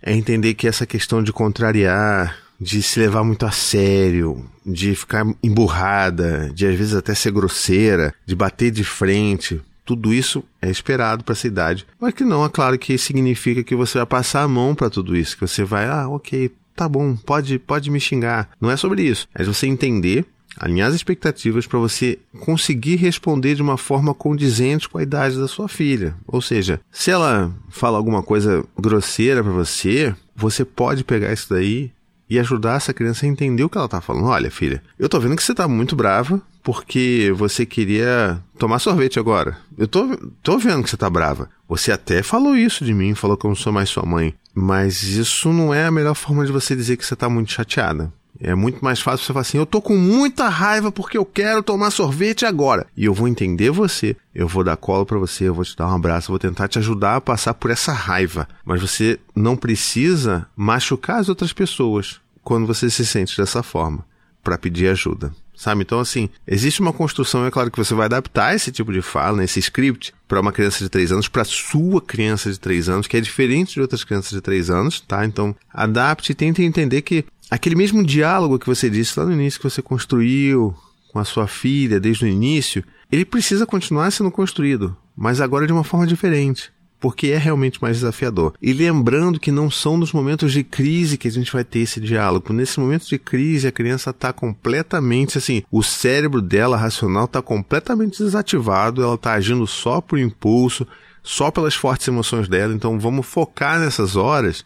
é 0.00 0.14
entender 0.14 0.54
que 0.54 0.68
essa 0.68 0.86
questão 0.86 1.22
de 1.22 1.32
contrariar, 1.32 2.38
de 2.60 2.80
se 2.80 3.00
levar 3.00 3.24
muito 3.24 3.44
a 3.44 3.50
sério, 3.50 4.48
de 4.64 4.94
ficar 4.94 5.26
emburrada, 5.42 6.50
de 6.54 6.66
às 6.66 6.76
vezes 6.76 6.94
até 6.94 7.14
ser 7.14 7.32
grosseira, 7.32 8.14
de 8.24 8.36
bater 8.36 8.70
de 8.70 8.84
frente, 8.84 9.60
tudo 9.84 10.14
isso 10.14 10.44
é 10.60 10.70
esperado 10.70 11.24
para 11.24 11.32
essa 11.32 11.46
idade. 11.46 11.86
Mas 12.00 12.14
que 12.14 12.24
não, 12.24 12.44
é 12.44 12.48
claro 12.48 12.78
que 12.78 12.96
significa 12.96 13.64
que 13.64 13.74
você 13.74 13.98
vai 13.98 14.06
passar 14.06 14.42
a 14.42 14.48
mão 14.48 14.74
para 14.74 14.88
tudo 14.88 15.16
isso, 15.16 15.36
que 15.36 15.46
você 15.46 15.64
vai, 15.64 15.86
ah, 15.86 16.08
ok, 16.08 16.50
tá 16.74 16.88
bom, 16.88 17.16
pode, 17.16 17.58
pode 17.58 17.90
me 17.90 18.00
xingar. 18.00 18.50
Não 18.60 18.70
é 18.70 18.76
sobre 18.76 19.02
isso. 19.02 19.28
É 19.34 19.44
você 19.44 19.66
entender 19.66 20.26
alinhar 20.56 20.88
as 20.88 20.94
expectativas 20.94 21.66
para 21.66 21.78
você 21.78 22.18
conseguir 22.40 22.96
responder 22.96 23.54
de 23.54 23.62
uma 23.62 23.78
forma 23.78 24.14
condizente 24.14 24.88
com 24.88 24.98
a 24.98 25.02
idade 25.02 25.38
da 25.38 25.48
sua 25.48 25.68
filha. 25.68 26.14
Ou 26.26 26.42
seja, 26.42 26.80
se 26.90 27.10
ela 27.10 27.52
fala 27.70 27.96
alguma 27.96 28.22
coisa 28.22 28.64
grosseira 28.78 29.42
para 29.42 29.52
você, 29.52 30.14
você 30.36 30.64
pode 30.64 31.04
pegar 31.04 31.32
isso 31.32 31.48
daí 31.50 31.90
e 32.32 32.38
ajudar 32.38 32.76
essa 32.76 32.94
criança 32.94 33.26
a 33.26 33.28
entender 33.28 33.62
o 33.62 33.68
que 33.68 33.76
ela 33.76 33.84
está 33.84 34.00
falando. 34.00 34.24
Olha, 34.24 34.50
filha, 34.50 34.82
eu 34.98 35.06
tô 35.06 35.20
vendo 35.20 35.36
que 35.36 35.42
você 35.42 35.52
está 35.52 35.68
muito 35.68 35.94
brava 35.94 36.40
porque 36.62 37.30
você 37.36 37.66
queria 37.66 38.42
tomar 38.58 38.78
sorvete 38.78 39.18
agora. 39.18 39.58
Eu 39.76 39.86
tô, 39.86 40.16
tô 40.42 40.56
vendo 40.56 40.82
que 40.82 40.88
você 40.88 40.96
está 40.96 41.10
brava. 41.10 41.50
Você 41.68 41.92
até 41.92 42.22
falou 42.22 42.56
isso 42.56 42.86
de 42.86 42.94
mim, 42.94 43.14
falou 43.14 43.36
que 43.36 43.44
eu 43.44 43.50
não 43.50 43.54
sou 43.54 43.70
mais 43.70 43.90
sua 43.90 44.06
mãe. 44.06 44.32
Mas 44.54 45.02
isso 45.02 45.52
não 45.52 45.74
é 45.74 45.84
a 45.84 45.90
melhor 45.90 46.14
forma 46.14 46.46
de 46.46 46.52
você 46.52 46.74
dizer 46.74 46.96
que 46.96 47.04
você 47.04 47.12
está 47.12 47.28
muito 47.28 47.52
chateada. 47.52 48.10
É 48.40 48.54
muito 48.54 48.82
mais 48.82 49.00
fácil 49.00 49.26
você 49.26 49.32
falar 49.32 49.42
assim: 49.42 49.58
eu 49.58 49.66
tô 49.66 49.82
com 49.82 49.96
muita 49.96 50.48
raiva 50.48 50.90
porque 50.90 51.18
eu 51.18 51.24
quero 51.24 51.62
tomar 51.62 51.90
sorvete 51.90 52.46
agora. 52.46 52.86
E 52.96 53.04
eu 53.04 53.12
vou 53.12 53.28
entender 53.28 53.70
você, 53.70 54.16
eu 54.34 54.48
vou 54.48 54.64
dar 54.64 54.76
colo 54.76 55.04
para 55.04 55.18
você, 55.18 55.48
eu 55.48 55.54
vou 55.54 55.64
te 55.64 55.76
dar 55.76 55.86
um 55.88 55.94
abraço, 55.94 56.30
eu 56.30 56.32
vou 56.32 56.38
tentar 56.38 56.66
te 56.66 56.78
ajudar 56.78 57.16
a 57.16 57.20
passar 57.20 57.54
por 57.54 57.70
essa 57.70 57.92
raiva. 57.92 58.48
Mas 58.64 58.80
você 58.80 59.20
não 59.34 59.54
precisa 59.54 60.46
machucar 60.56 61.20
as 61.20 61.28
outras 61.28 61.52
pessoas 61.52 62.21
quando 62.42 62.66
você 62.66 62.90
se 62.90 63.06
sente 63.06 63.36
dessa 63.36 63.62
forma 63.62 64.04
para 64.42 64.58
pedir 64.58 64.88
ajuda. 64.88 65.32
Sabe? 65.54 65.82
Então, 65.82 66.00
assim, 66.00 66.28
existe 66.46 66.80
uma 66.80 66.92
construção, 66.92 67.46
é 67.46 67.50
claro 67.50 67.70
que 67.70 67.78
você 67.78 67.94
vai 67.94 68.06
adaptar 68.06 68.54
esse 68.54 68.72
tipo 68.72 68.92
de 68.92 69.00
fala, 69.00 69.44
esse 69.44 69.60
script, 69.60 70.12
para 70.26 70.40
uma 70.40 70.50
criança 70.50 70.82
de 70.82 70.88
3 70.88 71.12
anos, 71.12 71.28
para 71.28 71.44
sua 71.44 72.00
criança 72.00 72.50
de 72.50 72.58
3 72.58 72.88
anos, 72.88 73.06
que 73.06 73.16
é 73.16 73.20
diferente 73.20 73.74
de 73.74 73.80
outras 73.80 74.02
crianças 74.02 74.32
de 74.32 74.40
3 74.40 74.70
anos, 74.70 75.00
tá? 75.00 75.24
Então, 75.24 75.54
adapte 75.72 76.32
e 76.32 76.34
tente 76.34 76.62
entender 76.62 77.02
que 77.02 77.24
aquele 77.48 77.76
mesmo 77.76 78.04
diálogo 78.04 78.58
que 78.58 78.66
você 78.66 78.90
disse 78.90 79.16
lá 79.16 79.26
no 79.26 79.32
início, 79.32 79.60
que 79.60 79.70
você 79.70 79.80
construiu 79.80 80.74
com 81.12 81.18
a 81.18 81.24
sua 81.24 81.46
filha 81.46 82.00
desde 82.00 82.24
o 82.24 82.28
início, 82.28 82.82
ele 83.10 83.24
precisa 83.24 83.66
continuar 83.66 84.10
sendo 84.10 84.30
construído, 84.30 84.96
mas 85.14 85.40
agora 85.40 85.66
de 85.66 85.72
uma 85.72 85.84
forma 85.84 86.06
diferente, 86.06 86.71
porque 87.02 87.26
é 87.26 87.36
realmente 87.36 87.82
mais 87.82 87.96
desafiador. 87.96 88.54
E 88.62 88.72
lembrando 88.72 89.40
que 89.40 89.50
não 89.50 89.68
são 89.68 89.98
nos 89.98 90.12
momentos 90.12 90.52
de 90.52 90.62
crise 90.62 91.18
que 91.18 91.26
a 91.26 91.30
gente 91.32 91.52
vai 91.52 91.64
ter 91.64 91.80
esse 91.80 92.00
diálogo. 92.00 92.52
Nesse 92.52 92.78
momento 92.78 93.08
de 93.08 93.18
crise, 93.18 93.66
a 93.66 93.72
criança 93.72 94.10
está 94.10 94.32
completamente 94.32 95.36
assim, 95.36 95.64
o 95.68 95.82
cérebro 95.82 96.40
dela 96.40 96.76
racional 96.76 97.24
está 97.24 97.42
completamente 97.42 98.22
desativado, 98.22 99.02
ela 99.02 99.16
está 99.16 99.32
agindo 99.32 99.66
só 99.66 100.00
por 100.00 100.16
impulso, 100.16 100.86
só 101.24 101.50
pelas 101.50 101.74
fortes 101.74 102.06
emoções 102.06 102.46
dela. 102.46 102.72
Então 102.72 102.96
vamos 103.00 103.26
focar 103.26 103.80
nessas 103.80 104.14
horas 104.14 104.64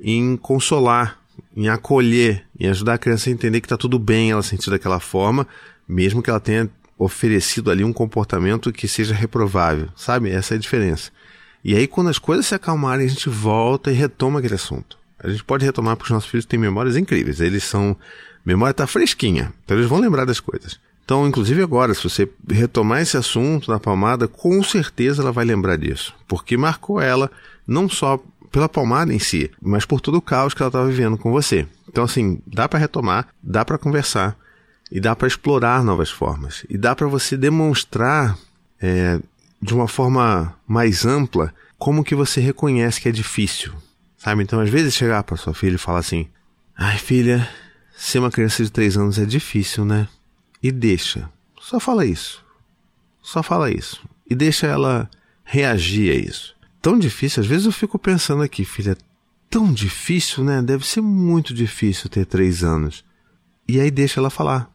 em 0.00 0.38
consolar, 0.38 1.18
em 1.54 1.68
acolher, 1.68 2.46
em 2.58 2.66
ajudar 2.68 2.94
a 2.94 2.98
criança 2.98 3.28
a 3.28 3.32
entender 3.32 3.60
que 3.60 3.66
está 3.66 3.76
tudo 3.76 3.98
bem 3.98 4.30
ela 4.30 4.42
sentir 4.42 4.70
daquela 4.70 5.00
forma, 5.00 5.46
mesmo 5.86 6.22
que 6.22 6.30
ela 6.30 6.40
tenha 6.40 6.70
oferecido 6.98 7.70
ali 7.70 7.84
um 7.84 7.92
comportamento 7.92 8.72
que 8.72 8.88
seja 8.88 9.14
reprovável, 9.14 9.88
sabe? 9.94 10.30
Essa 10.30 10.54
é 10.54 10.56
a 10.56 10.60
diferença. 10.60 11.10
E 11.68 11.76
aí, 11.76 11.86
quando 11.86 12.08
as 12.08 12.18
coisas 12.18 12.46
se 12.46 12.54
acalmarem, 12.54 13.04
a 13.04 13.08
gente 13.10 13.28
volta 13.28 13.90
e 13.90 13.94
retoma 13.94 14.38
aquele 14.38 14.54
assunto. 14.54 14.96
A 15.22 15.28
gente 15.28 15.44
pode 15.44 15.66
retomar 15.66 15.98
porque 15.98 16.10
os 16.10 16.14
nossos 16.14 16.30
filhos 16.30 16.46
têm 16.46 16.58
memórias 16.58 16.96
incríveis. 16.96 17.40
Eles 17.40 17.62
são. 17.62 17.94
Memória 18.42 18.70
está 18.70 18.86
fresquinha, 18.86 19.52
então 19.62 19.76
eles 19.76 19.86
vão 19.86 20.00
lembrar 20.00 20.24
das 20.24 20.40
coisas. 20.40 20.80
Então, 21.04 21.28
inclusive 21.28 21.62
agora, 21.62 21.92
se 21.92 22.02
você 22.02 22.26
retomar 22.48 23.02
esse 23.02 23.18
assunto 23.18 23.70
na 23.70 23.78
palmada, 23.78 24.26
com 24.26 24.62
certeza 24.62 25.20
ela 25.20 25.30
vai 25.30 25.44
lembrar 25.44 25.76
disso, 25.76 26.14
porque 26.26 26.56
marcou 26.56 27.02
ela 27.02 27.30
não 27.66 27.86
só 27.86 28.18
pela 28.50 28.66
palmada 28.66 29.12
em 29.12 29.18
si, 29.18 29.50
mas 29.60 29.84
por 29.84 30.00
todo 30.00 30.14
o 30.14 30.22
caos 30.22 30.54
que 30.54 30.62
ela 30.62 30.70
estava 30.70 30.88
vivendo 30.88 31.18
com 31.18 31.30
você. 31.30 31.66
Então, 31.86 32.02
assim, 32.02 32.40
dá 32.46 32.66
para 32.66 32.78
retomar, 32.78 33.28
dá 33.42 33.62
para 33.62 33.76
conversar 33.76 34.34
e 34.90 34.98
dá 35.00 35.14
para 35.14 35.28
explorar 35.28 35.84
novas 35.84 36.08
formas 36.08 36.64
e 36.70 36.78
dá 36.78 36.96
para 36.96 37.06
você 37.06 37.36
demonstrar 37.36 38.38
é, 38.80 39.20
de 39.60 39.74
uma 39.74 39.88
forma 39.88 40.54
mais 40.66 41.04
ampla 41.04 41.52
como 41.78 42.04
que 42.04 42.14
você 42.14 42.40
reconhece 42.40 43.00
que 43.00 43.08
é 43.08 43.12
difícil, 43.12 43.72
sabe? 44.16 44.42
Então, 44.42 44.60
às 44.60 44.68
vezes 44.68 44.94
chegar 44.94 45.22
para 45.22 45.36
sua 45.36 45.54
filha 45.54 45.76
e 45.76 45.78
falar 45.78 46.00
assim: 46.00 46.28
"Ai, 46.76 46.98
filha, 46.98 47.48
ser 47.96 48.18
uma 48.18 48.30
criança 48.30 48.64
de 48.64 48.70
três 48.70 48.96
anos 48.96 49.18
é 49.18 49.24
difícil, 49.24 49.84
né?" 49.84 50.08
E 50.62 50.72
deixa, 50.72 51.30
só 51.60 51.78
fala 51.78 52.04
isso, 52.04 52.44
só 53.22 53.42
fala 53.42 53.70
isso 53.70 54.02
e 54.28 54.34
deixa 54.34 54.66
ela 54.66 55.08
reagir 55.44 56.10
a 56.10 56.14
isso 56.14 56.58
tão 56.80 56.98
difícil. 56.98 57.42
Às 57.42 57.46
vezes 57.46 57.66
eu 57.66 57.72
fico 57.72 57.98
pensando 57.98 58.42
aqui, 58.42 58.64
filha, 58.64 58.96
tão 59.50 59.72
difícil, 59.72 60.44
né? 60.44 60.62
Deve 60.62 60.86
ser 60.86 61.00
muito 61.00 61.52
difícil 61.52 62.08
ter 62.08 62.24
três 62.24 62.62
anos. 62.62 63.04
E 63.66 63.80
aí 63.80 63.90
deixa 63.90 64.20
ela 64.20 64.30
falar. 64.30 64.70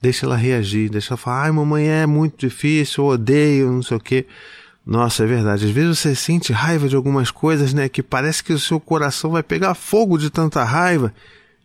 Deixa 0.00 0.26
ela 0.26 0.36
reagir, 0.36 0.90
deixa 0.90 1.10
ela 1.10 1.16
falar, 1.16 1.44
ai 1.44 1.50
mamãe, 1.50 1.88
é 1.88 2.06
muito 2.06 2.46
difícil, 2.46 3.04
eu 3.04 3.10
odeio, 3.10 3.72
não 3.72 3.82
sei 3.82 3.96
o 3.96 4.00
quê. 4.00 4.26
Nossa, 4.86 5.24
é 5.24 5.26
verdade. 5.26 5.66
Às 5.66 5.70
vezes 5.70 5.98
você 5.98 6.14
sente 6.14 6.52
raiva 6.52 6.88
de 6.88 6.96
algumas 6.96 7.30
coisas, 7.30 7.74
né? 7.74 7.90
Que 7.90 8.02
parece 8.02 8.42
que 8.42 8.54
o 8.54 8.58
seu 8.58 8.80
coração 8.80 9.32
vai 9.32 9.42
pegar 9.42 9.74
fogo 9.74 10.16
de 10.16 10.30
tanta 10.30 10.64
raiva. 10.64 11.12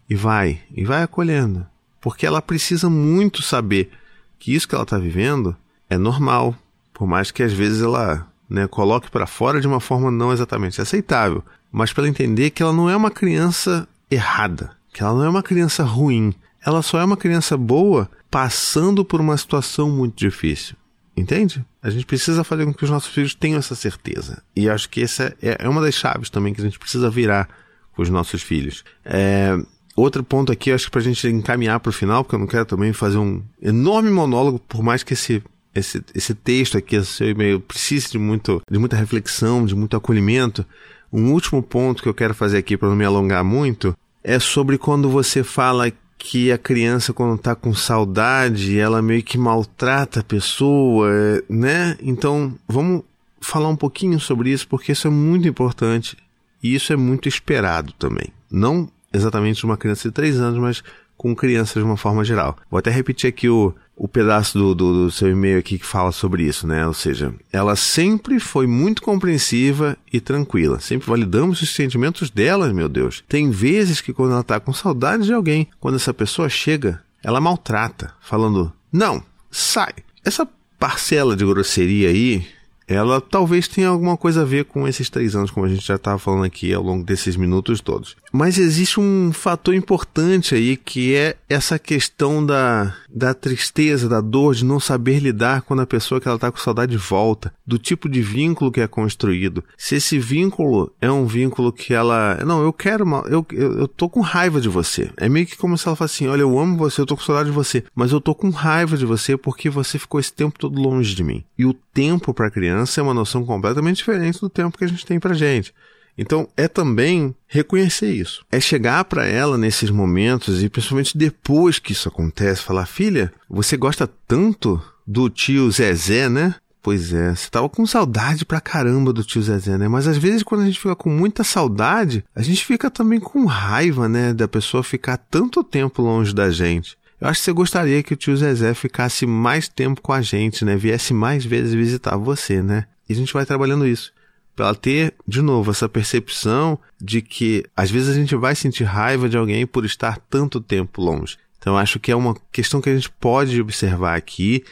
E 0.09 0.15
vai, 0.15 0.59
e 0.75 0.83
vai 0.83 1.03
acolhendo. 1.03 1.65
Porque 2.01 2.25
ela 2.25 2.41
precisa 2.41 2.89
muito 2.89 3.41
saber 3.41 3.89
que 4.37 4.53
isso 4.53 4.67
que 4.67 4.75
ela 4.75 4.83
está 4.83 4.97
vivendo 4.97 5.55
é 5.89 5.97
normal. 5.97 6.53
Por 6.93 7.07
mais 7.07 7.31
que 7.31 7.41
às 7.41 7.53
vezes 7.53 7.81
ela 7.81 8.27
né, 8.49 8.67
coloque 8.67 9.09
para 9.09 9.25
fora 9.25 9.61
de 9.61 9.67
uma 9.67 9.79
forma 9.79 10.11
não 10.11 10.33
exatamente 10.33 10.81
aceitável, 10.81 11.43
mas 11.71 11.93
para 11.93 12.07
entender 12.07 12.49
que 12.49 12.61
ela 12.61 12.73
não 12.73 12.89
é 12.89 12.95
uma 12.95 13.09
criança 13.09 13.87
errada, 14.11 14.71
que 14.93 15.01
ela 15.01 15.13
não 15.13 15.23
é 15.23 15.29
uma 15.29 15.41
criança 15.41 15.83
ruim, 15.83 16.33
ela 16.63 16.81
só 16.81 16.99
é 16.99 17.03
uma 17.03 17.17
criança 17.17 17.57
boa 17.57 18.09
passando 18.33 19.05
por 19.05 19.21
uma 19.21 19.37
situação 19.37 19.91
muito 19.91 20.17
difícil. 20.17 20.75
Entende? 21.15 21.63
A 21.83 21.91
gente 21.91 22.07
precisa 22.07 22.43
fazer 22.43 22.65
com 22.65 22.73
que 22.73 22.83
os 22.83 22.89
nossos 22.89 23.13
filhos 23.13 23.35
tenham 23.35 23.59
essa 23.59 23.75
certeza. 23.75 24.41
E 24.55 24.67
acho 24.67 24.89
que 24.89 25.03
essa 25.03 25.35
é, 25.39 25.57
é 25.59 25.69
uma 25.69 25.79
das 25.79 25.93
chaves 25.93 26.31
também 26.31 26.51
que 26.51 26.59
a 26.59 26.63
gente 26.63 26.79
precisa 26.79 27.11
virar 27.11 27.47
com 27.95 28.01
os 28.01 28.09
nossos 28.09 28.41
filhos. 28.41 28.83
É, 29.05 29.55
outro 29.95 30.23
ponto 30.23 30.51
aqui, 30.51 30.71
acho 30.71 30.85
que 30.85 30.91
para 30.91 31.01
a 31.01 31.03
gente 31.03 31.27
encaminhar 31.27 31.79
para 31.79 31.91
o 31.91 31.93
final, 31.93 32.23
porque 32.23 32.35
eu 32.35 32.39
não 32.39 32.47
quero 32.47 32.65
também 32.65 32.91
fazer 32.91 33.19
um 33.19 33.43
enorme 33.61 34.09
monólogo, 34.09 34.57
por 34.57 34.81
mais 34.81 35.03
que 35.03 35.13
esse 35.13 35.43
esse, 35.75 36.03
esse 36.15 36.33
texto 36.33 36.77
aqui, 36.77 36.95
esse 36.95 37.11
seu 37.11 37.29
e-mail, 37.29 37.59
precisa 37.59 38.09
de, 38.09 38.17
muito, 38.17 38.61
de 38.69 38.79
muita 38.79 38.95
reflexão, 38.95 39.65
de 39.65 39.75
muito 39.75 39.95
acolhimento. 39.95 40.65
Um 41.11 41.31
último 41.31 41.61
ponto 41.61 42.01
que 42.01 42.09
eu 42.09 42.13
quero 42.13 42.33
fazer 42.33 42.57
aqui 42.57 42.77
para 42.77 42.89
não 42.89 42.95
me 42.95 43.05
alongar 43.05 43.43
muito 43.43 43.95
é 44.23 44.39
sobre 44.39 44.77
quando 44.77 45.09
você 45.09 45.43
fala 45.43 45.91
que 46.17 46.51
a 46.51 46.57
criança, 46.57 47.13
quando 47.13 47.35
está 47.35 47.55
com 47.55 47.73
saudade, 47.73 48.77
ela 48.79 49.01
meio 49.01 49.23
que 49.23 49.37
maltrata 49.37 50.21
a 50.21 50.23
pessoa, 50.23 51.09
né? 51.49 51.97
Então, 52.01 52.53
vamos 52.67 53.03
falar 53.41 53.67
um 53.67 53.75
pouquinho 53.75 54.19
sobre 54.19 54.49
isso, 54.49 54.67
porque 54.67 54.93
isso 54.93 55.07
é 55.07 55.11
muito 55.11 55.47
importante 55.47 56.17
e 56.61 56.73
isso 56.73 56.93
é 56.93 56.95
muito 56.95 57.27
esperado 57.27 57.91
também. 57.93 58.27
Não 58.49 58.89
exatamente 59.13 59.59
de 59.59 59.65
uma 59.65 59.77
criança 59.77 60.07
de 60.07 60.13
3 60.13 60.39
anos, 60.39 60.59
mas 60.59 60.83
com 61.15 61.35
crianças 61.35 61.81
de 61.81 61.87
uma 61.87 61.97
forma 61.97 62.23
geral. 62.23 62.57
Vou 62.69 62.79
até 62.79 62.89
repetir 62.89 63.29
aqui 63.29 63.47
o, 63.47 63.73
o 63.95 64.07
pedaço 64.07 64.57
do, 64.57 64.75
do, 64.75 65.05
do 65.05 65.11
seu 65.11 65.29
e-mail 65.29 65.59
aqui 65.59 65.77
que 65.77 65.85
fala 65.85 66.11
sobre 66.11 66.43
isso, 66.43 66.65
né? 66.65 66.85
Ou 66.87 66.93
seja, 66.93 67.33
ela 67.51 67.75
sempre 67.75 68.39
foi 68.39 68.65
muito 68.65 69.01
compreensiva 69.01 69.97
e 70.11 70.19
tranquila. 70.19 70.79
Sempre 70.79 71.07
validamos 71.07 71.61
os 71.61 71.73
sentimentos 71.73 72.29
dela, 72.29 72.73
meu 72.73 72.89
Deus. 72.89 73.23
Tem 73.27 73.49
vezes 73.51 74.01
que 74.01 74.13
quando 74.13 74.33
ela 74.33 74.43
tá 74.43 74.59
com 74.59 74.73
saudade 74.73 75.25
de 75.25 75.33
alguém, 75.33 75.67
quando 75.79 75.95
essa 75.95 76.13
pessoa 76.13 76.49
chega, 76.49 77.01
ela 77.23 77.39
maltrata, 77.39 78.13
falando: 78.19 78.73
Não, 78.91 79.23
sai. 79.51 79.93
Essa 80.25 80.47
parcela 80.79 81.35
de 81.35 81.45
grosseria 81.45 82.09
aí, 82.09 82.45
ela 82.87 83.21
talvez 83.21 83.67
tenha 83.67 83.87
alguma 83.87 84.17
coisa 84.17 84.41
a 84.41 84.45
ver 84.45 84.65
com 84.65 84.87
esses 84.87 85.09
três 85.09 85.35
anos, 85.35 85.51
como 85.51 85.65
a 85.65 85.69
gente 85.69 85.85
já 85.85 85.95
estava 85.95 86.19
falando 86.19 86.43
aqui 86.43 86.73
ao 86.73 86.83
longo 86.83 87.03
desses 87.03 87.35
minutos 87.35 87.79
todos. 87.79 88.15
Mas 88.35 88.57
existe 88.57 88.99
um 88.99 89.31
fator 89.31 89.75
importante 89.75 90.55
aí 90.55 90.75
que 90.75 91.13
é 91.13 91.35
essa 91.47 91.77
questão 91.77 92.43
da, 92.43 92.95
da 93.07 93.31
tristeza, 93.31 94.09
da 94.09 94.19
dor 94.21 94.55
de 94.55 94.65
não 94.65 94.79
saber 94.79 95.19
lidar 95.19 95.61
quando 95.61 95.83
a 95.83 95.85
pessoa 95.85 96.19
que 96.19 96.27
ela 96.27 96.37
está 96.37 96.51
com 96.51 96.57
saudade 96.57 96.97
volta, 96.97 97.53
do 97.63 97.77
tipo 97.77 98.09
de 98.09 98.23
vínculo 98.23 98.71
que 98.71 98.81
é 98.81 98.87
construído. 98.87 99.63
Se 99.77 99.97
esse 99.97 100.17
vínculo 100.17 100.91
é 100.99 101.11
um 101.11 101.27
vínculo 101.27 101.71
que 101.71 101.93
ela, 101.93 102.43
não, 102.43 102.63
eu 102.63 102.73
quero, 102.73 103.03
uma, 103.03 103.19
eu, 103.27 103.45
eu, 103.51 103.81
eu 103.81 103.87
tô 103.87 104.09
com 104.09 104.19
raiva 104.21 104.59
de 104.59 104.67
você. 104.67 105.11
É 105.15 105.29
meio 105.29 105.45
que 105.45 105.55
como 105.55 105.77
se 105.77 105.87
ela 105.87 105.95
falasse 105.95 106.15
assim, 106.15 106.27
olha, 106.27 106.41
eu 106.41 106.57
amo 106.57 106.75
você, 106.75 107.01
eu 107.01 107.05
tô 107.05 107.15
com 107.15 107.21
saudade 107.21 107.49
de 107.49 107.55
você, 107.55 107.83
mas 107.93 108.11
eu 108.11 108.19
tô 108.19 108.33
com 108.33 108.49
raiva 108.49 108.97
de 108.97 109.05
você 109.05 109.37
porque 109.37 109.69
você 109.69 109.99
ficou 109.99 110.19
esse 110.19 110.33
tempo 110.33 110.57
todo 110.57 110.81
longe 110.81 111.13
de 111.13 111.23
mim. 111.23 111.43
E 111.55 111.67
o 111.67 111.73
tempo 111.93 112.33
para 112.33 112.49
criança 112.49 112.99
é 112.99 113.03
uma 113.03 113.13
noção 113.13 113.45
completamente 113.45 113.97
diferente 113.97 114.41
do 114.41 114.49
tempo 114.49 114.75
que 114.75 114.85
a 114.85 114.87
gente 114.87 115.05
tem 115.05 115.19
pra 115.19 115.35
gente. 115.35 115.71
Então 116.17 116.47
é 116.55 116.67
também 116.67 117.35
reconhecer 117.47 118.11
isso. 118.11 118.45
É 118.51 118.59
chegar 118.59 119.03
para 119.05 119.25
ela 119.25 119.57
nesses 119.57 119.89
momentos 119.89 120.63
e 120.63 120.69
principalmente 120.69 121.17
depois 121.17 121.79
que 121.79 121.91
isso 121.91 122.07
acontece, 122.07 122.61
falar: 122.61 122.85
"Filha, 122.85 123.33
você 123.49 123.75
gosta 123.75 124.07
tanto 124.27 124.81
do 125.05 125.29
tio 125.29 125.69
Zezé, 125.71 126.29
né?" 126.29 126.55
Pois 126.81 127.13
é, 127.13 127.33
você 127.33 127.49
tava 127.49 127.69
com 127.69 127.85
saudade 127.85 128.45
pra 128.45 128.59
caramba 128.59 129.13
do 129.13 129.23
tio 129.23 129.41
Zezé, 129.41 129.77
né? 129.77 129.87
Mas 129.87 130.05
às 130.05 130.17
vezes 130.17 130.43
quando 130.43 130.61
a 130.61 130.65
gente 130.65 130.79
fica 130.79 130.95
com 130.95 131.09
muita 131.09 131.41
saudade, 131.41 132.25
a 132.35 132.41
gente 132.41 132.65
fica 132.65 132.91
também 132.91 133.21
com 133.21 133.45
raiva, 133.45 134.09
né, 134.09 134.33
da 134.33 134.49
pessoa 134.49 134.83
ficar 134.83 135.15
tanto 135.15 135.63
tempo 135.63 136.01
longe 136.01 136.35
da 136.35 136.51
gente. 136.51 136.97
Eu 137.21 137.29
acho 137.29 137.39
que 137.39 137.45
você 137.45 137.53
gostaria 137.53 138.03
que 138.03 138.13
o 138.13 138.17
tio 138.17 138.35
Zezé 138.35 138.73
ficasse 138.73 139.25
mais 139.25 139.69
tempo 139.69 140.01
com 140.01 140.11
a 140.11 140.21
gente, 140.21 140.65
né? 140.65 140.75
Viesse 140.75 141.13
mais 141.13 141.45
vezes 141.45 141.73
visitar 141.73 142.17
você, 142.17 142.61
né? 142.61 142.85
E 143.07 143.13
a 143.13 143.15
gente 143.15 143.31
vai 143.31 143.45
trabalhando 143.45 143.87
isso 143.87 144.11
para 144.55 144.67
ela 144.67 144.75
ter, 144.75 145.15
de 145.27 145.41
novo, 145.41 145.71
essa 145.71 145.89
percepção 145.89 146.77
de 147.01 147.21
que 147.21 147.65
às 147.75 147.89
vezes 147.89 148.09
a 148.09 148.13
gente 148.13 148.35
vai 148.35 148.55
sentir 148.55 148.83
raiva 148.83 149.27
de 149.27 149.37
alguém 149.37 149.65
por 149.65 149.83
estar 149.83 150.19
tanto 150.29 150.61
tempo 150.61 151.01
longe. 151.01 151.37
Então 151.57 151.77
acho 151.77 151.99
que 151.99 152.11
é 152.11 152.15
uma 152.15 152.35
questão 152.51 152.81
que 152.81 152.89
a 152.89 152.95
gente 152.95 153.09
pode 153.09 153.59
observar 153.59 154.15
aqui, 154.15 154.63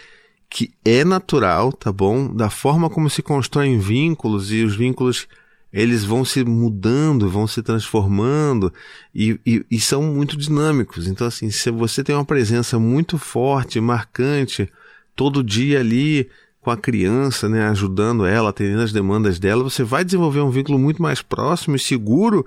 que 0.50 0.72
é 0.84 1.04
natural, 1.04 1.72
tá 1.72 1.92
bom? 1.92 2.34
Da 2.34 2.50
forma 2.50 2.90
como 2.90 3.10
se 3.10 3.22
constroem 3.22 3.80
vínculos 3.80 4.52
e 4.52 4.64
os 4.64 4.76
vínculos 4.76 5.28
eles 5.72 6.04
vão 6.04 6.26
se 6.26 6.44
mudando, 6.44 7.30
vão 7.30 7.48
se 7.48 7.64
transformando 7.64 8.74
e, 9.16 9.40
e, 9.46 9.66
e 9.72 9.80
são 9.80 10.04
muito 10.04 10.36
dinâmicos. 10.36 11.08
Então 11.08 11.26
assim, 11.26 11.50
se 11.50 11.72
você 11.72 12.04
tem 12.04 12.14
uma 12.14 12.26
presença 12.26 12.78
muito 12.78 13.18
forte, 13.18 13.80
marcante, 13.80 14.70
todo 15.16 15.44
dia 15.44 15.80
ali 15.80 16.30
com 16.62 16.70
a 16.70 16.78
criança, 16.78 17.50
né, 17.50 17.68
ajudando 17.68 18.26
ela, 18.26 18.52
atendendo 18.52 18.82
as 18.82 18.94
demandas 18.94 19.40
dela, 19.40 19.64
você 19.64 19.84
vai 19.84 20.06
desenvolver 20.06 20.42
um 20.42 20.52
vínculo 20.52 20.78
muito 20.78 21.02
mais 21.02 21.22
próximo 21.22 21.76
e 21.76 21.80
seguro 21.80 22.46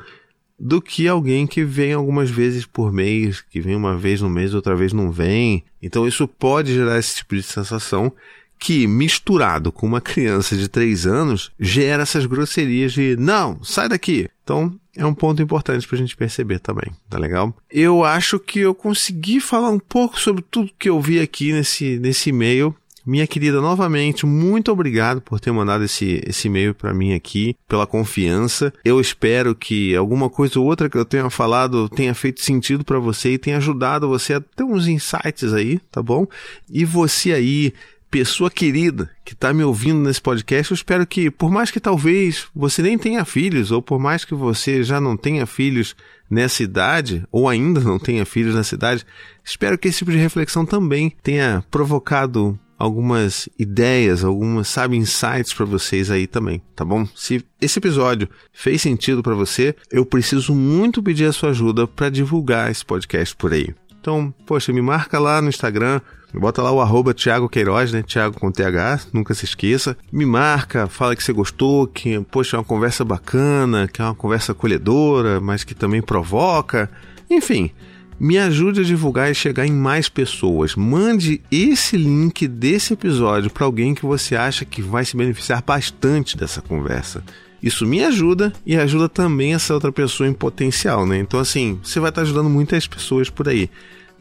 do 0.59 0.81
que 0.81 1.09
alguém 1.09 1.47
que 1.47 1.65
vem 1.65 1.93
algumas 1.93 2.31
vezes 2.31 2.65
por 2.65 2.93
mês, 2.93 3.41
que 3.41 3.61
vem 3.61 3.75
uma 3.75 3.97
vez 3.97 4.21
no 4.21 4.31
mês, 4.31 4.55
outra 4.55 4.77
vez 4.77 4.93
não 4.93 5.11
vem. 5.11 5.65
Então 5.83 6.07
isso 6.07 6.29
pode 6.29 6.73
gerar 6.73 6.99
esse 6.99 7.17
tipo 7.17 7.35
de 7.35 7.43
sensação 7.43 8.13
que, 8.59 8.87
misturado 8.87 9.73
com 9.73 9.87
uma 9.87 10.01
criança 10.01 10.57
de 10.57 10.69
3 10.69 11.07
anos, 11.07 11.53
gera 11.59 12.03
essas 12.03 12.25
grosserias 12.25 12.93
de 12.93 13.17
não, 13.19 13.63
sai 13.63 13.89
daqui. 13.89 14.29
Então, 14.43 14.79
é 14.97 15.05
um 15.05 15.15
ponto 15.15 15.43
importante 15.43 15.87
para 15.87 15.97
a 15.97 15.99
gente 15.99 16.17
perceber 16.17 16.61
também, 16.61 16.91
tá 17.11 17.19
legal? 17.19 17.55
Eu 17.71 18.05
acho 18.05 18.39
que 18.39 18.61
eu 18.61 18.75
consegui 18.75 19.41
falar 19.41 19.71
um 19.71 19.79
pouco 19.79 20.19
sobre 20.19 20.43
tudo 20.51 20.71
que 20.79 20.89
eu 20.89 21.01
vi 21.01 21.21
aqui 21.21 21.53
nesse, 21.53 21.99
nesse 21.99 22.31
e-mail. 22.31 22.75
Minha 23.07 23.27
querida, 23.27 23.61
novamente, 23.61 24.25
muito 24.25 24.73
obrigado 24.73 25.21
por 25.21 25.39
ter 25.39 25.53
mandado 25.53 25.85
esse, 25.85 26.23
esse 26.27 26.49
e-mail 26.49 26.75
para 26.75 26.95
mim 26.95 27.13
aqui, 27.13 27.55
pela 27.69 27.87
confiança. 27.87 28.73
Eu 28.83 28.99
espero 28.99 29.55
que 29.55 29.95
alguma 29.95 30.31
coisa 30.31 30.59
ou 30.59 30.65
outra 30.65 30.89
que 30.89 30.97
eu 30.97 31.05
tenha 31.05 31.29
falado 31.29 31.87
tenha 31.87 32.15
feito 32.15 32.41
sentido 32.41 32.83
para 32.83 32.99
você 32.99 33.35
e 33.35 33.39
tenha 33.39 33.59
ajudado 33.59 34.09
você 34.09 34.33
a 34.33 34.41
ter 34.41 34.65
uns 34.65 34.87
insights 34.87 35.53
aí, 35.53 35.79
tá 35.91 36.03
bom? 36.03 36.27
E 36.71 36.83
você 36.87 37.35
aí, 37.35 37.75
pessoa 38.11 38.51
querida 38.51 39.11
que 39.23 39.35
está 39.35 39.53
me 39.53 39.63
ouvindo 39.63 39.99
nesse 39.99 40.23
podcast, 40.23 40.73
eu 40.73 40.75
espero 40.75 41.07
que, 41.07 41.31
por 41.31 41.51
mais 41.51 41.71
que 41.71 41.81
talvez 41.81 42.47
você 42.55 42.81
nem 42.81 42.97
tenha 42.97 43.23
filhos, 43.27 43.71
ou 43.71 43.83
por 43.83 44.01
mais 44.01 44.25
que 44.25 44.35
você 44.35 44.83
já 44.83 44.99
não 44.99 45.15
tenha 45.15 45.45
filhos 45.45 45.95
nessa 46.31 46.63
idade, 46.63 47.23
ou 47.31 47.51
ainda 47.51 47.81
não 47.81 47.99
tenha 47.99 48.25
filhos 48.25 48.55
nessa 48.55 48.75
idade, 48.75 49.05
espero 49.45 49.77
que 49.77 49.89
esse 49.89 49.99
tipo 49.99 50.11
de 50.11 50.17
reflexão 50.17 50.65
também 50.65 51.13
tenha 51.23 51.63
provocado 51.71 52.59
algumas 52.85 53.49
ideias, 53.59 54.23
algumas, 54.23 54.69
sabe, 54.69 54.97
insights 54.97 55.53
para 55.53 55.65
vocês 55.65 56.11
aí 56.11 56.27
também, 56.27 56.63
tá 56.77 56.85
bom? 56.85 57.07
Se 57.15 57.45
esse 57.61 57.79
episódio 57.79 58.29
fez 58.53 58.83
sentido 58.83 59.23
para 59.23 59.35
você, 59.35 59.75
eu 59.91 60.05
preciso 60.05 60.55
muito 60.55 61.03
pedir 61.03 61.27
a 61.27 61.33
sua 61.33 61.51
ajuda 61.51 61.87
para 61.87 62.11
divulgar 62.11 62.71
esse 62.71 62.85
podcast 62.85 63.35
por 63.35 63.53
aí. 63.53 63.75
Então, 64.01 64.33
poxa, 64.45 64.71
me 64.71 64.83
marca 64.83 65.19
lá 65.19 65.41
no 65.41 65.49
Instagram, 65.49 65.99
bota 66.35 66.61
lá 66.61 66.71
o 66.71 66.81
arroba 66.81 67.15
Thiago 67.15 67.49
Queiroz, 67.49 67.91
né? 67.91 68.03
Thiago 68.03 68.39
com 68.39 68.53
TH, 68.53 69.07
nunca 69.15 69.33
se 69.33 69.47
esqueça. 69.47 69.97
Me 70.13 70.27
marca, 70.27 70.87
fala 70.87 71.17
que 71.17 71.25
você 71.25 71.33
gostou, 71.33 71.87
que, 71.87 72.21
poxa, 72.31 72.57
é 72.57 72.59
uma 72.59 72.65
conversa 72.65 73.03
bacana, 73.03 73.89
que 73.89 74.03
é 74.03 74.05
uma 74.05 74.15
conversa 74.15 74.53
acolhedora, 74.53 75.41
mas 75.41 75.65
que 75.65 75.75
também 75.75 76.03
provoca. 76.03 76.91
Enfim, 77.31 77.71
me 78.19 78.39
ajude 78.39 78.81
a 78.81 78.85
divulgar 78.85 79.31
e 79.31 79.35
chegar 79.35 79.67
em 79.67 79.73
mais 79.73 80.09
pessoas. 80.09 80.75
Mande 80.75 81.41
esse 81.51 81.97
link 81.97 82.47
desse 82.47 82.93
episódio 82.93 83.51
para 83.51 83.65
alguém 83.65 83.95
que 83.95 84.07
você 84.07 84.37
acha 84.37 84.65
que 84.65 84.81
vai 84.81 85.05
se 85.05 85.17
beneficiar 85.17 85.63
bastante 85.63 86.37
dessa 86.37 86.63
conversa. 86.63 87.23
Isso 87.63 87.87
me 87.87 88.05
ajuda 88.05 88.53
e 88.67 88.77
ajuda 88.77 89.09
também 89.09 89.55
essa 89.55 89.73
outra 89.73 89.91
pessoa 89.91 90.29
em 90.29 90.35
potencial, 90.35 91.07
né? 91.07 91.19
Então, 91.19 91.41
assim, 91.41 91.81
você 91.83 91.99
vai 91.99 92.11
estar 92.11 92.23
ajudando 92.23 92.51
muitas 92.51 92.87
pessoas 92.87 93.31
por 93.31 93.49
aí. 93.49 93.71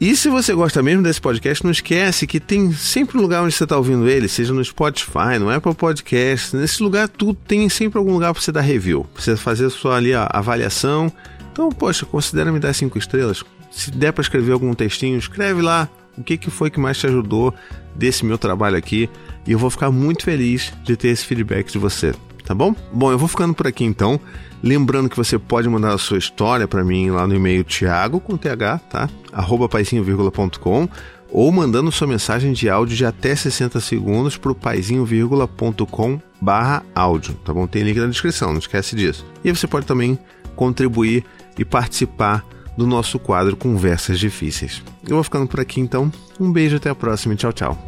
E 0.00 0.16
se 0.16 0.28
você 0.28 0.52
gosta 0.52 0.82
mesmo 0.82 1.02
desse 1.02 1.20
podcast, 1.20 1.62
não 1.62 1.70
esquece 1.70 2.26
que 2.26 2.40
tem 2.40 2.72
sempre 2.72 3.16
um 3.16 3.20
lugar 3.20 3.42
onde 3.42 3.54
você 3.54 3.62
está 3.62 3.76
ouvindo 3.76 4.08
ele, 4.08 4.28
seja 4.28 4.52
no 4.52 4.64
Spotify, 4.64 5.38
no 5.38 5.50
Apple 5.50 5.74
Podcast, 5.74 6.56
nesse 6.56 6.82
lugar 6.82 7.08
tudo 7.08 7.34
tem 7.34 7.68
sempre 7.68 7.98
algum 7.98 8.12
lugar 8.12 8.32
para 8.32 8.42
você 8.42 8.50
dar 8.50 8.60
review, 8.60 9.04
para 9.04 9.22
você 9.22 9.36
fazer 9.36 9.70
sua 9.70 9.96
ali 9.96 10.12
a 10.12 10.28
avaliação. 10.32 11.12
Então, 11.52 11.70
poxa, 11.70 12.04
considera 12.04 12.50
me 12.50 12.58
dar 12.58 12.72
cinco 12.72 12.98
estrelas, 12.98 13.44
se 13.74 13.90
der 13.90 14.12
para 14.12 14.22
escrever 14.22 14.52
algum 14.52 14.72
textinho, 14.72 15.18
escreve 15.18 15.60
lá 15.60 15.88
o 16.16 16.22
que, 16.22 16.36
que 16.36 16.48
foi 16.48 16.70
que 16.70 16.78
mais 16.78 16.96
te 16.96 17.06
ajudou 17.08 17.52
desse 17.94 18.24
meu 18.24 18.38
trabalho 18.38 18.76
aqui 18.76 19.10
e 19.44 19.52
eu 19.52 19.58
vou 19.58 19.68
ficar 19.68 19.90
muito 19.90 20.22
feliz 20.24 20.72
de 20.84 20.96
ter 20.96 21.08
esse 21.08 21.26
feedback 21.26 21.72
de 21.72 21.78
você, 21.78 22.14
tá 22.44 22.54
bom? 22.54 22.74
Bom, 22.92 23.10
eu 23.10 23.18
vou 23.18 23.26
ficando 23.26 23.52
por 23.52 23.66
aqui 23.66 23.84
então. 23.84 24.20
Lembrando 24.62 25.10
que 25.10 25.16
você 25.16 25.38
pode 25.38 25.68
mandar 25.68 25.92
a 25.92 25.98
sua 25.98 26.18
história 26.18 26.68
para 26.68 26.84
mim 26.84 27.10
lá 27.10 27.26
no 27.26 27.34
e-mail 27.34 27.64
thiago 27.64 28.20
com 28.20 28.36
th, 28.36 28.56
tá? 28.88 29.10
arroba 29.32 29.68
paizinho.com 29.68 30.88
ou 31.30 31.50
mandando 31.50 31.90
sua 31.90 32.06
mensagem 32.06 32.52
de 32.52 32.70
áudio 32.70 32.96
de 32.96 33.04
até 33.04 33.34
60 33.34 33.80
segundos 33.80 34.36
para 34.36 34.52
o 34.52 34.54
paizinho.com 34.54 36.20
barra 36.40 36.84
áudio, 36.94 37.34
tá 37.44 37.52
bom? 37.52 37.66
Tem 37.66 37.82
link 37.82 37.98
na 37.98 38.06
descrição, 38.06 38.52
não 38.52 38.60
esquece 38.60 38.94
disso. 38.94 39.26
E 39.44 39.50
você 39.50 39.66
pode 39.66 39.84
também 39.84 40.16
contribuir 40.54 41.24
e 41.58 41.64
participar 41.64 42.44
do 42.76 42.86
nosso 42.86 43.18
quadro 43.18 43.56
Conversas 43.56 44.18
Difíceis. 44.18 44.82
Eu 45.06 45.16
vou 45.16 45.24
ficando 45.24 45.46
por 45.46 45.60
aqui 45.60 45.80
então. 45.80 46.12
Um 46.38 46.50
beijo, 46.50 46.76
até 46.76 46.90
a 46.90 46.94
próxima 46.94 47.34
e 47.34 47.36
tchau, 47.36 47.52
tchau. 47.52 47.78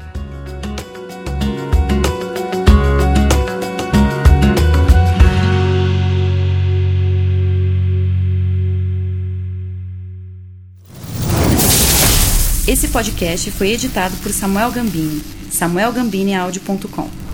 Esse 12.68 12.88
podcast 12.88 13.50
foi 13.52 13.70
editado 13.70 14.16
por 14.16 14.32
Samuel 14.32 14.72
Gambini, 14.72 15.22
samuelgambineaudio.com. 15.50 17.25